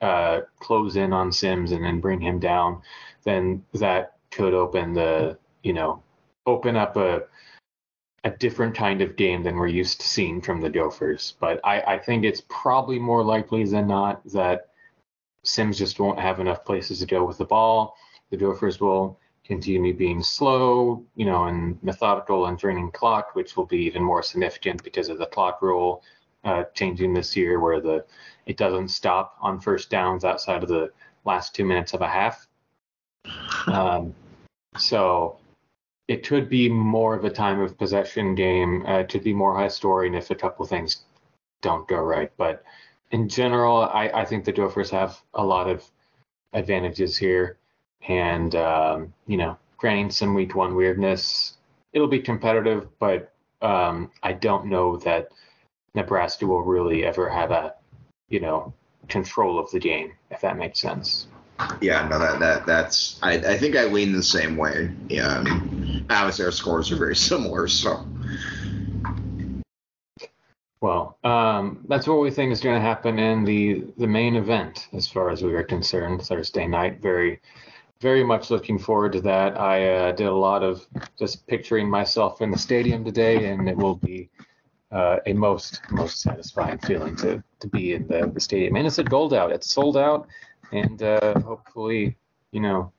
uh, 0.00 0.40
close 0.58 0.96
in 0.96 1.12
on 1.12 1.32
Sims 1.32 1.72
and 1.72 1.84
then 1.84 2.00
bring 2.00 2.20
him 2.20 2.38
down, 2.38 2.82
then 3.24 3.64
that 3.74 4.16
could 4.30 4.54
open 4.54 4.94
the, 4.94 5.38
you 5.62 5.72
know, 5.72 6.02
open 6.46 6.76
up 6.76 6.96
a 6.96 7.22
a 8.24 8.30
different 8.30 8.74
kind 8.74 9.00
of 9.00 9.16
game 9.16 9.42
than 9.42 9.56
we're 9.56 9.66
used 9.66 10.00
to 10.00 10.06
seeing 10.06 10.42
from 10.42 10.60
the 10.60 10.68
Gophers. 10.68 11.34
But 11.40 11.58
I, 11.64 11.80
I 11.80 11.98
think 11.98 12.24
it's 12.24 12.42
probably 12.48 12.98
more 12.98 13.24
likely 13.24 13.64
than 13.64 13.86
not 13.86 14.22
that 14.32 14.68
Sims 15.42 15.78
just 15.78 15.98
won't 15.98 16.18
have 16.20 16.38
enough 16.38 16.64
places 16.64 16.98
to 17.00 17.06
go 17.06 17.24
with 17.24 17.38
the 17.38 17.46
ball. 17.46 17.96
The 18.30 18.36
Gophers 18.36 18.78
will 18.78 19.18
continue 19.42 19.94
being 19.94 20.22
slow, 20.22 21.02
you 21.16 21.24
know, 21.24 21.46
and 21.46 21.82
methodical 21.82 22.46
and 22.46 22.58
draining 22.58 22.90
clock, 22.90 23.34
which 23.34 23.56
will 23.56 23.64
be 23.64 23.78
even 23.78 24.02
more 24.02 24.22
significant 24.22 24.84
because 24.84 25.08
of 25.08 25.18
the 25.18 25.26
clock 25.26 25.62
rule 25.62 26.02
uh, 26.44 26.64
changing 26.74 27.14
this 27.14 27.36
year, 27.36 27.60
where 27.60 27.80
the 27.80 28.04
it 28.46 28.56
doesn't 28.56 28.88
stop 28.88 29.36
on 29.40 29.60
first 29.60 29.90
downs 29.90 30.24
outside 30.24 30.62
of 30.62 30.68
the 30.68 30.90
last 31.24 31.54
two 31.54 31.64
minutes 31.64 31.94
of 31.94 32.00
a 32.00 32.08
half. 32.08 32.46
Um, 33.66 34.14
so 34.78 35.38
it 36.08 36.26
could 36.26 36.48
be 36.48 36.68
more 36.68 37.14
of 37.14 37.24
a 37.24 37.30
time 37.30 37.60
of 37.60 37.76
possession 37.76 38.34
game. 38.34 38.84
Uh, 38.86 39.00
it 39.00 39.10
could 39.10 39.22
be 39.22 39.34
more 39.34 39.54
high 39.54 39.68
scoring 39.68 40.14
if 40.14 40.30
a 40.30 40.34
couple 40.34 40.64
things 40.64 41.04
don't 41.60 41.86
go 41.86 41.98
right, 41.98 42.32
but 42.38 42.64
in 43.10 43.28
general, 43.28 43.82
I, 43.82 44.10
I 44.14 44.24
think 44.24 44.44
the 44.44 44.52
Gophers 44.52 44.90
have 44.90 45.20
a 45.34 45.44
lot 45.44 45.68
of 45.68 45.84
advantages 46.52 47.16
here. 47.16 47.58
And, 48.08 48.54
um, 48.54 49.12
you 49.26 49.36
know, 49.36 49.58
granting 49.76 50.10
some 50.10 50.34
week 50.34 50.54
one 50.54 50.74
weirdness, 50.74 51.58
it'll 51.92 52.08
be 52.08 52.20
competitive, 52.20 52.88
but 52.98 53.32
um, 53.62 54.10
I 54.22 54.32
don't 54.32 54.66
know 54.66 54.96
that 54.98 55.28
Nebraska 55.94 56.46
will 56.46 56.62
really 56.62 57.04
ever 57.04 57.28
have 57.28 57.50
a, 57.50 57.74
you 58.28 58.40
know, 58.40 58.72
control 59.08 59.58
of 59.58 59.70
the 59.70 59.78
game, 59.78 60.12
if 60.30 60.40
that 60.40 60.56
makes 60.56 60.80
sense. 60.80 61.26
Yeah, 61.80 62.08
no, 62.08 62.18
that 62.18 62.40
that 62.40 62.66
that's 62.66 63.18
I, 63.22 63.32
I 63.34 63.58
think 63.58 63.76
I 63.76 63.84
lean 63.84 64.12
the 64.12 64.22
same 64.22 64.56
way. 64.56 64.90
Yeah, 65.08 65.28
I 65.28 65.42
mean, 65.42 66.06
obviously 66.08 66.46
our 66.46 66.52
scores 66.52 66.90
are 66.90 66.96
very 66.96 67.16
similar, 67.30 67.68
so 67.68 68.06
well, 70.80 71.18
um, 71.24 71.84
that's 71.88 72.06
what 72.06 72.20
we 72.20 72.30
think 72.30 72.52
is 72.52 72.60
going 72.60 72.76
to 72.76 72.80
happen 72.80 73.18
in 73.18 73.44
the 73.44 73.84
the 73.98 74.06
main 74.06 74.36
event, 74.36 74.88
as 74.94 75.06
far 75.06 75.28
as 75.30 75.42
we 75.42 75.54
are 75.54 75.62
concerned, 75.62 76.22
Thursday 76.22 76.66
night. 76.66 77.02
Very, 77.02 77.40
very 78.00 78.24
much 78.24 78.50
looking 78.50 78.78
forward 78.78 79.12
to 79.12 79.20
that. 79.20 79.60
I 79.60 79.88
uh, 79.88 80.12
did 80.12 80.26
a 80.26 80.32
lot 80.32 80.62
of 80.62 80.86
just 81.18 81.46
picturing 81.46 81.88
myself 81.90 82.40
in 82.40 82.50
the 82.50 82.58
stadium 82.58 83.04
today, 83.04 83.50
and 83.50 83.68
it 83.68 83.76
will 83.76 83.96
be 83.96 84.30
uh, 84.92 85.18
a 85.26 85.32
most 85.32 85.80
most 85.90 86.20
satisfying 86.20 86.78
feeling 86.78 87.16
to 87.16 87.42
to 87.60 87.68
be 87.68 87.94
in 87.94 88.06
the, 88.08 88.30
the 88.32 88.40
stadium. 88.40 88.76
And 88.76 88.86
it's 88.86 88.98
a 88.98 89.04
gold 89.04 89.34
out. 89.34 89.52
It's 89.52 89.70
sold 89.70 89.96
out, 89.96 90.26
and 90.72 91.02
uh, 91.02 91.38
hopefully, 91.40 92.16
you 92.52 92.60
know, 92.60 92.92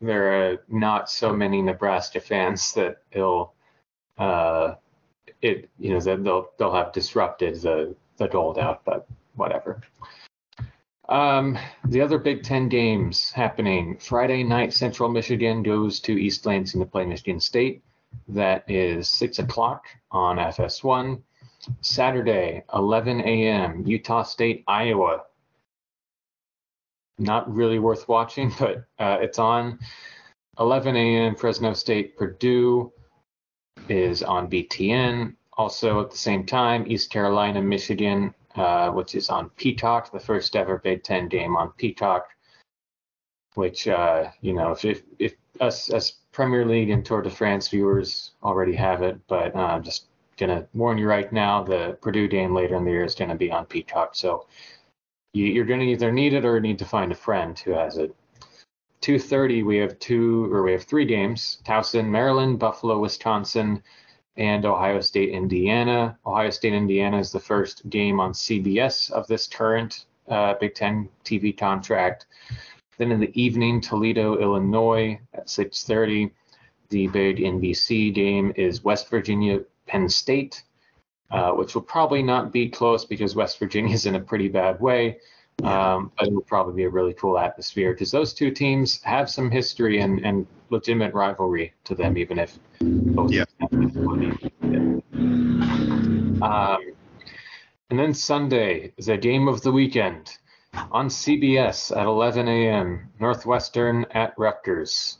there 0.00 0.32
are 0.32 0.58
not 0.68 1.10
so 1.10 1.32
many 1.32 1.62
Nebraska 1.62 2.20
fans 2.20 2.72
that 2.74 2.98
it'll 3.12 3.54
uh, 4.18 4.74
it 5.42 5.70
you 5.78 5.92
know 5.92 6.00
that 6.00 6.22
they'll 6.24 6.50
they'll 6.58 6.74
have 6.74 6.92
disrupted 6.92 7.60
the 7.62 7.94
the 8.16 8.28
gold 8.28 8.58
out, 8.58 8.84
but 8.84 9.06
whatever. 9.34 9.80
Um, 11.08 11.58
the 11.86 12.00
other 12.00 12.18
Big 12.18 12.42
Ten 12.42 12.68
games 12.68 13.30
happening 13.30 13.98
Friday 13.98 14.42
night. 14.42 14.72
Central 14.72 15.10
Michigan 15.10 15.62
goes 15.62 16.00
to 16.00 16.12
East 16.12 16.46
Lansing 16.46 16.80
to 16.80 16.86
play 16.86 17.04
Michigan 17.04 17.40
State. 17.40 17.82
That 18.28 18.64
is 18.68 19.08
six 19.08 19.38
o'clock 19.38 19.84
on 20.10 20.36
FS1. 20.36 21.22
Saturday, 21.80 22.62
11 22.74 23.20
a.m. 23.20 23.84
Utah 23.86 24.22
State, 24.22 24.64
Iowa. 24.68 25.22
Not 27.18 27.52
really 27.52 27.78
worth 27.78 28.08
watching, 28.08 28.52
but 28.58 28.84
uh, 28.98 29.18
it's 29.20 29.38
on. 29.38 29.78
11 30.58 30.94
a.m. 30.96 31.34
Fresno 31.34 31.72
State, 31.72 32.16
Purdue 32.16 32.92
is 33.88 34.22
on 34.22 34.48
BTN. 34.48 35.34
Also 35.56 36.00
at 36.00 36.10
the 36.10 36.16
same 36.16 36.44
time, 36.46 36.84
East 36.86 37.10
Carolina, 37.10 37.62
Michigan, 37.62 38.34
uh, 38.56 38.90
which 38.90 39.14
is 39.14 39.30
on 39.30 39.50
Peacock, 39.50 40.12
the 40.12 40.20
first 40.20 40.56
ever 40.56 40.78
Big 40.78 41.02
Ten 41.02 41.28
game 41.28 41.56
on 41.56 41.70
Peacock. 41.72 42.26
Which 43.54 43.86
uh, 43.86 44.30
you 44.40 44.52
know, 44.52 44.72
if, 44.72 44.84
if 44.84 45.02
if 45.18 45.34
us 45.60 45.90
as 45.90 46.14
Premier 46.34 46.66
League 46.66 46.90
and 46.90 47.04
Tour 47.04 47.22
de 47.22 47.30
France 47.30 47.68
viewers 47.68 48.32
already 48.42 48.74
have 48.74 49.02
it, 49.02 49.18
but 49.28 49.54
uh, 49.54 49.60
I'm 49.60 49.84
just 49.84 50.06
gonna 50.36 50.66
warn 50.74 50.98
you 50.98 51.06
right 51.06 51.32
now, 51.32 51.62
the 51.62 51.96
Purdue 52.02 52.26
game 52.26 52.52
later 52.52 52.74
in 52.74 52.84
the 52.84 52.90
year 52.90 53.04
is 53.04 53.14
gonna 53.14 53.36
be 53.36 53.52
on 53.52 53.66
Peacock, 53.66 54.16
so 54.16 54.46
you, 55.32 55.46
you're 55.46 55.64
gonna 55.64 55.84
either 55.84 56.10
need 56.10 56.32
it 56.32 56.44
or 56.44 56.60
need 56.60 56.80
to 56.80 56.84
find 56.84 57.12
a 57.12 57.14
friend 57.14 57.56
who 57.60 57.70
has 57.70 57.98
it. 57.98 58.14
2:30 59.00 59.64
we 59.64 59.76
have 59.76 59.96
two 60.00 60.52
or 60.52 60.64
we 60.64 60.72
have 60.72 60.82
three 60.82 61.04
games: 61.04 61.62
Towson, 61.64 62.06
Maryland, 62.06 62.58
Buffalo, 62.58 62.98
Wisconsin, 62.98 63.80
and 64.36 64.64
Ohio 64.64 65.00
State, 65.00 65.28
Indiana. 65.28 66.18
Ohio 66.26 66.50
State, 66.50 66.74
Indiana 66.74 67.20
is 67.20 67.30
the 67.30 67.38
first 67.38 67.88
game 67.90 68.18
on 68.18 68.32
CBS 68.32 69.08
of 69.12 69.24
this 69.28 69.46
current 69.46 70.06
uh, 70.28 70.54
Big 70.54 70.74
Ten 70.74 71.08
TV 71.24 71.56
contract. 71.56 72.26
Then 72.98 73.12
in 73.12 73.20
the 73.20 73.40
evening, 73.40 73.80
Toledo, 73.80 74.38
Illinois 74.38 75.18
at 75.32 75.48
6:30. 75.48 76.30
The 76.90 77.06
big 77.08 77.38
NBC 77.38 78.14
game 78.14 78.52
is 78.56 78.84
West 78.84 79.08
Virginia, 79.10 79.60
Penn 79.86 80.08
State, 80.08 80.62
uh, 81.30 81.52
which 81.52 81.74
will 81.74 81.82
probably 81.82 82.22
not 82.22 82.52
be 82.52 82.68
close 82.68 83.04
because 83.04 83.34
West 83.34 83.58
Virginia 83.58 83.94
is 83.94 84.06
in 84.06 84.14
a 84.14 84.20
pretty 84.20 84.48
bad 84.48 84.80
way. 84.80 85.18
Um, 85.62 86.10
but 86.18 86.26
it 86.26 86.34
will 86.34 86.42
probably 86.42 86.74
be 86.74 86.84
a 86.84 86.90
really 86.90 87.14
cool 87.14 87.38
atmosphere 87.38 87.92
because 87.92 88.10
those 88.10 88.34
two 88.34 88.50
teams 88.50 89.00
have 89.02 89.30
some 89.30 89.50
history 89.50 90.00
and, 90.00 90.24
and 90.24 90.46
legitimate 90.70 91.14
rivalry 91.14 91.72
to 91.84 91.94
them, 91.94 92.18
even 92.18 92.38
if 92.38 92.58
both 92.80 93.30
Yeah. 93.30 93.44
Um, 96.42 96.92
and 97.90 97.98
then 97.98 98.12
Sunday 98.12 98.92
is 98.96 99.08
a 99.08 99.16
game 99.16 99.46
of 99.46 99.62
the 99.62 99.70
weekend 99.70 100.36
on 100.90 101.08
CBS 101.08 101.96
at 101.96 102.06
11 102.06 102.48
a.m. 102.48 103.10
Northwestern 103.20 104.04
at 104.12 104.34
Rutgers. 104.38 105.18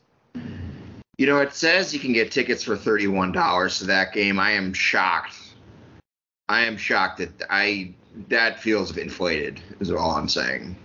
You 1.16 1.26
know, 1.26 1.38
it 1.38 1.54
says 1.54 1.94
you 1.94 2.00
can 2.00 2.12
get 2.12 2.32
tickets 2.32 2.64
for 2.64 2.76
$31 2.76 3.78
to 3.78 3.84
that 3.84 4.12
game. 4.12 4.38
I 4.38 4.52
am 4.52 4.72
shocked. 4.72 5.36
I 6.48 6.64
am 6.64 6.76
shocked 6.76 7.18
that 7.18 7.42
I 7.48 7.94
that 8.28 8.60
feels 8.60 8.96
inflated. 8.96 9.60
Is 9.80 9.90
all 9.90 10.12
I'm 10.12 10.28
saying. 10.28 10.76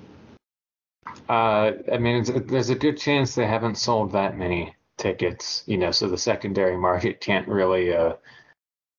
Uh, 1.28 1.74
I 1.92 1.98
mean, 1.98 2.18
it's, 2.18 2.32
there's 2.48 2.70
a 2.70 2.76
good 2.76 2.98
chance 2.98 3.36
they 3.36 3.46
haven't 3.46 3.78
sold 3.78 4.12
that 4.12 4.38
many 4.38 4.76
tickets, 4.98 5.64
you 5.66 5.78
know, 5.78 5.92
so 5.92 6.08
the 6.08 6.18
secondary 6.18 6.78
market 6.78 7.22
can't 7.22 7.48
really, 7.48 7.96
uh, 7.96 8.14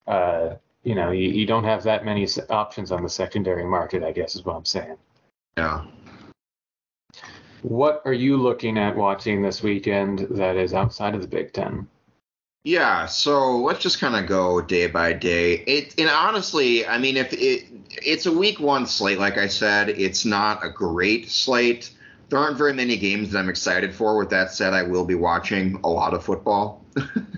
uh, 0.06 0.56
you 0.82 0.94
know, 0.94 1.10
you, 1.10 1.28
you 1.28 1.46
don't 1.46 1.64
have 1.64 1.82
that 1.84 2.04
many 2.04 2.26
options 2.48 2.90
on 2.92 3.02
the 3.02 3.08
secondary 3.08 3.64
market, 3.64 4.02
I 4.02 4.12
guess 4.12 4.34
is 4.34 4.44
what 4.44 4.56
I'm 4.56 4.64
saying. 4.64 4.96
Yeah. 5.60 5.84
What 7.60 8.00
are 8.06 8.14
you 8.14 8.38
looking 8.38 8.78
at 8.78 8.96
watching 8.96 9.42
this 9.42 9.62
weekend 9.62 10.20
that 10.30 10.56
is 10.56 10.72
outside 10.72 11.14
of 11.14 11.20
the 11.20 11.28
Big 11.28 11.52
Ten? 11.52 11.86
Yeah, 12.64 13.04
so 13.04 13.58
let's 13.58 13.80
just 13.80 14.00
kind 14.00 14.16
of 14.16 14.26
go 14.26 14.62
day 14.62 14.86
by 14.86 15.12
day. 15.12 15.56
It 15.66 15.98
and 15.98 16.08
honestly, 16.08 16.86
I 16.86 16.96
mean, 16.96 17.18
if 17.18 17.34
it 17.34 17.66
it's 17.90 18.24
a 18.24 18.32
week 18.32 18.58
one 18.58 18.86
slate, 18.86 19.18
like 19.18 19.36
I 19.36 19.48
said, 19.48 19.90
it's 19.90 20.24
not 20.24 20.64
a 20.64 20.70
great 20.70 21.30
slate. 21.30 21.90
There 22.30 22.38
aren't 22.38 22.56
very 22.56 22.72
many 22.72 22.96
games 22.96 23.32
that 23.32 23.38
I'm 23.38 23.50
excited 23.50 23.94
for. 23.94 24.16
With 24.16 24.30
that 24.30 24.52
said, 24.52 24.72
I 24.72 24.82
will 24.82 25.04
be 25.04 25.14
watching 25.14 25.78
a 25.84 25.88
lot 25.88 26.14
of 26.14 26.24
football, 26.24 26.82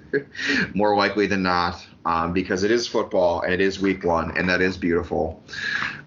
more 0.74 0.94
likely 0.94 1.26
than 1.26 1.42
not, 1.42 1.84
um, 2.04 2.32
because 2.32 2.62
it 2.62 2.70
is 2.70 2.86
football 2.86 3.40
and 3.40 3.52
it 3.52 3.60
is 3.60 3.80
week 3.80 4.04
one, 4.04 4.36
and 4.36 4.48
that 4.48 4.60
is 4.60 4.76
beautiful. 4.76 5.42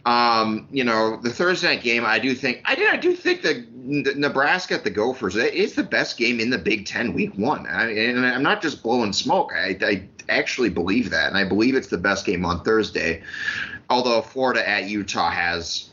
Um, 0.05 0.67
you 0.71 0.83
know, 0.83 1.17
the 1.17 1.31
Thursday 1.31 1.67
night 1.67 1.81
game, 1.81 2.05
I 2.05 2.19
do 2.19 2.35
think 2.35 2.61
I 2.65 2.75
do 2.75 2.87
I 2.87 2.97
do 2.97 3.15
think 3.15 3.41
that 3.41 3.67
Nebraska 3.73 4.75
at 4.75 4.83
the 4.83 4.91
Gophers 4.91 5.35
is 5.35 5.73
the 5.73 5.83
best 5.83 6.17
game 6.17 6.39
in 6.39 6.51
the 6.51 6.59
Big 6.59 6.85
Ten 6.85 7.13
week 7.13 7.33
one, 7.35 7.65
I, 7.65 7.89
and 7.89 8.23
I'm 8.25 8.43
not 8.43 8.61
just 8.61 8.83
blowing 8.83 9.13
smoke. 9.13 9.51
I, 9.53 9.77
I 9.81 10.07
actually 10.29 10.69
believe 10.69 11.09
that, 11.09 11.29
and 11.29 11.37
I 11.37 11.43
believe 11.43 11.75
it's 11.75 11.87
the 11.87 11.97
best 11.97 12.25
game 12.25 12.45
on 12.45 12.63
Thursday. 12.63 13.23
Although 13.89 14.21
Florida 14.21 14.67
at 14.67 14.85
Utah 14.85 15.31
has 15.31 15.89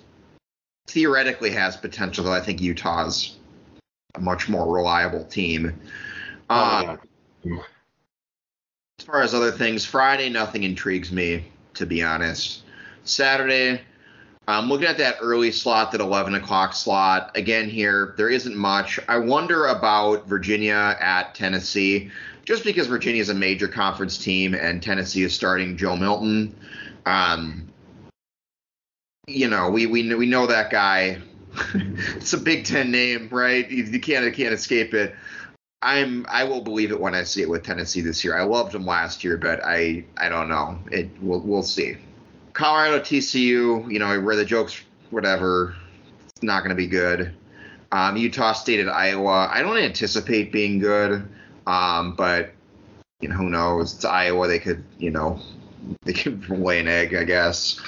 theoretically 0.89 1.51
has 1.51 1.77
potential, 1.77 2.25
though 2.25 2.33
I 2.33 2.41
think 2.41 2.61
Utah's 2.61 3.37
a 4.15 4.21
much 4.21 4.49
more 4.49 4.75
reliable 4.75 5.25
team. 5.25 5.81
Uh, 6.51 6.97
yeah. 7.43 7.59
as 8.99 9.07
far 9.07 9.23
as 9.23 9.33
other 9.33 9.53
things, 9.53 9.87
Friday 9.87 10.29
nothing 10.29 10.65
intrigues 10.65 11.11
me, 11.11 11.47
to 11.75 11.87
be 11.87 12.03
honest. 12.03 12.63
Saturday, 13.05 13.81
I'm 14.49 14.69
looking 14.69 14.89
at 14.89 14.99
that 14.99 15.19
early 15.21 15.53
slot, 15.53 15.93
that 15.93 16.01
11 16.01 16.35
o'clock 16.35 16.73
slot. 16.75 17.37
Again, 17.37 17.69
here 17.69 18.15
there 18.17 18.29
isn't 18.29 18.57
much. 18.57 18.99
I 19.09 19.19
wonder 19.19 19.67
about 19.67 20.27
Virginia 20.27 20.97
at 21.01 21.35
Tennessee, 21.35 22.11
just 22.45 22.65
because 22.65 22.89
Virginia 22.89 23.21
is 23.21 23.29
a 23.29 23.35
major 23.35 23.69
conference 23.69 24.19
team 24.19 24.55
and 24.55 24.83
Tennessee 24.83 25.23
is 25.23 25.33
starting 25.33 25.77
Joe 25.77 25.97
Milton. 25.97 26.57
Um, 27.07 27.69
you 29.29 29.49
know, 29.49 29.71
we 29.71 29.87
we 29.87 30.13
we 30.15 30.27
know 30.27 30.47
that 30.47 30.71
guy. 30.71 31.19
it's 31.75 32.33
a 32.33 32.39
Big 32.39 32.65
Ten 32.65 32.91
name, 32.91 33.29
right? 33.31 33.71
You, 33.71 33.85
you 33.85 34.01
can't 34.01 34.25
you 34.25 34.33
can't 34.33 34.55
escape 34.55 34.93
it. 34.93 35.15
I'm 35.83 36.27
I 36.29 36.45
will 36.45 36.63
believe 36.63 36.91
it 36.91 37.01
when 37.01 37.15
I 37.15 37.23
see 37.23 37.43
it 37.43 37.49
with 37.49 37.63
Tennessee 37.63 38.01
this 38.01 38.25
year. 38.25 38.37
I 38.37 38.43
loved 38.43 38.75
him 38.75 38.87
last 38.87 39.23
year, 39.23 39.37
but 39.37 39.61
I 39.65 40.05
I 40.17 40.29
don't 40.29 40.49
know. 40.49 40.79
It 40.91 41.11
we'll 41.21 41.41
we'll 41.41 41.63
see. 41.63 41.97
Colorado 42.53 43.01
TCU, 43.01 43.91
you 43.91 43.99
know, 43.99 44.21
where 44.21 44.37
the 44.37 44.45
jokes 44.45 44.83
whatever, 45.11 45.75
it's 46.29 46.43
not 46.43 46.61
going 46.61 46.71
to 46.71 46.77
be 46.77 46.87
good. 46.87 47.35
Um, 47.93 48.17
Utah 48.17 48.53
State 48.53 48.81
at 48.81 48.89
Iowa, 48.89 49.49
I 49.53 49.63
don't 49.63 49.77
anticipate 49.77 50.51
being 50.51 50.79
good, 50.79 51.29
um, 51.67 52.15
but 52.17 52.53
you 53.21 53.29
know 53.29 53.37
who 53.37 53.51
knows? 53.51 53.95
It's 53.95 54.05
Iowa. 54.05 54.49
They 54.49 54.59
could 54.59 54.83
you 54.99 55.11
know 55.11 55.39
they 56.03 56.13
could 56.13 56.49
lay 56.49 56.81
an 56.81 56.89
egg, 56.89 57.15
I 57.15 57.25
guess. 57.25 57.81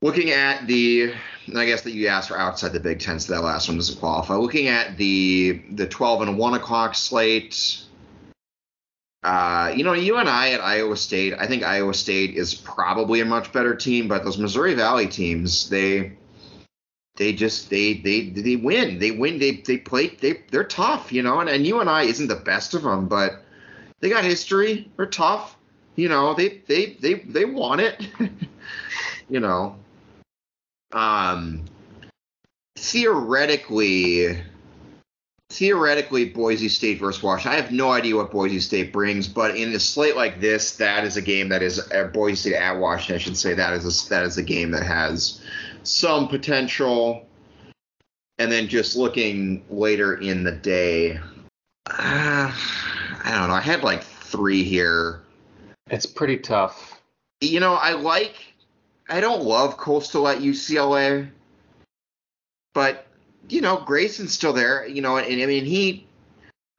Looking 0.00 0.30
at 0.30 0.66
the, 0.68 1.12
I 1.56 1.66
guess 1.66 1.82
that 1.82 1.90
you 1.90 2.06
asked 2.06 2.28
for 2.28 2.38
outside 2.38 2.72
the 2.72 2.80
Big 2.80 3.00
Ten, 3.00 3.18
so 3.18 3.34
that 3.34 3.42
last 3.42 3.68
one 3.68 3.78
doesn't 3.78 3.98
qualify. 3.98 4.34
Looking 4.34 4.68
at 4.68 4.96
the 4.96 5.62
the 5.72 5.86
12 5.86 6.22
and 6.22 6.38
1 6.38 6.54
o'clock 6.54 6.94
slate, 6.94 7.82
uh, 9.24 9.72
you 9.74 9.82
know, 9.82 9.94
UNI 9.94 10.52
at 10.52 10.60
Iowa 10.60 10.96
State, 10.96 11.34
I 11.38 11.46
think 11.46 11.64
Iowa 11.64 11.94
State 11.94 12.36
is 12.36 12.54
probably 12.54 13.20
a 13.20 13.24
much 13.24 13.52
better 13.52 13.74
team, 13.74 14.06
but 14.06 14.24
those 14.24 14.38
Missouri 14.38 14.74
Valley 14.74 15.08
teams, 15.08 15.68
they 15.68 16.12
they 17.16 17.32
just 17.32 17.68
they 17.68 17.94
they 17.94 18.30
they 18.30 18.56
win. 18.56 19.00
They 19.00 19.10
win. 19.10 19.40
They 19.40 19.56
they 19.56 19.78
play. 19.78 20.08
They 20.08 20.44
they're 20.50 20.64
tough, 20.64 21.12
you 21.12 21.22
know. 21.22 21.40
And 21.40 21.50
and 21.50 21.66
UNI 21.66 22.08
isn't 22.08 22.28
the 22.28 22.36
best 22.36 22.74
of 22.74 22.82
them, 22.82 23.08
but 23.08 23.42
they 23.98 24.08
got 24.08 24.22
history. 24.24 24.88
They're 24.96 25.06
tough. 25.06 25.56
You 25.96 26.08
know, 26.08 26.34
they 26.34 26.62
they 26.68 26.96
they 27.00 27.14
they 27.14 27.44
want 27.44 27.80
it. 27.80 28.06
you 29.28 29.40
know. 29.40 29.76
Um, 30.92 31.64
theoretically, 32.76 34.40
theoretically, 35.50 36.26
Boise 36.26 36.68
State 36.68 36.98
versus 36.98 37.22
Washington. 37.22 37.52
I 37.58 37.62
have 37.62 37.72
no 37.72 37.90
idea 37.90 38.16
what 38.16 38.30
Boise 38.30 38.60
State 38.60 38.92
brings, 38.92 39.26
but 39.26 39.56
in 39.56 39.72
a 39.74 39.80
slate 39.80 40.16
like 40.16 40.40
this, 40.40 40.76
that 40.76 41.04
is 41.04 41.16
a 41.16 41.22
game 41.22 41.48
that 41.48 41.62
is 41.62 41.80
uh, 41.92 42.04
Boise 42.12 42.36
State 42.36 42.54
at 42.54 42.78
Washington. 42.78 43.16
I 43.16 43.18
should 43.18 43.36
say 43.36 43.54
that 43.54 43.72
is 43.72 44.06
a, 44.06 44.08
that 44.10 44.24
is 44.24 44.36
a 44.36 44.42
game 44.42 44.70
that 44.72 44.84
has 44.84 45.40
some 45.82 46.28
potential. 46.28 47.26
And 48.38 48.52
then 48.52 48.68
just 48.68 48.94
looking 48.94 49.64
later 49.68 50.14
in 50.14 50.44
the 50.44 50.52
day, 50.52 51.18
uh, 51.86 52.52
I 52.54 53.30
don't 53.32 53.48
know. 53.48 53.54
I 53.54 53.60
had 53.60 53.82
like 53.82 54.04
three 54.04 54.62
here. 54.62 55.22
It's 55.90 56.06
pretty 56.06 56.36
tough. 56.36 57.00
You 57.40 57.60
know, 57.60 57.74
I 57.74 57.92
like. 57.92 58.36
I 59.08 59.20
don't 59.20 59.42
love 59.42 59.78
Coastal 59.78 60.28
at 60.28 60.38
UCLA, 60.38 61.30
but 62.74 63.07
you 63.48 63.60
know, 63.60 63.78
Grayson's 63.78 64.32
still 64.32 64.52
there. 64.52 64.86
You 64.86 65.02
know, 65.02 65.16
and 65.16 65.42
I 65.42 65.46
mean, 65.46 65.64
he. 65.64 66.06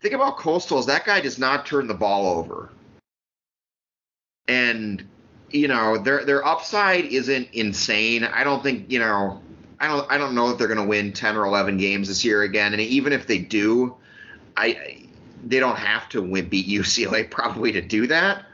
Think 0.01 0.13
about 0.13 0.37
Coastal's. 0.37 0.85
That 0.85 1.05
guy 1.05 1.19
does 1.19 1.37
not 1.37 1.65
turn 1.65 1.87
the 1.87 1.93
ball 1.93 2.37
over, 2.37 2.69
and 4.47 5.05
you 5.49 5.67
know 5.67 5.97
their 5.97 6.23
their 6.23 6.45
upside 6.45 7.05
isn't 7.05 7.49
insane. 7.51 8.23
I 8.23 8.43
don't 8.43 8.63
think 8.63 8.89
you 8.91 8.99
know. 8.99 9.41
I 9.81 9.87
don't 9.87 10.11
I 10.11 10.17
don't 10.17 10.35
know 10.35 10.49
that 10.49 10.57
they're 10.57 10.67
going 10.67 10.79
to 10.79 10.85
win 10.85 11.13
10 11.13 11.37
or 11.37 11.45
11 11.45 11.77
games 11.77 12.09
this 12.09 12.25
year 12.25 12.43
again. 12.43 12.73
And 12.73 12.81
even 12.81 13.13
if 13.13 13.27
they 13.27 13.37
do, 13.37 13.95
I 14.57 15.05
they 15.45 15.59
don't 15.59 15.77
have 15.77 16.09
to 16.09 16.21
win 16.21 16.49
beat 16.49 16.67
UCLA 16.67 17.29
probably 17.31 17.71
to 17.73 17.81
do 17.81 18.07
that. 18.07 18.45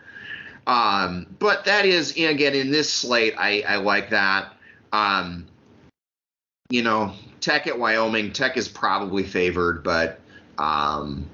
Um, 0.68 1.28
but 1.40 1.66
that 1.66 1.86
is 1.86 2.12
again 2.12 2.56
in 2.56 2.72
this 2.72 2.92
slate, 2.92 3.36
I, 3.38 3.64
I 3.68 3.76
like 3.78 4.10
that. 4.10 4.54
Um, 4.92 5.46
you 6.70 6.82
know, 6.82 7.14
Tech 7.46 7.68
at 7.68 7.78
Wyoming. 7.78 8.34
Tech 8.34 8.58
is 8.58 8.68
probably 8.68 9.22
favored, 9.22 9.84
but 9.84 10.20
um, 10.58 11.30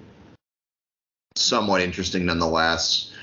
somewhat 1.37 1.79
interesting 1.79 2.25
nonetheless. 2.25 3.13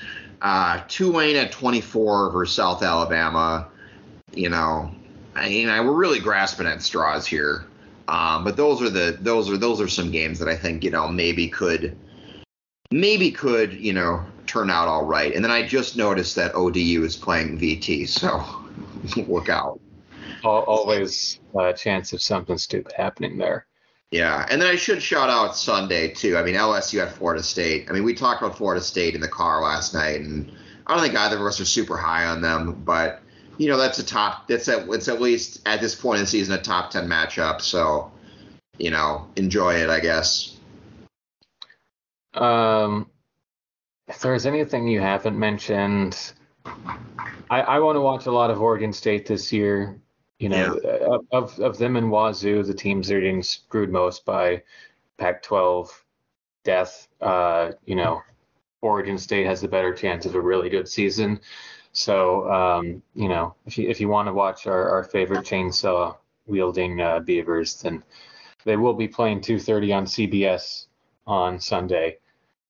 Uh, 0.41 0.81
Tulane 0.87 1.35
at 1.35 1.51
24 1.51 2.31
versus 2.31 2.55
South 2.55 2.81
Alabama. 2.81 3.67
You 4.33 4.49
know, 4.49 4.91
I 5.35 5.49
mean, 5.49 5.69
I, 5.69 5.81
we're 5.81 5.93
really 5.93 6.19
grasping 6.19 6.65
at 6.65 6.81
straws 6.81 7.27
here. 7.27 7.67
Um, 8.07 8.43
but 8.43 8.57
those 8.57 8.81
are 8.81 8.89
the 8.89 9.19
those 9.21 9.51
are 9.51 9.57
those 9.57 9.79
are 9.79 9.87
some 9.87 10.09
games 10.09 10.39
that 10.39 10.47
I 10.47 10.55
think 10.55 10.83
you 10.83 10.89
know 10.89 11.07
maybe 11.07 11.47
could 11.47 11.95
maybe 12.89 13.29
could 13.29 13.71
you 13.71 13.93
know 13.93 14.25
turn 14.47 14.71
out 14.71 14.87
all 14.87 15.05
right. 15.05 15.35
And 15.35 15.43
then 15.43 15.51
I 15.51 15.67
just 15.67 15.95
noticed 15.95 16.35
that 16.37 16.55
ODU 16.55 17.03
is 17.03 17.15
playing 17.15 17.59
VT, 17.59 18.07
so 18.07 18.43
look 19.31 19.47
out. 19.47 19.79
Always 20.43 21.38
a 21.55 21.73
chance 21.73 22.13
of 22.13 22.21
something 22.21 22.57
stupid 22.57 22.93
happening 22.93 23.37
there. 23.37 23.65
Yeah, 24.11 24.45
and 24.49 24.59
then 24.59 24.69
I 24.69 24.75
should 24.75 25.03
shout 25.03 25.29
out 25.29 25.55
Sunday 25.55 26.09
too. 26.09 26.37
I 26.37 26.43
mean 26.43 26.55
LSU 26.55 27.01
at 27.01 27.13
Florida 27.13 27.43
State. 27.43 27.87
I 27.89 27.93
mean 27.93 28.03
we 28.03 28.13
talked 28.13 28.41
about 28.41 28.57
Florida 28.57 28.81
State 28.81 29.15
in 29.15 29.21
the 29.21 29.27
car 29.27 29.61
last 29.61 29.93
night, 29.93 30.21
and 30.21 30.51
I 30.87 30.95
don't 30.95 31.03
think 31.03 31.15
either 31.15 31.37
of 31.37 31.43
us 31.43 31.59
are 31.59 31.65
super 31.65 31.95
high 31.95 32.25
on 32.25 32.41
them, 32.41 32.81
but 32.83 33.21
you 33.57 33.67
know 33.67 33.77
that's 33.77 33.99
a 33.99 34.05
top. 34.05 34.47
That's 34.47 34.67
at 34.67 34.89
it's 34.89 35.07
at 35.07 35.21
least 35.21 35.61
at 35.67 35.81
this 35.81 35.93
point 35.93 36.17
in 36.17 36.23
the 36.23 36.27
season 36.27 36.55
a 36.55 36.61
top 36.61 36.89
ten 36.89 37.07
matchup. 37.07 37.61
So 37.61 38.11
you 38.77 38.89
know 38.89 39.27
enjoy 39.35 39.75
it, 39.75 39.89
I 39.89 39.99
guess. 39.99 40.57
Um, 42.33 43.09
if 44.07 44.19
there's 44.21 44.45
anything 44.45 44.87
you 44.87 45.01
haven't 45.01 45.37
mentioned, 45.37 46.33
I, 47.49 47.61
I 47.61 47.79
want 47.79 47.95
to 47.95 48.01
watch 48.01 48.25
a 48.25 48.31
lot 48.31 48.49
of 48.49 48.61
Oregon 48.61 48.93
State 48.93 49.27
this 49.27 49.53
year. 49.53 49.99
You 50.39 50.49
know, 50.49 50.79
uh, 50.85 51.19
of 51.31 51.59
of 51.59 51.77
them 51.77 51.97
and 51.97 52.09
Wazoo, 52.09 52.63
the 52.63 52.73
teams 52.73 53.07
that 53.07 53.15
are 53.15 53.21
getting 53.21 53.43
screwed 53.43 53.91
most 53.91 54.25
by 54.25 54.63
Pac-12 55.17 55.89
death. 56.63 57.07
Uh, 57.19 57.71
you 57.85 57.95
know, 57.95 58.21
Oregon 58.81 59.17
State 59.17 59.45
has 59.45 59.61
the 59.61 59.67
better 59.67 59.93
chance 59.93 60.25
of 60.25 60.35
a 60.35 60.41
really 60.41 60.69
good 60.69 60.87
season. 60.87 61.41
So, 61.91 62.49
um, 62.49 63.01
you 63.15 63.27
know, 63.27 63.55
if 63.65 63.77
you 63.77 63.89
if 63.89 63.99
you 63.99 64.07
want 64.07 64.27
to 64.27 64.33
watch 64.33 64.67
our, 64.67 64.89
our 64.89 65.03
favorite 65.03 65.45
chainsaw 65.45 66.15
wielding 66.47 67.01
uh, 67.01 67.19
Beavers, 67.19 67.81
then 67.81 68.03
they 68.63 68.77
will 68.77 68.93
be 68.93 69.07
playing 69.07 69.41
2:30 69.41 69.95
on 69.97 70.05
CBS 70.05 70.85
on 71.27 71.59
Sunday 71.59 72.17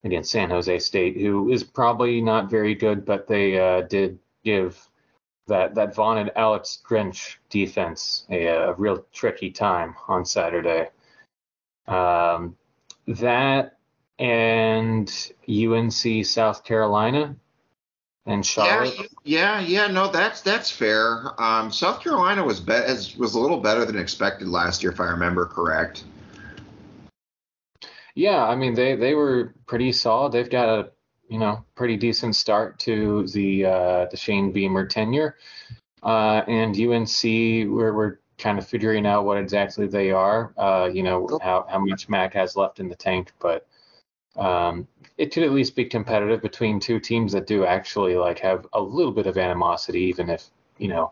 against 0.03 0.31
San 0.31 0.49
Jose 0.49 0.79
State, 0.79 1.17
who 1.17 1.51
is 1.51 1.63
probably 1.63 2.21
not 2.21 2.49
very 2.49 2.73
good, 2.73 3.05
but 3.05 3.27
they 3.27 3.59
uh, 3.59 3.81
did 3.81 4.17
give 4.43 4.88
that 5.49 5.75
that 5.75 5.93
vaunted 5.93 6.31
Alex 6.35 6.79
Grinch 6.87 7.35
defense 7.49 8.25
a, 8.29 8.45
a 8.47 8.73
real 8.73 9.05
tricky 9.11 9.51
time 9.51 9.95
on 10.07 10.25
Saturday. 10.25 10.89
Um, 11.87 12.55
that 13.07 13.77
and 14.17 15.31
UNC 15.47 16.25
South 16.25 16.63
Carolina 16.63 17.35
and 18.25 18.45
Charlotte. 18.45 18.93
Yeah, 19.23 19.59
yeah, 19.59 19.59
yeah. 19.59 19.87
No, 19.87 20.07
that's 20.07 20.41
that's 20.41 20.69
fair. 20.69 21.31
Um, 21.41 21.71
South 21.71 22.01
Carolina 22.01 22.43
was 22.43 22.59
be- 22.59 22.73
was 23.17 23.33
a 23.35 23.39
little 23.39 23.59
better 23.59 23.85
than 23.85 23.97
expected 23.97 24.47
last 24.47 24.83
year, 24.83 24.91
if 24.91 24.99
I 24.99 25.05
remember 25.05 25.45
correct. 25.45 26.03
Yeah, 28.15 28.43
I 28.43 28.55
mean 28.55 28.73
they 28.73 28.95
they 28.95 29.13
were 29.13 29.55
pretty 29.65 29.91
solid. 29.91 30.31
They've 30.31 30.49
got 30.49 30.69
a 30.69 30.91
you 31.29 31.37
know 31.37 31.63
pretty 31.75 31.95
decent 31.95 32.35
start 32.35 32.77
to 32.79 33.27
the 33.27 33.65
uh, 33.65 34.05
the 34.11 34.17
Shane 34.17 34.51
Beamer 34.51 34.85
tenure, 34.85 35.37
uh, 36.03 36.41
and 36.47 36.75
UNC 36.75 37.23
we're 37.23 37.93
we're 37.93 38.19
kind 38.37 38.57
of 38.57 38.67
figuring 38.67 39.05
out 39.05 39.25
what 39.25 39.37
exactly 39.37 39.87
they 39.87 40.11
are. 40.11 40.53
Uh, 40.57 40.89
you 40.91 41.03
know 41.03 41.39
how 41.41 41.65
how 41.69 41.79
much 41.79 42.09
Mack 42.09 42.33
has 42.33 42.55
left 42.55 42.79
in 42.79 42.89
the 42.89 42.95
tank, 42.95 43.31
but 43.39 43.67
um, 44.37 44.87
it 45.17 45.31
could 45.31 45.43
at 45.43 45.51
least 45.51 45.75
be 45.75 45.85
competitive 45.85 46.41
between 46.41 46.79
two 46.79 46.99
teams 46.99 47.31
that 47.31 47.47
do 47.47 47.65
actually 47.65 48.15
like 48.15 48.39
have 48.39 48.65
a 48.73 48.81
little 48.81 49.11
bit 49.11 49.27
of 49.27 49.37
animosity, 49.37 50.01
even 50.01 50.29
if 50.29 50.49
you 50.79 50.87
know 50.87 51.11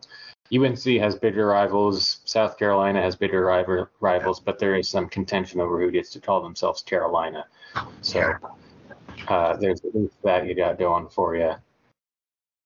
UNC 0.53 0.83
has 0.99 1.15
bigger 1.15 1.45
rivals, 1.45 2.21
South 2.25 2.57
Carolina 2.57 3.01
has 3.01 3.15
bigger 3.15 3.45
rival, 3.45 3.87
rivals, 3.99 4.39
but 4.39 4.57
there 4.57 4.75
is 4.75 4.87
some 4.87 5.09
contention 5.09 5.59
over 5.59 5.79
who 5.79 5.91
gets 5.91 6.09
to 6.11 6.21
call 6.21 6.41
themselves 6.41 6.81
Carolina. 6.81 7.45
So 8.01 8.33
uh, 9.27 9.55
there's 9.57 9.83
at 9.83 9.95
least 9.95 10.15
that 10.23 10.47
you 10.47 10.55
got 10.55 10.79
going 10.79 11.07
for 11.09 11.35
you. 11.35 11.53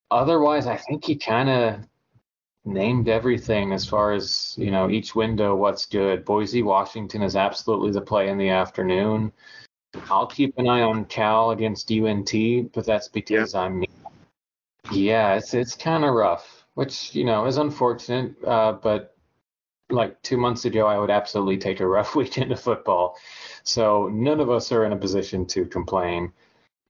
Otherwise, 0.09 0.67
I 0.67 0.77
think 0.77 1.05
he 1.05 1.15
kind 1.15 1.49
of 1.49 1.79
named 2.63 3.09
everything 3.09 3.73
as 3.73 3.85
far 3.85 4.11
as 4.11 4.55
you 4.57 4.69
know 4.69 4.87
each 4.87 5.15
window 5.15 5.55
what's 5.55 5.87
good 5.87 6.23
boise 6.23 6.61
washington 6.61 7.23
is 7.23 7.35
absolutely 7.35 7.89
the 7.89 7.99
play 7.99 8.29
in 8.29 8.37
the 8.37 8.49
afternoon 8.49 9.31
I'll 10.09 10.27
keep 10.27 10.57
an 10.57 10.67
eye 10.67 10.81
on 10.81 11.05
Cal 11.05 11.51
against 11.51 11.91
UNT, 11.91 12.31
but 12.73 12.85
that's 12.85 13.07
because. 13.07 13.55
I'm. 13.55 13.83
Yeah, 14.91 15.35
it's 15.35 15.53
it's 15.53 15.75
kind 15.75 16.03
of 16.03 16.13
rough, 16.13 16.65
which 16.75 17.13
you 17.13 17.23
know 17.23 17.45
is 17.45 17.57
unfortunate. 17.57 18.35
Uh, 18.43 18.73
but 18.73 19.15
like 19.89 20.21
two 20.21 20.37
months 20.37 20.65
ago, 20.65 20.87
I 20.87 20.97
would 20.97 21.09
absolutely 21.09 21.57
take 21.57 21.81
a 21.81 21.87
rough 21.87 22.15
weekend 22.21 22.51
of 22.51 22.59
football. 22.59 23.17
So 23.63 24.09
none 24.11 24.39
of 24.39 24.49
us 24.49 24.71
are 24.71 24.85
in 24.85 24.93
a 24.93 24.97
position 24.97 25.45
to 25.47 25.65
complain. 25.65 26.31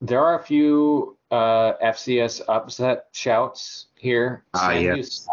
There 0.01 0.19
are 0.19 0.39
a 0.39 0.43
few 0.43 1.17
uh, 1.29 1.73
FCS 1.83 2.41
upset 2.47 3.05
shouts 3.11 3.87
here. 3.95 4.43
Ah, 4.55 4.69
uh, 4.69 4.71
yes. 4.71 5.27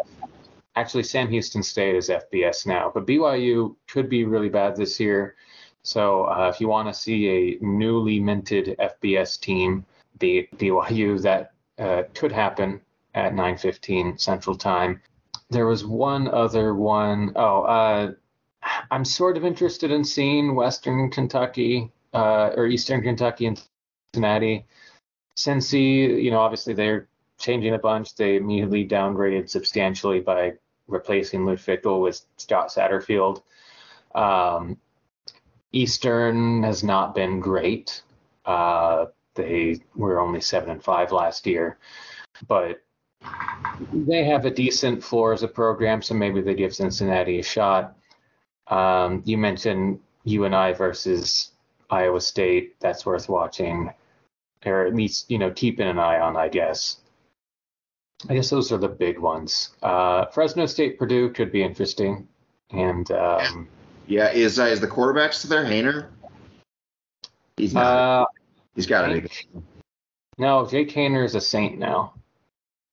actually, 0.77 1.05
Sam 1.05 1.29
Houston 1.29 1.63
State 1.63 1.97
is 1.97 2.11
FBS 2.11 2.67
now, 2.67 2.91
but 2.93 3.07
BYU 3.07 3.77
could 3.89 4.11
be 4.11 4.25
really 4.25 4.51
bad 4.51 4.77
this 4.77 5.01
year. 5.01 5.37
So 5.83 6.25
uh, 6.25 6.51
if 6.53 6.61
you 6.61 6.69
want 6.69 6.87
to 6.89 6.95
see 6.95 7.29
a 7.29 7.65
newly 7.65 8.21
minted 8.21 8.77
FBS 8.79 9.41
team, 9.41 9.87
be 10.19 10.39
it 10.39 10.59
BYU, 10.59 11.21
that 11.23 11.53
uh, 11.79 12.03
could 12.13 12.33
happen 12.33 12.83
at 13.15 13.33
9:15 13.33 14.21
Central 14.21 14.55
Time. 14.55 15.01
There 15.49 15.67
was 15.67 15.87
one 15.87 16.29
other 16.29 16.75
one. 16.75 17.33
Oh, 17.37 17.63
uh, 17.63 18.13
I'm 18.91 19.07
sort 19.07 19.39
of 19.39 19.47
interested 19.47 19.91
in 19.91 20.05
seeing 20.05 20.55
Western 20.55 21.11
Kentucky 21.11 21.91
uh, 22.13 22.51
or 22.55 22.67
Eastern 22.67 23.01
Kentucky 23.01 23.47
and 23.47 23.63
Cincinnati. 24.15 24.65
Cincy, 25.37 26.23
you 26.23 26.31
know, 26.31 26.41
obviously 26.41 26.75
they're 26.75 27.09
changing 27.39 27.75
a 27.75 27.79
bunch. 27.79 28.15
They 28.15 28.37
immediately 28.37 28.87
downgraded 28.87 29.49
substantially 29.49 30.21
by 30.21 30.55
replacing 30.89 31.45
Fickell 31.45 32.03
with 32.03 32.23
Scott 32.37 32.69
Satterfield. 32.69 33.43
Um, 34.15 34.79
Eastern 35.73 36.63
has 36.63 36.83
not 36.83 37.15
been 37.15 37.41
great. 37.41 38.03
Uh, 38.45 39.07
they 39.35 39.81
were 39.95 40.21
only 40.21 40.41
seven 40.41 40.71
and 40.71 40.83
five 40.83 41.13
last 41.13 41.47
year, 41.47 41.79
but 42.49 42.83
they 43.93 44.25
have 44.25 44.47
a 44.47 44.51
decent 44.51 45.05
floor 45.05 45.33
as 45.33 45.43
a 45.43 45.49
program, 45.49 46.03
so 46.03 46.15
maybe 46.15 46.41
they 46.41 46.55
give 46.55 46.75
Cincinnati 46.75 47.39
a 47.39 47.43
shot. 47.43 47.97
Um, 48.69 49.23
you 49.25 49.39
mentioned 49.39 50.01
UNI 50.25 50.73
versus 50.73 51.53
Iowa 51.91 52.21
State. 52.21 52.81
That's 52.81 53.07
worth 53.07 53.29
watching, 53.29 53.91
or 54.65 54.87
at 54.87 54.95
least 54.95 55.31
you 55.31 55.39
know 55.39 55.51
keeping 55.51 55.87
an 55.87 55.99
eye 55.99 56.21
on, 56.21 56.37
I 56.37 56.49
guess. 56.49 56.99
I 58.29 58.35
guess 58.35 58.51
those 58.51 58.73
are 58.73 58.79
the 58.79 58.89
big 58.89 59.19
ones. 59.19 59.71
Uh, 59.83 60.27
Fresno 60.27 60.67
State 60.67 60.99
Purdue 60.99 61.31
could 61.31 61.53
be 61.53 61.63
interesting, 61.63 62.27
and 62.71 63.11
um, 63.13 63.69
yeah, 64.07 64.31
is 64.33 64.59
uh, 64.59 64.65
is 64.65 64.81
the 64.81 64.89
quarterback 64.89 65.33
still 65.33 65.51
there, 65.51 65.65
Haener? 65.65 66.09
He's 67.57 67.75
not. 67.75 67.87
Uh, 67.87 68.27
He's 68.75 68.87
got 68.87 69.13
be. 69.13 69.29
No, 70.39 70.65
Jake 70.65 70.91
Haener 70.91 71.25
is 71.25 71.35
a 71.35 71.41
Saint 71.41 71.81
now. 71.81 72.15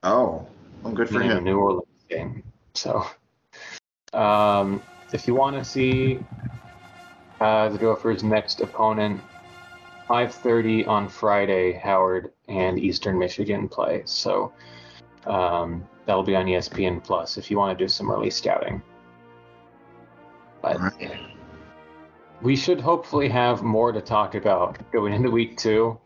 Oh, 0.01 0.47
well, 0.81 0.93
good 0.93 1.07
for 1.07 1.19
him. 1.19 1.43
New 1.43 1.59
Orleans 1.59 1.85
game. 2.09 2.43
So, 2.73 3.05
um, 4.13 4.81
if 5.13 5.27
you 5.27 5.35
want 5.35 5.55
to 5.57 5.63
see 5.63 6.19
uh, 7.39 7.69
the 7.69 7.77
Gophers' 7.77 8.23
next 8.23 8.61
opponent, 8.61 9.21
5:30 10.07 10.87
on 10.87 11.07
Friday, 11.07 11.73
Howard 11.73 12.31
and 12.47 12.79
Eastern 12.79 13.17
Michigan 13.17 13.67
play. 13.67 14.03
So 14.05 14.53
um, 15.25 15.87
that'll 16.05 16.23
be 16.23 16.35
on 16.35 16.45
ESPN 16.45 17.03
Plus 17.03 17.37
if 17.37 17.49
you 17.49 17.57
want 17.57 17.77
to 17.77 17.83
do 17.83 17.87
some 17.87 18.11
early 18.11 18.29
scouting. 18.29 18.81
But 20.61 20.79
right. 20.79 21.19
we 22.41 22.55
should 22.55 22.79
hopefully 22.79 23.29
have 23.29 23.63
more 23.63 23.91
to 23.91 24.01
talk 24.01 24.35
about 24.35 24.79
going 24.91 25.13
into 25.13 25.29
week 25.29 25.57
two. 25.57 25.99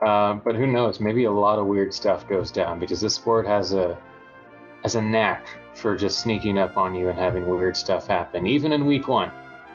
Uh, 0.00 0.34
but 0.34 0.54
who 0.54 0.66
knows? 0.66 0.98
Maybe 0.98 1.24
a 1.24 1.30
lot 1.30 1.58
of 1.58 1.66
weird 1.66 1.92
stuff 1.92 2.28
goes 2.28 2.50
down 2.50 2.80
because 2.80 3.00
this 3.00 3.14
sport 3.14 3.46
has 3.46 3.72
a 3.72 3.98
has 4.82 4.94
a 4.94 5.02
knack 5.02 5.46
for 5.74 5.94
just 5.94 6.20
sneaking 6.20 6.58
up 6.58 6.76
on 6.76 6.94
you 6.94 7.08
and 7.08 7.18
having 7.18 7.46
weird 7.46 7.76
stuff 7.76 8.06
happen, 8.06 8.46
even 8.46 8.72
in 8.72 8.86
week 8.86 9.08
one. 9.08 9.30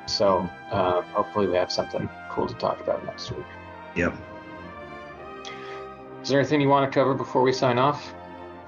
So 0.08 0.50
uh, 0.72 1.02
hopefully 1.02 1.48
we 1.48 1.56
have 1.56 1.72
something 1.72 2.10
cool 2.30 2.48
to 2.48 2.54
talk 2.56 2.80
about 2.82 3.06
next 3.06 3.32
week. 3.32 3.46
Yep. 3.96 4.14
Is 6.22 6.30
there 6.30 6.40
anything 6.40 6.62
you 6.62 6.70
want 6.70 6.92
to 6.92 6.94
cover 6.94 7.14
before 7.14 7.42
we 7.42 7.54
sign 7.54 7.78
off? 7.78 8.14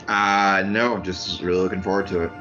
Uh, 0.08 0.64
no, 0.66 0.98
just 1.00 1.42
really 1.42 1.60
looking 1.60 1.82
forward 1.82 2.08
to 2.08 2.22
it. 2.24 2.32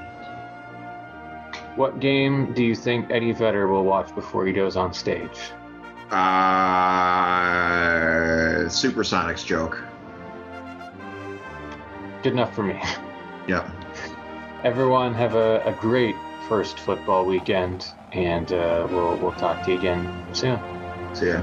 What 1.76 2.00
game 2.00 2.52
do 2.54 2.62
you 2.64 2.74
think 2.74 3.10
Eddie 3.10 3.32
Vedder 3.32 3.66
will 3.68 3.84
watch 3.84 4.14
before 4.14 4.46
he 4.46 4.52
goes 4.52 4.76
on 4.76 4.94
stage? 4.94 5.38
Uh, 6.10 6.16
Supersonics 8.68 9.44
joke. 9.44 9.82
Good 12.22 12.32
enough 12.32 12.54
for 12.54 12.62
me. 12.62 12.80
Yep. 13.48 13.70
Everyone 14.64 15.14
have 15.14 15.36
a, 15.36 15.62
a 15.64 15.72
great 15.80 16.16
first 16.48 16.80
football 16.80 17.24
weekend, 17.24 17.92
and 18.10 18.52
uh, 18.52 18.88
we'll 18.90 19.16
we'll 19.18 19.30
talk 19.34 19.64
to 19.66 19.70
you 19.70 19.78
again 19.78 20.26
soon. 20.32 20.58
See 21.14 21.28
ya. 21.28 21.40